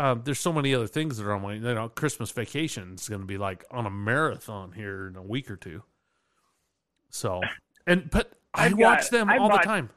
um, 0.00 0.22
there's 0.24 0.38
so 0.38 0.52
many 0.52 0.76
other 0.76 0.86
things 0.86 1.16
that 1.16 1.26
are 1.26 1.32
on 1.32 1.42
my, 1.42 1.54
you 1.54 1.60
know, 1.60 1.88
Christmas 1.88 2.30
vacation 2.30 2.94
is 2.94 3.08
going 3.08 3.22
to 3.22 3.26
be 3.26 3.36
like 3.38 3.64
on 3.72 3.84
a 3.84 3.90
marathon 3.90 4.70
here 4.70 5.08
in 5.08 5.16
a 5.16 5.22
week 5.22 5.50
or 5.50 5.56
two. 5.56 5.82
So, 7.10 7.40
and 7.84 8.08
but 8.10 8.30
I 8.58 8.64
I've 8.66 8.72
got- 8.72 8.78
watch 8.80 9.10
them 9.10 9.28
I 9.30 9.38
all 9.38 9.48
bought- 9.48 9.62
the 9.62 9.66
time. 9.66 9.90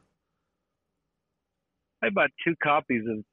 I 2.03 2.09
bought 2.09 2.29
two 2.43 2.55
copies 2.63 3.03
of 3.07 3.23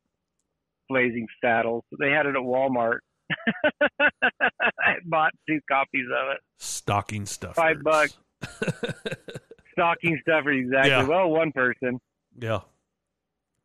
Blazing 0.89 1.27
Saddles. 1.43 1.85
They 1.99 2.11
had 2.11 2.27
it 2.27 2.31
at 2.37 2.43
Walmart. 2.43 2.99
I 4.01 4.95
bought 5.05 5.33
two 5.49 5.61
copies 5.71 6.05
of 6.07 6.33
it. 6.33 6.39
Stocking 6.59 7.27
stuff. 7.27 7.55
Five 7.55 7.83
bucks. 7.83 8.17
Stocking 9.73 10.19
stuffer, 10.23 10.51
exactly. 10.51 10.91
Yeah. 10.91 11.05
Well, 11.07 11.31
one 11.31 11.53
person. 11.53 12.01
yeah, 12.39 12.61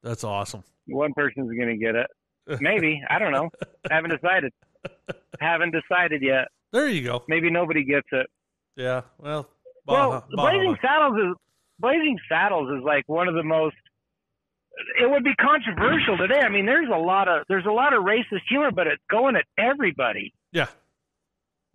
that's 0.04 0.24
awesome. 0.24 0.64
One 0.88 1.12
person's 1.14 1.50
going 1.58 1.70
to 1.70 1.78
get 1.78 1.96
it. 1.96 2.08
Maybe. 2.62 3.02
I 3.10 3.18
don't 3.20 3.32
know. 3.32 3.50
Haven't 3.92 4.12
decided. 4.12 4.52
Haven't 5.40 5.74
decided 5.74 6.22
yet. 6.22 6.50
There 6.72 6.88
you 6.88 7.04
go. 7.04 7.24
Maybe 7.28 7.50
nobody 7.50 7.84
gets 7.84 8.08
it. 8.12 8.28
Yeah. 8.76 9.02
Well, 9.18 9.50
Well, 9.88 10.26
Blazing. 10.32 10.76
Saddles 10.82 11.18
is 11.18 11.36
Blazing 11.80 12.18
Saddles 12.30 12.70
is 12.78 12.84
like 12.84 13.04
one 13.08 13.28
of 13.28 13.36
the 13.36 13.44
most. 13.44 13.76
It 15.00 15.10
would 15.10 15.24
be 15.24 15.36
controversial 15.36 16.18
today. 16.18 16.40
I 16.40 16.50
mean, 16.50 16.66
there's 16.66 16.90
a 16.92 16.98
lot 16.98 17.28
of 17.28 17.44
there's 17.48 17.66
a 17.66 17.72
lot 17.72 17.94
of 17.94 18.04
racist 18.04 18.42
humor, 18.50 18.72
but 18.72 18.88
it's 18.88 19.04
going 19.10 19.36
at 19.36 19.46
everybody. 19.58 20.34
Yeah. 20.52 20.68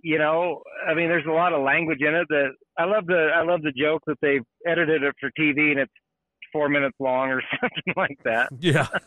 You 0.03 0.18
know, 0.18 0.62
I 0.86 0.94
mean, 0.94 1.09
there's 1.09 1.26
a 1.26 1.32
lot 1.32 1.53
of 1.53 1.62
language 1.62 2.01
in 2.01 2.14
it. 2.14 2.26
That 2.28 2.53
I 2.76 2.84
love 2.84 3.07
the 3.07 3.30
I 3.34 3.42
love 3.42 3.62
the 3.62 3.72
joke 3.72 4.03
that 4.07 4.18
they've 4.20 4.44
edited 4.66 5.03
it 5.03 5.14
for 5.20 5.30
TV 5.38 5.70
and 5.70 5.80
it's 5.80 5.92
four 6.53 6.68
minutes 6.68 6.96
long 6.99 7.30
or 7.30 7.42
something 7.61 7.94
like 7.96 8.18
that. 8.24 8.49
Yeah. 8.61 8.88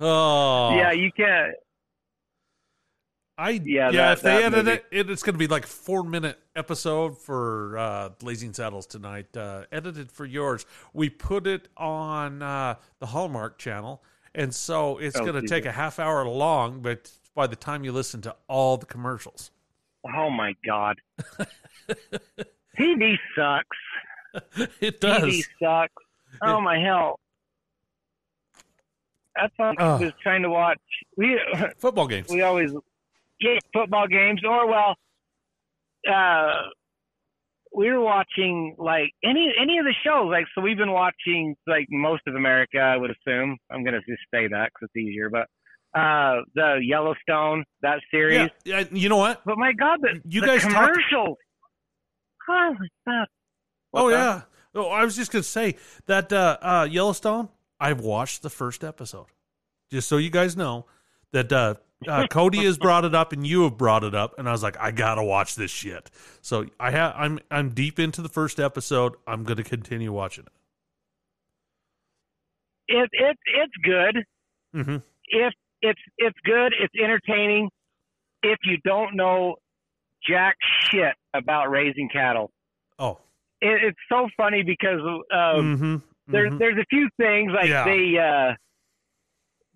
oh. 0.00 0.76
Yeah, 0.76 0.92
you 0.92 1.10
can't. 1.12 1.54
I 3.40 3.50
yeah, 3.50 3.90
Yeah, 3.90 3.90
that- 3.90 4.12
if 4.14 4.22
they 4.22 4.42
edit 4.44 4.64
movie. 4.64 4.70
it, 4.72 4.84
it, 4.90 5.10
it's 5.10 5.22
going 5.22 5.34
to 5.34 5.38
be 5.38 5.46
like 5.46 5.64
four 5.64 6.02
minute 6.02 6.38
episode 6.56 7.16
for 7.16 7.78
uh, 7.78 8.08
Blazing 8.18 8.52
Saddles 8.52 8.84
tonight, 8.86 9.34
uh, 9.36 9.64
edited 9.70 10.10
for 10.10 10.26
yours. 10.26 10.66
We 10.92 11.08
put 11.08 11.46
it 11.46 11.68
on 11.76 12.42
uh, 12.42 12.74
the 12.98 13.06
Hallmark 13.06 13.56
channel, 13.58 14.02
and 14.34 14.52
so 14.52 14.98
it's 14.98 15.16
Oh, 15.16 15.24
going 15.24 15.40
to 15.40 15.46
take 15.48 15.66
a 15.66 15.72
half 15.72 16.00
hour 16.00 16.26
long. 16.26 16.80
But 16.80 17.12
by 17.36 17.46
the 17.46 17.54
time 17.56 17.84
you 17.84 17.92
listen 17.92 18.20
to 18.22 18.34
all 18.48 18.76
the 18.76 18.86
commercials, 18.86 19.52
Oh 20.16 20.30
my 20.30 20.54
God. 20.66 21.00
TV 22.78 23.16
sucks. 23.36 23.76
it 24.80 25.00
does. 25.00 25.22
TV 25.22 25.44
sucks. 25.62 25.92
Oh 26.42 26.60
my 26.60 26.78
hell. 26.78 27.18
That's 29.36 29.52
what 29.56 29.80
I 29.80 29.96
was 30.00 30.12
trying 30.22 30.42
to 30.42 30.50
watch. 30.50 30.78
We 31.16 31.38
Football 31.78 32.08
games. 32.08 32.28
we 32.28 32.42
always 32.42 32.72
yeah 33.40 33.58
football 33.72 34.06
games 34.06 34.40
or 34.44 34.66
well, 34.68 34.94
uh, 36.10 36.68
we 37.74 37.90
were 37.90 38.00
watching 38.00 38.74
like 38.78 39.10
any 39.24 39.52
any 39.60 39.78
of 39.78 39.84
the 39.84 39.94
shows. 40.04 40.30
Like 40.30 40.46
so, 40.54 40.60
we've 40.60 40.78
been 40.78 40.92
watching 40.92 41.56
like 41.66 41.86
most 41.90 42.22
of 42.26 42.34
America. 42.34 42.78
I 42.78 42.96
would 42.96 43.10
assume. 43.10 43.56
I'm 43.70 43.84
gonna 43.84 44.00
just 44.08 44.22
say 44.32 44.48
that 44.48 44.70
because 44.72 44.90
it's 44.94 44.96
easier. 44.96 45.30
But 45.30 45.46
uh, 45.98 46.42
the 46.54 46.78
Yellowstone 46.82 47.64
that 47.82 48.00
series. 48.10 48.50
Yeah, 48.64 48.84
you 48.90 49.08
know 49.08 49.16
what? 49.16 49.42
But 49.44 49.58
my 49.58 49.72
God, 49.72 50.00
the, 50.02 50.20
You 50.28 50.40
the 50.40 50.46
guys 50.46 50.62
commercials. 50.62 51.38
Holy 52.46 52.76
stuff. 53.02 53.28
oh 53.92 54.08
yeah. 54.08 54.42
Oh, 54.74 54.88
I 54.88 55.04
was 55.04 55.16
just 55.16 55.32
going 55.32 55.42
to 55.42 55.48
say 55.48 55.76
that 56.06 56.32
uh, 56.32 56.58
uh, 56.60 56.88
Yellowstone. 56.90 57.48
I've 57.80 58.00
watched 58.00 58.42
the 58.42 58.50
first 58.50 58.84
episode, 58.84 59.26
just 59.90 60.08
so 60.08 60.18
you 60.18 60.30
guys 60.30 60.56
know 60.56 60.86
that 61.32 61.52
uh, 61.52 61.74
uh, 62.06 62.26
Cody 62.28 62.64
has 62.64 62.78
brought 62.78 63.04
it 63.04 63.14
up 63.14 63.32
and 63.32 63.46
you 63.46 63.62
have 63.64 63.76
brought 63.76 64.04
it 64.04 64.14
up, 64.14 64.34
and 64.38 64.48
I 64.48 64.52
was 64.52 64.62
like, 64.62 64.78
I 64.78 64.90
gotta 64.92 65.22
watch 65.24 65.54
this 65.56 65.70
shit. 65.70 66.10
So 66.42 66.66
I 66.78 66.90
have. 66.92 67.14
I'm 67.16 67.38
I'm 67.50 67.70
deep 67.70 67.98
into 67.98 68.22
the 68.22 68.28
first 68.28 68.60
episode. 68.60 69.14
I'm 69.26 69.42
going 69.44 69.56
to 69.56 69.64
continue 69.64 70.12
watching 70.12 70.44
it. 70.46 70.52
It 72.88 73.08
it 73.12 73.36
it's 73.46 73.72
good. 73.82 74.24
Mm-hmm. 74.74 74.96
if 75.28 75.52
it's 75.82 76.00
it's 76.18 76.38
good, 76.44 76.72
it's 76.78 76.94
entertaining. 77.02 77.70
If 78.42 78.58
you 78.64 78.78
don't 78.84 79.16
know 79.16 79.56
jack 80.28 80.56
shit 80.84 81.14
about 81.34 81.70
raising 81.70 82.08
cattle, 82.12 82.50
Oh. 82.98 83.18
it, 83.60 83.82
it's 83.84 83.98
so 84.08 84.28
funny 84.36 84.62
because 84.62 85.00
um, 85.00 85.26
mm-hmm. 85.76 85.96
there's 86.28 86.58
there's 86.58 86.78
a 86.78 86.84
few 86.90 87.08
things 87.18 87.52
like 87.52 87.68
Yeah. 87.68 87.84
they 87.84 88.16
uh, 88.18 88.54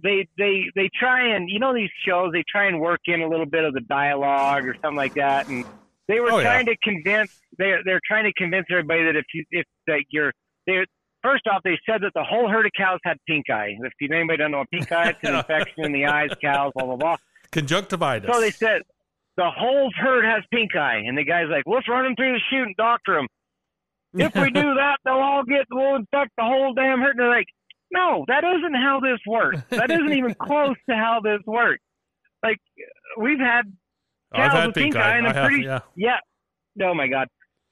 they 0.02 0.26
they 0.38 0.64
they 0.74 0.88
try 0.98 1.34
and 1.34 1.48
you 1.48 1.58
know 1.58 1.74
these 1.74 1.90
shows 2.06 2.32
they 2.32 2.44
try 2.50 2.66
and 2.66 2.80
work 2.80 3.00
in 3.06 3.20
a 3.22 3.28
little 3.28 3.46
bit 3.46 3.64
of 3.64 3.72
the 3.74 3.80
dialogue 3.80 4.64
or 4.66 4.74
something 4.82 4.96
like 4.96 5.14
that, 5.14 5.46
and 5.48 5.64
they 6.08 6.20
were 6.20 6.32
Oh, 6.32 6.38
yeah. 6.38 6.44
trying 6.44 6.66
to 6.66 6.76
convince 6.82 7.30
they're 7.58 7.82
they're 7.84 8.00
trying 8.06 8.24
to 8.24 8.32
convince 8.32 8.66
everybody 8.70 9.04
that 9.04 9.16
if 9.16 9.24
you 9.34 9.44
if 9.50 9.66
that 9.86 10.02
you're 10.10 10.32
they 10.66 10.84
first 11.22 11.46
off 11.46 11.62
they 11.64 11.78
said 11.88 12.00
that 12.02 12.12
the 12.14 12.24
whole 12.24 12.48
herd 12.48 12.66
of 12.66 12.72
cows 12.76 12.98
had 13.04 13.16
pink 13.28 13.48
eye. 13.50 13.76
If 13.82 13.92
you 14.00 14.08
anybody 14.14 14.38
don't 14.38 14.50
know 14.50 14.58
what 14.58 14.70
pink 14.70 14.90
eye, 14.90 15.10
it's 15.10 15.18
an 15.22 15.34
infection 15.36 15.84
in 15.84 15.92
the 15.92 16.06
eyes, 16.06 16.30
cows, 16.42 16.72
blah 16.74 16.84
blah 16.86 16.96
blah. 16.96 17.16
conjunctivitis. 17.52 18.28
So 18.32 18.40
they 18.40 18.50
said 18.50 18.82
the 19.36 19.50
whole 19.50 19.90
herd 19.96 20.24
has 20.24 20.42
pink 20.52 20.74
eye, 20.76 21.02
and 21.06 21.16
the 21.16 21.24
guy's 21.24 21.48
like, 21.48 21.62
"Let's 21.66 21.88
run 21.88 22.04
them 22.04 22.14
through 22.16 22.32
the 22.32 22.40
chute 22.50 22.66
and 22.66 22.76
doctor 22.76 23.14
them. 23.14 23.26
If 24.14 24.34
we 24.34 24.50
do 24.50 24.74
that, 24.74 24.96
they'll 25.04 25.14
all 25.14 25.42
get 25.44 25.64
we'll 25.70 25.94
infect 25.96 26.32
the 26.36 26.44
whole 26.44 26.74
damn 26.74 27.00
herd." 27.00 27.12
And 27.12 27.20
they're 27.20 27.28
like, 27.30 27.46
"No, 27.92 28.24
that 28.28 28.44
isn't 28.44 28.74
how 28.74 29.00
this 29.00 29.18
works. 29.26 29.62
That 29.70 29.90
isn't 29.90 30.12
even 30.12 30.34
close 30.40 30.76
to 30.88 30.96
how 30.96 31.20
this 31.22 31.40
works. 31.46 31.82
Like 32.42 32.58
we've 33.18 33.38
had 33.38 33.64
I've 34.32 34.52
had 34.52 34.66
with 34.66 34.74
pink 34.74 34.94
pink 34.94 35.04
eye. 35.04 35.18
and 35.18 35.28
I'm 35.28 35.34
have, 35.34 35.48
pretty 35.48 35.64
yeah. 35.64 35.80
yeah. 35.96 36.18
Oh 36.82 36.94
my 36.94 37.06
god. 37.06 37.28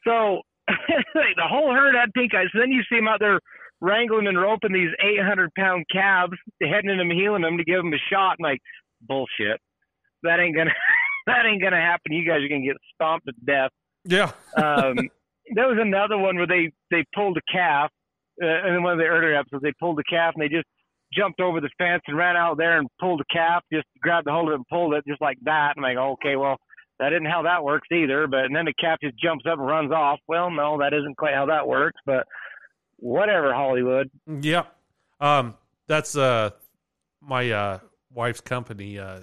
So 0.06 0.42
the 0.68 1.48
whole 1.48 1.72
herd 1.72 1.94
had 1.94 2.12
pink 2.14 2.34
eye. 2.34 2.44
So 2.52 2.60
then 2.60 2.70
you 2.70 2.82
see 2.88 2.96
them 2.96 3.08
out 3.08 3.20
there 3.20 3.40
wrangling 3.80 4.26
and 4.26 4.40
roping 4.40 4.72
these 4.72 4.90
800 5.02 5.50
pound 5.54 5.86
calves, 5.90 6.34
heading 6.62 6.96
them, 6.96 7.10
heeling 7.10 7.42
them 7.42 7.56
to 7.56 7.64
give 7.64 7.78
them 7.78 7.92
a 7.92 7.98
shot. 8.12 8.36
And 8.38 8.44
like 8.44 8.60
bullshit. 9.00 9.60
That 10.22 10.40
ain't 10.40 10.56
gonna. 10.56 10.70
that 11.26 11.46
ain't 11.46 11.62
gonna 11.62 11.80
happen. 11.80 12.12
You 12.12 12.26
guys 12.26 12.42
are 12.42 12.48
gonna 12.48 12.66
get 12.66 12.76
stomped 12.94 13.26
to 13.26 13.32
death. 13.44 13.70
Yeah. 14.04 14.32
Um, 14.56 14.96
there 15.54 15.68
was 15.68 15.78
another 15.80 16.18
one 16.18 16.36
where 16.36 16.46
they 16.46 16.72
they 16.90 17.04
pulled 17.14 17.36
a 17.36 17.52
calf, 17.52 17.90
uh, 18.42 18.66
in 18.68 18.82
one 18.82 18.92
of 18.92 18.98
the 18.98 19.04
earlier 19.04 19.34
episodes. 19.34 19.62
They 19.62 19.72
pulled 19.78 19.98
the 19.98 20.04
calf 20.08 20.34
and 20.34 20.42
they 20.42 20.48
just 20.48 20.66
jumped 21.12 21.40
over 21.40 21.60
the 21.60 21.70
fence 21.78 22.02
and 22.06 22.16
ran 22.16 22.36
out 22.36 22.56
there 22.56 22.78
and 22.78 22.88
pulled 23.00 23.20
the 23.20 23.24
calf, 23.32 23.64
just 23.72 23.86
grabbed 24.00 24.26
the 24.26 24.32
hold 24.32 24.48
of 24.48 24.52
it 24.52 24.56
and 24.56 24.68
pulled 24.68 24.94
it 24.94 25.04
just 25.06 25.20
like 25.20 25.38
that. 25.42 25.72
And 25.76 25.84
I'm 25.84 25.96
like, 25.96 26.02
okay, 26.14 26.36
well, 26.36 26.56
that 26.98 27.12
isn't 27.12 27.26
how 27.26 27.42
that 27.42 27.64
works 27.64 27.88
either. 27.92 28.26
But 28.26 28.44
and 28.44 28.54
then 28.54 28.66
the 28.66 28.74
calf 28.74 28.98
just 29.02 29.18
jumps 29.18 29.44
up 29.46 29.58
and 29.58 29.66
runs 29.66 29.92
off. 29.92 30.20
Well, 30.28 30.50
no, 30.50 30.78
that 30.78 30.92
isn't 30.92 31.16
quite 31.16 31.34
how 31.34 31.46
that 31.46 31.66
works. 31.66 31.98
But 32.06 32.26
whatever, 32.96 33.52
Hollywood. 33.54 34.10
Yeah. 34.26 34.64
Um, 35.20 35.54
that's 35.86 36.16
uh 36.16 36.50
my 37.20 37.50
uh 37.50 37.78
wife's 38.12 38.40
company. 38.40 38.98
Uh, 38.98 39.20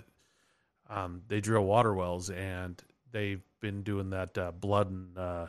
um, 0.90 1.22
they 1.28 1.42
drill 1.42 1.66
water 1.66 1.94
wells, 1.94 2.30
and 2.30 2.82
they've 3.12 3.42
been 3.60 3.84
doing 3.84 4.12
that 4.12 4.38
uh, 4.38 4.52
blood 4.52 4.90
and 4.90 5.18
uh, 5.18 5.48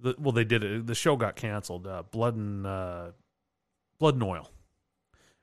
the, 0.00 0.14
well, 0.18 0.32
they 0.32 0.44
did 0.44 0.62
it. 0.64 0.86
The 0.86 0.94
show 0.94 1.16
got 1.16 1.36
canceled. 1.36 1.86
Uh, 1.86 2.02
blood 2.10 2.34
and 2.36 2.66
uh, 2.66 3.06
blood 3.98 4.14
and 4.14 4.22
oil. 4.22 4.50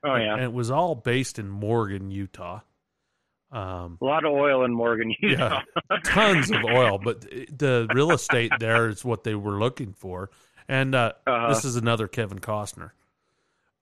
Oh 0.04 0.14
yeah. 0.16 0.34
and 0.34 0.42
it 0.42 0.52
was 0.52 0.70
all 0.70 0.94
based 0.94 1.38
in 1.38 1.48
Morgan, 1.48 2.10
Utah. 2.10 2.60
Um, 3.52 3.98
A 4.00 4.04
lot 4.04 4.24
of 4.24 4.32
oil 4.32 4.64
in 4.64 4.72
Morgan, 4.72 5.14
Utah. 5.20 5.62
Yeah. 5.90 5.96
tons 6.04 6.50
of 6.50 6.64
oil, 6.64 6.98
but 6.98 7.22
the 7.22 7.88
real 7.94 8.10
estate 8.12 8.52
there 8.58 8.88
is 8.88 9.04
what 9.04 9.24
they 9.24 9.34
were 9.34 9.58
looking 9.58 9.92
for. 9.92 10.30
And 10.68 10.94
uh, 10.94 11.12
Uh-huh. 11.26 11.48
this 11.48 11.64
is 11.64 11.76
another 11.76 12.08
Kevin 12.08 12.38
Costner. 12.40 12.90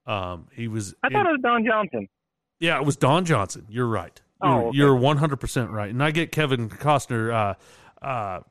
Um, 0.05 0.47
he 0.53 0.67
was. 0.67 0.93
I 1.03 1.07
in- 1.07 1.13
thought 1.13 1.25
it 1.27 1.31
was 1.31 1.41
Don 1.41 1.65
Johnson. 1.65 2.07
yeah, 2.59 2.79
it 2.79 2.85
was 2.85 2.95
Don 2.95 3.25
Johnson. 3.25 3.65
You're 3.69 3.87
right. 3.87 4.19
You're, 4.43 4.51
Oh, 4.51 4.67
okay. 4.67 4.77
you're 4.77 4.95
100% 4.95 5.71
right. 5.71 5.89
And 5.89 6.03
I 6.03 6.11
get 6.11 6.31
Kevin 6.31 6.69
Costner 6.69 7.33
uh, 8.01 8.05
uh, 8.05 8.41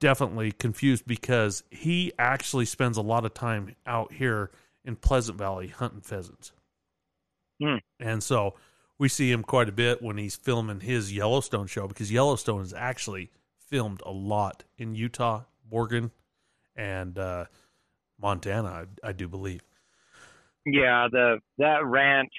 definitely 0.00 0.52
confused 0.52 1.06
because 1.06 1.62
he 1.70 2.12
actually 2.18 2.64
spends 2.64 2.96
a 2.96 3.02
lot 3.02 3.24
of 3.24 3.34
time 3.34 3.74
out 3.86 4.12
here 4.12 4.50
in 4.84 4.96
Pleasant 4.96 5.38
Valley 5.38 5.68
hunting 5.68 6.00
pheasants. 6.00 6.52
Hmm. 7.60 7.76
And 7.98 8.22
so 8.22 8.54
we 8.98 9.08
see 9.08 9.30
him 9.30 9.42
quite 9.42 9.68
a 9.68 9.72
bit 9.72 10.02
when 10.02 10.16
he's 10.16 10.36
filming 10.36 10.80
his 10.80 11.12
Yellowstone 11.12 11.66
show 11.66 11.88
because 11.88 12.12
Yellowstone 12.12 12.62
is 12.62 12.72
actually 12.72 13.30
filmed 13.68 14.02
a 14.06 14.12
lot 14.12 14.64
in 14.76 14.94
Utah, 14.94 15.42
Morgan, 15.70 16.10
and 16.76 17.18
uh, 17.18 17.46
Montana, 18.20 18.86
I, 19.04 19.08
I 19.08 19.12
do 19.12 19.28
believe. 19.28 19.62
Yeah, 20.64 21.08
the 21.10 21.38
that 21.58 21.84
ranch. 21.84 22.32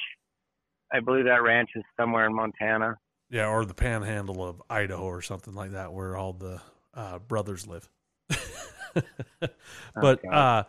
I 0.91 0.99
believe 1.01 1.25
that 1.25 1.43
ranch 1.43 1.69
is 1.75 1.83
somewhere 1.97 2.25
in 2.25 2.35
Montana. 2.35 2.97
Yeah, 3.29 3.47
or 3.47 3.63
the 3.63 3.75
panhandle 3.75 4.43
of 4.43 4.61
Idaho 4.69 5.03
or 5.03 5.21
something 5.21 5.53
like 5.53 5.71
that, 5.71 5.93
where 5.93 6.15
all 6.17 6.33
the 6.33 6.61
uh, 6.99 7.19
brothers 7.19 7.65
live. 7.65 7.89
but 9.95 10.25
uh, 10.25 10.63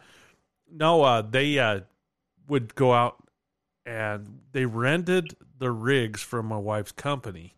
no, 0.71 1.03
uh, 1.03 1.23
they 1.23 1.59
uh, 1.59 1.81
would 2.49 2.75
go 2.75 2.93
out 2.93 3.17
and 3.85 4.41
they 4.53 4.65
rented 4.65 5.35
the 5.59 5.71
rigs 5.71 6.23
from 6.23 6.47
my 6.47 6.57
wife's 6.57 6.93
company, 6.93 7.55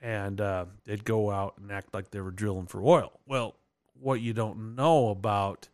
and 0.00 0.40
uh, 0.40 0.64
they'd 0.84 1.04
go 1.04 1.30
out 1.30 1.54
and 1.58 1.70
act 1.70 1.92
like 1.92 2.10
they 2.10 2.20
were 2.20 2.30
drilling 2.30 2.66
for 2.66 2.82
oil. 2.82 3.20
Well, 3.26 3.56
what 4.00 4.20
you 4.22 4.32
don't 4.32 4.74
know 4.74 5.10
about 5.10 5.68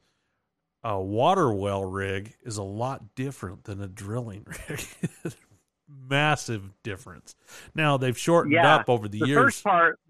a 0.83 1.01
water 1.01 1.53
well 1.53 1.85
rig 1.85 2.35
is 2.45 2.57
a 2.57 2.63
lot 2.63 3.15
different 3.15 3.65
than 3.65 3.81
a 3.81 3.87
drilling 3.89 4.47
rig. 4.69 4.85
Massive 5.89 6.73
difference. 6.83 7.37
Now 7.75 7.97
they've 7.97 8.19
shortened 8.19 8.55
Yeah, 8.55 8.77
up 8.77 8.91
over 8.91 9.07
the, 9.09 9.21
The 9.21 9.27
years. 9.29 9.45
first 9.45 9.65
part, 9.65 10.01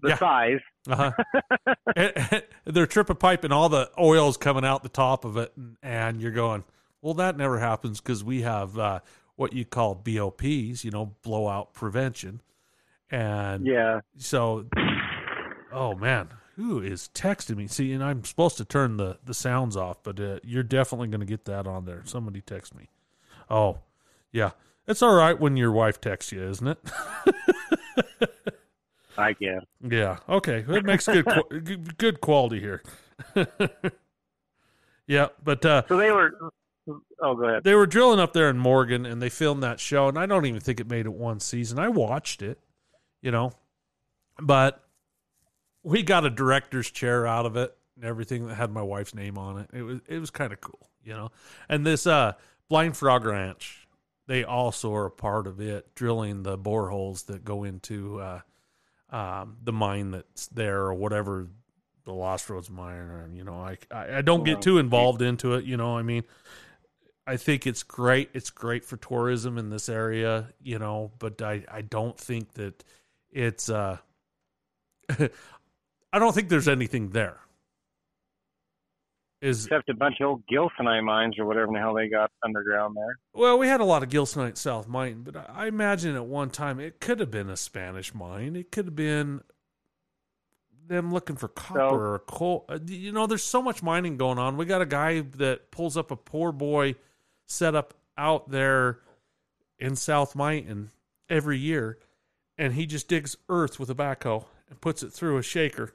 the 0.00 0.08
Yeah. 0.10 0.18
size. 0.18 0.60
Uh-huh. 0.88 1.12
And- 1.96 2.12
and 2.16 2.42
they're 2.76 2.86
tripping 2.86 3.16
pipe 3.16 3.44
and 3.44 3.52
all 3.52 3.68
the 3.68 3.90
oil's 3.98 4.36
coming 4.36 4.64
out 4.64 4.82
the 4.82 4.88
top 4.88 5.24
of 5.24 5.36
it, 5.36 5.52
and, 5.56 5.76
and 5.82 6.20
you're 6.20 6.30
going, 6.32 6.64
well, 7.02 7.14
that 7.14 7.36
never 7.36 7.58
happens 7.58 8.00
because 8.00 8.22
we 8.22 8.42
have 8.42 8.78
uh, 8.78 9.00
what 9.36 9.52
you 9.52 9.64
call 9.64 9.94
BOPs, 9.94 10.84
you 10.84 10.90
know, 10.90 11.14
blowout 11.22 11.72
prevention, 11.74 12.40
and 13.10 13.66
Yeah. 13.66 14.00
so, 14.16 14.66
oh 15.72 15.94
man, 15.94 16.28
who 16.56 16.80
is 16.80 17.08
texting 17.14 17.56
me? 17.56 17.66
See, 17.68 17.92
and 17.92 18.02
I'm 18.04 18.24
supposed 18.24 18.56
to 18.58 18.64
turn 18.64 18.96
the 18.96 19.18
the 19.24 19.32
sounds 19.34 19.76
off, 19.76 20.02
but 20.02 20.18
uh, 20.20 20.38
you're 20.42 20.62
definitely 20.62 21.08
going 21.08 21.20
to 21.20 21.26
get 21.26 21.44
that 21.46 21.66
on 21.66 21.84
there. 21.84 22.02
Somebody 22.04 22.40
text 22.40 22.74
me. 22.74 22.88
Oh, 23.48 23.78
yeah, 24.32 24.50
it's 24.86 25.00
all 25.02 25.14
right 25.14 25.38
when 25.38 25.56
your 25.56 25.72
wife 25.72 26.00
texts 26.00 26.32
you, 26.32 26.42
isn't 26.42 26.66
it? 26.68 26.78
I 29.18 29.32
guess. 29.34 29.62
Yeah. 29.86 30.18
Okay. 30.28 30.62
That 30.62 30.84
makes 30.84 31.06
good 31.06 31.26
qu- 31.26 31.60
good- 31.60 31.98
good 31.98 32.20
quality 32.20 32.60
here. 32.60 32.82
yeah, 35.06 35.28
but 35.42 35.64
uh, 35.64 35.82
So 35.88 35.96
they 35.96 36.10
were. 36.12 36.32
Oh, 37.20 37.34
go 37.34 37.44
ahead. 37.44 37.64
they 37.64 37.74
were 37.74 37.86
drilling 37.86 38.18
up 38.20 38.32
there 38.32 38.48
in 38.48 38.56
Morgan, 38.58 39.04
and 39.04 39.20
they 39.20 39.28
filmed 39.28 39.62
that 39.62 39.78
show, 39.80 40.08
and 40.08 40.18
I 40.18 40.24
don't 40.24 40.46
even 40.46 40.60
think 40.60 40.80
it 40.80 40.88
made 40.88 41.04
it 41.04 41.12
one 41.12 41.38
season. 41.40 41.78
I 41.78 41.88
watched 41.88 42.40
it, 42.40 42.58
you 43.20 43.30
know, 43.30 43.52
but 44.40 44.82
we 45.82 46.02
got 46.02 46.24
a 46.24 46.30
director's 46.30 46.90
chair 46.90 47.26
out 47.26 47.44
of 47.44 47.56
it 47.56 47.76
and 47.96 48.04
everything 48.06 48.46
that 48.46 48.54
had 48.54 48.70
my 48.70 48.80
wife's 48.82 49.14
name 49.14 49.36
on 49.36 49.58
it. 49.58 49.68
It 49.72 49.82
was 49.82 50.00
it 50.08 50.18
was 50.18 50.30
kind 50.30 50.50
of 50.52 50.60
cool, 50.62 50.88
you 51.04 51.12
know. 51.12 51.30
And 51.68 51.84
this 51.84 52.06
uh, 52.06 52.32
Blind 52.70 52.96
Frog 52.96 53.26
Ranch, 53.26 53.86
they 54.26 54.44
also 54.44 54.94
are 54.94 55.06
a 55.06 55.10
part 55.10 55.46
of 55.46 55.60
it, 55.60 55.94
drilling 55.94 56.42
the 56.42 56.56
boreholes 56.56 57.26
that 57.26 57.44
go 57.44 57.64
into 57.64 58.18
uh, 58.20 58.40
um, 59.10 59.56
the 59.62 59.72
mine 59.72 60.10
that's 60.10 60.46
there 60.48 60.80
or 60.80 60.94
whatever 60.94 61.48
the 62.04 62.12
Lost 62.12 62.48
Rhoades 62.48 62.70
mine. 62.70 62.96
Or, 62.96 63.30
you 63.32 63.44
know, 63.44 63.60
I, 63.60 63.78
I 63.90 64.18
I 64.18 64.22
don't 64.22 64.44
get 64.44 64.62
too 64.62 64.78
involved 64.78 65.22
into 65.22 65.54
it. 65.54 65.64
You 65.64 65.76
know, 65.76 65.96
I 65.96 66.02
mean, 66.02 66.24
I 67.26 67.36
think 67.36 67.66
it's 67.66 67.82
great. 67.82 68.30
It's 68.34 68.50
great 68.50 68.84
for 68.84 68.96
tourism 68.96 69.58
in 69.58 69.70
this 69.70 69.88
area. 69.88 70.48
You 70.62 70.78
know, 70.78 71.12
but 71.18 71.40
I 71.42 71.64
I 71.70 71.82
don't 71.82 72.18
think 72.18 72.54
that 72.54 72.84
it's 73.30 73.68
uh. 73.68 73.98
I 76.10 76.18
don't 76.18 76.34
think 76.34 76.48
there's 76.48 76.68
anything 76.68 77.10
there. 77.10 77.38
Is 79.40 79.66
Except 79.66 79.88
a 79.88 79.94
bunch 79.94 80.16
of 80.20 80.26
old 80.26 80.42
Gilsonite 80.50 81.04
mines 81.04 81.38
or 81.38 81.44
whatever 81.44 81.70
the 81.72 81.78
hell 81.78 81.94
they 81.94 82.08
got 82.08 82.32
underground 82.44 82.96
there. 82.96 83.18
Well, 83.32 83.56
we 83.56 83.68
had 83.68 83.80
a 83.80 83.84
lot 83.84 84.02
of 84.02 84.08
gilsonite 84.08 84.56
South 84.56 84.88
Mine, 84.88 85.22
but 85.22 85.36
I 85.48 85.66
imagine 85.68 86.16
at 86.16 86.26
one 86.26 86.50
time 86.50 86.80
it 86.80 86.98
could 86.98 87.20
have 87.20 87.30
been 87.30 87.48
a 87.48 87.56
Spanish 87.56 88.12
mine. 88.12 88.56
It 88.56 88.72
could 88.72 88.86
have 88.86 88.96
been 88.96 89.42
them 90.88 91.12
looking 91.12 91.36
for 91.36 91.46
copper 91.48 92.14
or 92.14 92.18
coal. 92.20 92.64
Uh, 92.68 92.80
You 92.84 93.12
know, 93.12 93.28
there's 93.28 93.44
so 93.44 93.62
much 93.62 93.80
mining 93.80 94.16
going 94.16 94.38
on. 94.38 94.56
We 94.56 94.64
got 94.64 94.82
a 94.82 94.86
guy 94.86 95.20
that 95.20 95.70
pulls 95.70 95.96
up 95.96 96.10
a 96.10 96.16
poor 96.16 96.50
boy 96.50 96.96
setup 97.46 97.94
out 98.16 98.50
there 98.50 98.98
in 99.78 99.94
South 99.94 100.34
Mine 100.34 100.90
every 101.30 101.58
year, 101.58 101.98
and 102.56 102.74
he 102.74 102.86
just 102.86 103.06
digs 103.06 103.36
earth 103.48 103.78
with 103.78 103.90
a 103.90 103.94
backhoe 103.94 104.46
and 104.68 104.80
puts 104.80 105.04
it 105.04 105.12
through 105.12 105.36
a 105.36 105.42
shaker, 105.42 105.94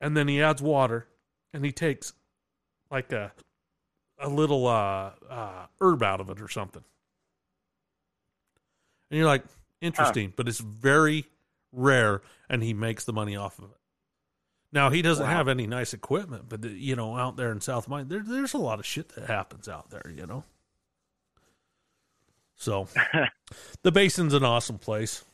and 0.00 0.16
then 0.16 0.26
he 0.26 0.42
adds 0.42 0.60
water, 0.60 1.06
and 1.52 1.64
he 1.64 1.70
takes 1.70 2.12
like 2.90 3.12
a 3.12 3.32
a 4.18 4.28
little 4.28 4.66
uh, 4.66 5.12
uh, 5.28 5.66
herb 5.80 6.02
out 6.02 6.20
of 6.20 6.28
it 6.30 6.40
or 6.40 6.48
something. 6.48 6.84
And 9.10 9.18
you're 9.18 9.26
like, 9.26 9.44
interesting, 9.80 10.32
but 10.36 10.46
it's 10.46 10.58
very 10.60 11.24
rare, 11.72 12.20
and 12.48 12.62
he 12.62 12.74
makes 12.74 13.04
the 13.04 13.12
money 13.12 13.34
off 13.34 13.58
of 13.58 13.64
it. 13.66 13.76
Now 14.72 14.90
he 14.90 15.02
doesn't 15.02 15.24
Wow. 15.26 15.32
have 15.32 15.48
any 15.48 15.66
nice 15.66 15.92
equipment, 15.94 16.44
but 16.48 16.64
you 16.64 16.94
know, 16.94 17.16
out 17.16 17.36
there 17.36 17.50
in 17.50 17.60
South 17.60 17.88
Mine, 17.88 18.08
there, 18.08 18.22
there's 18.24 18.54
a 18.54 18.58
lot 18.58 18.78
of 18.78 18.86
shit 18.86 19.08
that 19.10 19.26
happens 19.26 19.68
out 19.68 19.90
there. 19.90 20.12
You 20.14 20.26
know, 20.26 20.44
so 22.56 22.86
the 23.82 23.90
basin's 23.90 24.34
an 24.34 24.44
awesome 24.44 24.78
place. 24.78 25.24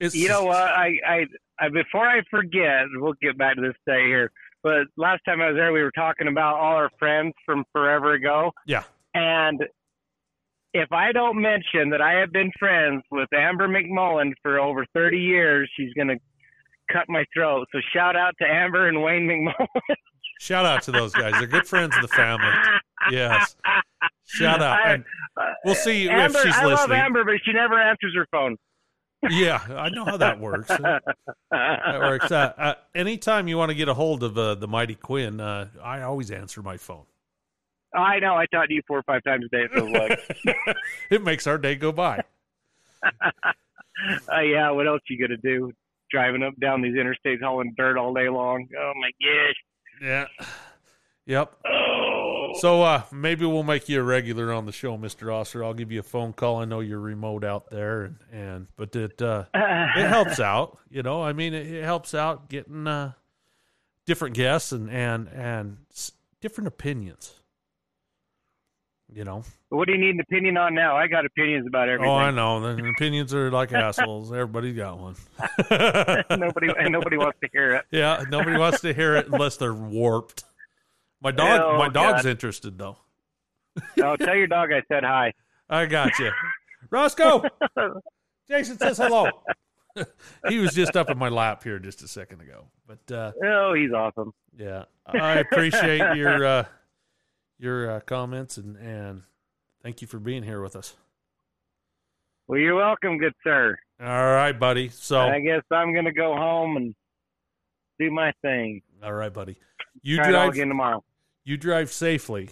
It's 0.00 0.14
You 0.14 0.28
know 0.28 0.44
what? 0.44 0.56
I, 0.56 0.98
I, 1.06 1.26
I 1.60 1.68
before 1.68 2.08
I 2.08 2.22
forget, 2.30 2.86
we'll 2.94 3.14
get 3.20 3.36
back 3.38 3.56
to 3.56 3.60
this 3.60 3.76
day 3.86 4.06
here. 4.06 4.32
But 4.62 4.86
last 4.96 5.20
time 5.24 5.40
I 5.40 5.48
was 5.48 5.56
there, 5.56 5.72
we 5.72 5.82
were 5.82 5.92
talking 5.92 6.28
about 6.28 6.56
all 6.56 6.74
our 6.76 6.90
friends 6.98 7.32
from 7.46 7.64
forever 7.72 8.12
ago. 8.14 8.50
Yeah. 8.66 8.82
And 9.14 9.60
if 10.74 10.92
I 10.92 11.12
don't 11.12 11.40
mention 11.40 11.90
that 11.90 12.02
I 12.02 12.14
have 12.20 12.32
been 12.32 12.50
friends 12.58 13.02
with 13.10 13.28
Amber 13.32 13.68
McMullen 13.68 14.32
for 14.42 14.58
over 14.60 14.84
30 14.94 15.18
years, 15.18 15.70
she's 15.76 15.92
going 15.94 16.08
to 16.08 16.16
cut 16.92 17.04
my 17.08 17.24
throat. 17.34 17.66
So 17.72 17.78
shout 17.92 18.16
out 18.16 18.34
to 18.40 18.46
Amber 18.46 18.88
and 18.88 19.02
Wayne 19.02 19.26
McMullen. 19.28 19.66
Shout 20.40 20.64
out 20.64 20.82
to 20.82 20.92
those 20.92 21.12
guys. 21.12 21.32
They're 21.32 21.48
good 21.48 21.66
friends 21.66 21.96
of 21.96 22.02
the 22.02 22.06
family. 22.06 22.46
Yes. 23.10 23.56
Shout 24.26 24.62
out. 24.62 24.78
I- 24.86 25.02
we'll 25.64 25.74
see 25.74 26.04
if 26.04 26.12
Amber, 26.12 26.38
she's 26.44 26.54
I 26.54 26.64
love. 26.66 26.92
Amber, 26.92 27.24
but 27.24 27.34
she 27.44 27.52
never 27.52 27.76
answers 27.76 28.14
her 28.14 28.24
phone. 28.30 28.56
Yeah, 29.28 29.60
I 29.70 29.88
know 29.88 30.04
how 30.04 30.16
that 30.18 30.38
works. 30.38 30.68
that 30.68 31.02
works. 31.50 32.30
Uh, 32.30 32.52
uh, 32.56 32.74
anytime 32.94 33.48
you 33.48 33.58
want 33.58 33.70
to 33.70 33.74
get 33.74 33.88
a 33.88 33.94
hold 33.94 34.22
of 34.22 34.38
uh, 34.38 34.54
the 34.54 34.68
mighty 34.68 34.94
Quinn, 34.94 35.40
uh, 35.40 35.68
I 35.82 36.02
always 36.02 36.30
answer 36.30 36.62
my 36.62 36.76
phone. 36.76 37.04
I 37.94 38.18
know. 38.20 38.34
I 38.34 38.46
talk 38.46 38.68
to 38.68 38.74
you 38.74 38.82
four 38.86 38.98
or 38.98 39.02
five 39.02 39.24
times 39.24 39.44
a 39.46 39.48
day. 39.48 39.64
It 39.64 39.72
feels 39.72 39.90
like. 39.90 40.76
it 41.10 41.22
makes 41.24 41.46
our 41.46 41.58
day 41.58 41.74
go 41.74 41.90
by. 41.90 42.22
uh, 43.02 44.40
yeah, 44.40 44.70
what 44.70 44.86
else 44.86 45.00
you 45.08 45.18
gonna 45.18 45.38
do? 45.38 45.72
Driving 46.10 46.42
up 46.42 46.54
down 46.60 46.82
these 46.82 46.94
interstates 46.94 47.42
hauling 47.42 47.74
dirt 47.76 47.98
all 47.98 48.14
day 48.14 48.28
long. 48.28 48.68
Oh 48.78 48.92
my 49.00 49.10
gosh. 49.20 49.56
Yeah. 50.00 50.46
Yep. 51.28 51.54
Oh. 51.66 52.52
So 52.54 52.82
uh, 52.82 53.02
maybe 53.12 53.44
we'll 53.44 53.62
make 53.62 53.88
you 53.88 54.00
a 54.00 54.02
regular 54.02 54.50
on 54.52 54.64
the 54.64 54.72
show, 54.72 54.96
Mister 54.96 55.26
Osser. 55.26 55.64
I'll 55.64 55.74
give 55.74 55.92
you 55.92 56.00
a 56.00 56.02
phone 56.02 56.32
call. 56.32 56.56
I 56.56 56.64
know 56.64 56.80
you're 56.80 56.98
remote 56.98 57.44
out 57.44 57.70
there, 57.70 58.04
and, 58.04 58.16
and 58.32 58.66
but 58.76 58.96
it 58.96 59.20
uh, 59.20 59.44
it 59.54 60.08
helps 60.08 60.40
out. 60.40 60.78
You 60.90 61.02
know, 61.02 61.22
I 61.22 61.34
mean, 61.34 61.52
it, 61.52 61.66
it 61.66 61.84
helps 61.84 62.14
out 62.14 62.48
getting 62.48 62.86
uh, 62.86 63.12
different 64.06 64.34
guests 64.34 64.72
and 64.72 64.90
and 64.90 65.28
and 65.28 65.76
different 66.40 66.68
opinions. 66.68 67.34
You 69.10 69.24
know. 69.24 69.42
what 69.70 69.86
do 69.86 69.92
you 69.92 69.98
need 69.98 70.16
an 70.16 70.20
opinion 70.20 70.58
on 70.58 70.74
now? 70.74 70.94
I 70.94 71.06
got 71.06 71.24
opinions 71.24 71.66
about 71.66 71.88
everything. 71.88 72.10
Oh, 72.10 72.16
I 72.16 72.30
know. 72.30 72.60
The 72.60 72.88
opinions 72.90 73.32
are 73.32 73.50
like 73.50 73.72
assholes. 73.74 74.32
Everybody's 74.32 74.76
got 74.76 74.98
one. 74.98 75.16
nobody 76.30 76.68
nobody 76.88 77.16
wants 77.16 77.38
to 77.42 77.48
hear 77.52 77.74
it. 77.74 77.84
yeah, 77.90 78.24
nobody 78.30 78.58
wants 78.58 78.80
to 78.80 78.92
hear 78.94 79.16
it 79.16 79.28
unless 79.28 79.56
they're 79.58 79.74
warped. 79.74 80.44
My 81.20 81.30
dog, 81.30 81.60
Oh, 81.62 81.78
my 81.78 81.88
dog's 81.88 82.22
God. 82.22 82.30
interested 82.30 82.78
though. 82.78 82.96
Oh, 84.02 84.16
tell 84.16 84.34
your 84.34 84.46
dog 84.48 84.72
I 84.72 84.82
said 84.88 85.04
hi. 85.04 85.32
I 85.70 85.86
got 85.86 86.18
you, 86.18 86.30
Roscoe. 86.90 87.44
Jason 88.48 88.78
says 88.78 88.98
hello. 88.98 89.28
he 90.48 90.58
was 90.58 90.72
just 90.74 90.96
up 90.96 91.10
in 91.10 91.18
my 91.18 91.28
lap 91.28 91.62
here 91.62 91.78
just 91.78 92.02
a 92.02 92.08
second 92.08 92.40
ago. 92.40 92.64
But 92.86 93.14
uh, 93.14 93.32
Oh, 93.44 93.74
he's 93.74 93.92
awesome. 93.92 94.32
yeah, 94.56 94.84
I 95.06 95.34
appreciate 95.38 96.16
your 96.16 96.44
uh, 96.44 96.64
your 97.58 97.90
uh, 97.90 98.00
comments 98.00 98.56
and 98.56 98.76
and 98.78 99.22
thank 99.82 100.00
you 100.02 100.08
for 100.08 100.18
being 100.18 100.42
here 100.42 100.60
with 100.62 100.74
us. 100.74 100.96
Well, 102.48 102.58
you're 102.58 102.74
welcome, 102.76 103.18
good 103.18 103.34
sir. 103.44 103.76
All 104.00 104.06
right, 104.32 104.58
buddy. 104.58 104.88
So, 104.88 105.20
I 105.20 105.40
guess 105.40 105.62
I'm 105.70 105.94
gonna 105.94 106.12
go 106.12 106.34
home 106.34 106.76
and 106.76 106.94
do 108.00 108.10
my 108.10 108.32
thing. 108.42 108.82
all 109.02 109.12
right, 109.12 109.32
buddy. 109.32 109.58
You 110.02 110.16
Try 110.16 110.30
drive 110.30 110.52
again 110.52 110.68
tomorrow. 110.68 111.02
you 111.44 111.56
drive 111.56 111.90
safely. 111.92 112.50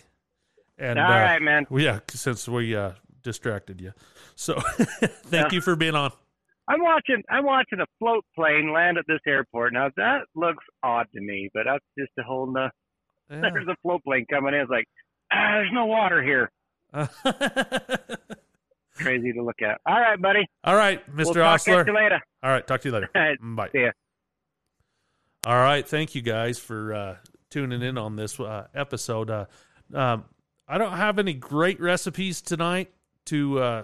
And 0.78 0.98
all 0.98 1.06
uh, 1.10 1.16
right, 1.20 1.40
man. 1.42 1.66
well, 1.70 1.82
yeah, 1.82 2.00
since 2.10 2.46
we 2.48 2.76
uh, 2.76 2.92
distracted 3.22 3.80
you, 3.80 3.92
so 4.34 4.60
thank 4.60 5.50
Yeah. 5.52 5.56
you 5.56 5.60
for 5.62 5.74
being 5.76 5.94
on. 5.94 6.12
I'm 6.68 6.82
watching. 6.82 7.22
I'm 7.30 7.44
watching 7.46 7.80
a 7.80 7.86
float 7.98 8.24
plane 8.34 8.72
land 8.72 8.98
at 8.98 9.04
this 9.06 9.20
airport. 9.26 9.72
Now 9.72 9.88
that 9.96 10.22
looks 10.34 10.64
odd 10.82 11.06
to 11.14 11.20
me, 11.20 11.48
but 11.54 11.62
that's 11.64 11.84
just 11.98 12.10
a 12.18 12.22
whole. 12.24 12.46
No, 12.52 12.68
Yeah. 13.30 13.40
there's 13.52 13.68
a 13.68 13.76
float 13.82 14.02
plane 14.04 14.26
coming 14.30 14.52
in. 14.52 14.60
It's 14.60 14.70
like, 14.70 14.86
ah, 15.32 15.52
there's 15.58 15.70
no 15.72 15.86
water 15.86 16.22
here. 16.22 16.50
Crazy 18.96 19.32
to 19.34 19.42
look 19.42 19.60
at. 19.62 19.78
All 19.86 20.00
right, 20.00 20.20
buddy. 20.20 20.46
All 20.64 20.74
right, 20.74 21.02
We'll 21.14 21.26
Mr. 21.26 21.34
talk 21.34 21.60
Osler. 21.60 21.80
at 21.82 21.86
you 21.86 21.94
later. 21.94 22.20
All 22.42 22.50
right, 22.50 22.66
talk 22.66 22.80
to 22.80 22.88
you 22.88 22.94
later. 22.94 23.10
All 23.14 23.22
right, 23.22 23.38
Bye. 23.42 23.68
see 23.72 23.80
ya. 23.82 23.90
All 25.46 25.56
right, 25.56 25.86
thank 25.86 26.14
you 26.14 26.22
guys 26.22 26.58
for 26.58 26.94
uh, 26.94 27.16
tuning 27.56 27.80
in 27.80 27.96
on 27.96 28.16
this 28.16 28.38
uh, 28.38 28.66
episode. 28.74 29.30
Uh, 29.30 29.46
um, 29.94 30.26
I 30.68 30.76
don't 30.76 30.92
have 30.92 31.18
any 31.18 31.32
great 31.32 31.80
recipes 31.80 32.42
tonight 32.42 32.92
to, 33.26 33.58
uh, 33.58 33.82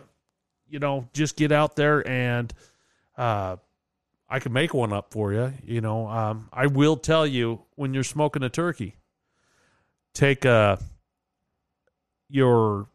you 0.68 0.78
know, 0.78 1.08
just 1.14 1.36
get 1.36 1.52
out 1.52 1.74
there 1.74 2.06
and 2.06 2.52
uh, 3.16 3.56
I 4.28 4.40
can 4.40 4.52
make 4.52 4.74
one 4.74 4.92
up 4.92 5.10
for 5.10 5.32
you. 5.32 5.54
You 5.64 5.80
know, 5.80 6.06
um, 6.06 6.50
I 6.52 6.66
will 6.66 6.98
tell 6.98 7.26
you 7.26 7.62
when 7.76 7.94
you're 7.94 8.04
smoking 8.04 8.42
a 8.42 8.50
turkey, 8.50 8.96
take 10.12 10.44
uh, 10.44 10.76
your 12.28 12.88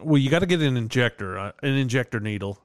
well, 0.00 0.18
you 0.18 0.30
got 0.30 0.38
to 0.40 0.46
get 0.46 0.62
an 0.62 0.76
injector, 0.76 1.36
uh, 1.36 1.50
an 1.64 1.74
injector 1.74 2.20
needle 2.20 2.60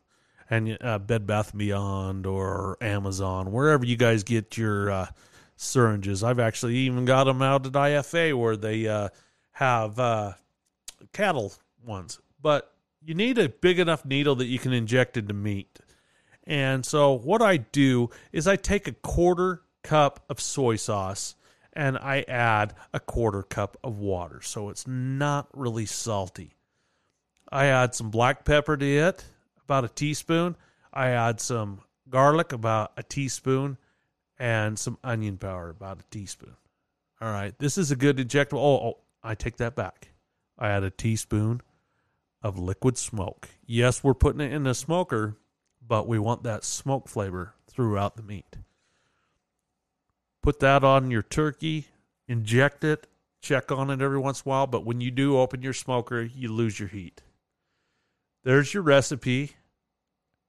and 0.47 0.77
uh, 0.79 0.99
Bed 0.99 1.25
Bath 1.25 1.57
Beyond 1.57 2.27
or 2.27 2.77
Amazon, 2.81 3.51
wherever 3.51 3.83
you 3.83 3.97
guys 3.97 4.21
get 4.21 4.57
your 4.57 4.91
uh, 4.91 5.07
syringes. 5.55 6.23
I've 6.23 6.39
actually 6.39 6.75
even 6.77 7.05
got 7.05 7.25
them 7.25 7.41
out 7.41 7.65
at 7.65 7.71
IFA 7.71 8.37
where 8.37 8.57
they 8.57 8.87
uh, 8.87 9.09
have 9.51 9.99
uh, 9.99 10.33
cattle 11.11 11.53
ones, 11.85 12.19
but 12.41 12.73
you 13.01 13.13
need 13.13 13.37
a 13.37 13.49
big 13.49 13.79
enough 13.79 14.05
needle 14.05 14.35
that 14.35 14.45
you 14.45 14.59
can 14.59 14.73
inject 14.73 15.17
into 15.17 15.33
meat. 15.33 15.79
And 16.45 16.85
so 16.85 17.13
what 17.13 17.41
I 17.41 17.57
do 17.57 18.09
is 18.31 18.47
I 18.47 18.55
take 18.55 18.87
a 18.87 18.93
quarter 18.93 19.61
cup 19.83 20.23
of 20.29 20.39
soy 20.39 20.75
sauce 20.75 21.35
and 21.73 21.97
I 21.97 22.23
add 22.27 22.75
a 22.93 22.99
quarter 22.99 23.43
cup 23.43 23.77
of 23.83 23.97
water, 23.97 24.41
so 24.41 24.69
it's 24.69 24.87
not 24.87 25.47
really 25.53 25.85
salty. 25.85 26.55
I 27.51 27.65
add 27.65 27.95
some 27.95 28.09
black 28.09 28.45
pepper 28.45 28.77
to 28.77 28.85
it, 28.85 29.25
about 29.63 29.85
a 29.85 29.89
teaspoon. 29.89 30.55
I 30.93 31.09
add 31.09 31.41
some 31.41 31.81
garlic, 32.09 32.51
about 32.51 32.91
a 32.97 33.03
teaspoon, 33.03 33.77
and 34.39 34.77
some 34.77 34.97
onion 35.03 35.37
powder, 35.37 35.69
about 35.69 35.99
a 35.99 36.03
teaspoon. 36.09 36.55
All 37.21 37.31
right, 37.31 37.57
this 37.59 37.77
is 37.77 37.91
a 37.91 37.95
good 37.95 38.17
injectable. 38.17 38.57
Oh, 38.57 38.87
oh, 38.87 38.97
I 39.23 39.35
take 39.35 39.57
that 39.57 39.75
back. 39.75 40.09
I 40.57 40.69
add 40.69 40.83
a 40.83 40.89
teaspoon 40.89 41.61
of 42.41 42.59
liquid 42.59 42.97
smoke. 42.97 43.49
Yes, 43.65 44.03
we're 44.03 44.13
putting 44.13 44.41
it 44.41 44.51
in 44.51 44.63
the 44.63 44.75
smoker, 44.75 45.37
but 45.85 46.07
we 46.07 46.19
want 46.19 46.43
that 46.43 46.63
smoke 46.63 47.07
flavor 47.07 47.53
throughout 47.67 48.15
the 48.15 48.23
meat. 48.23 48.57
Put 50.41 50.59
that 50.59 50.83
on 50.83 51.09
your 51.09 51.21
turkey, 51.21 51.87
inject 52.27 52.83
it, 52.83 53.07
check 53.41 53.71
on 53.71 53.89
it 53.89 54.01
every 54.01 54.19
once 54.19 54.41
in 54.41 54.49
a 54.49 54.49
while, 54.49 54.67
but 54.67 54.85
when 54.85 54.99
you 54.99 55.09
do 55.09 55.37
open 55.37 55.61
your 55.61 55.73
smoker, 55.73 56.21
you 56.21 56.51
lose 56.51 56.79
your 56.79 56.89
heat. 56.89 57.21
There's 58.43 58.73
your 58.73 58.83
recipe. 58.83 59.51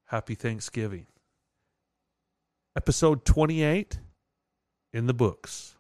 Happy 0.07 0.35
Thanksgiving. 0.35 1.07
Episode 2.77 3.25
28 3.25 4.01
in 4.93 5.07
the 5.07 5.14
books. 5.14 5.74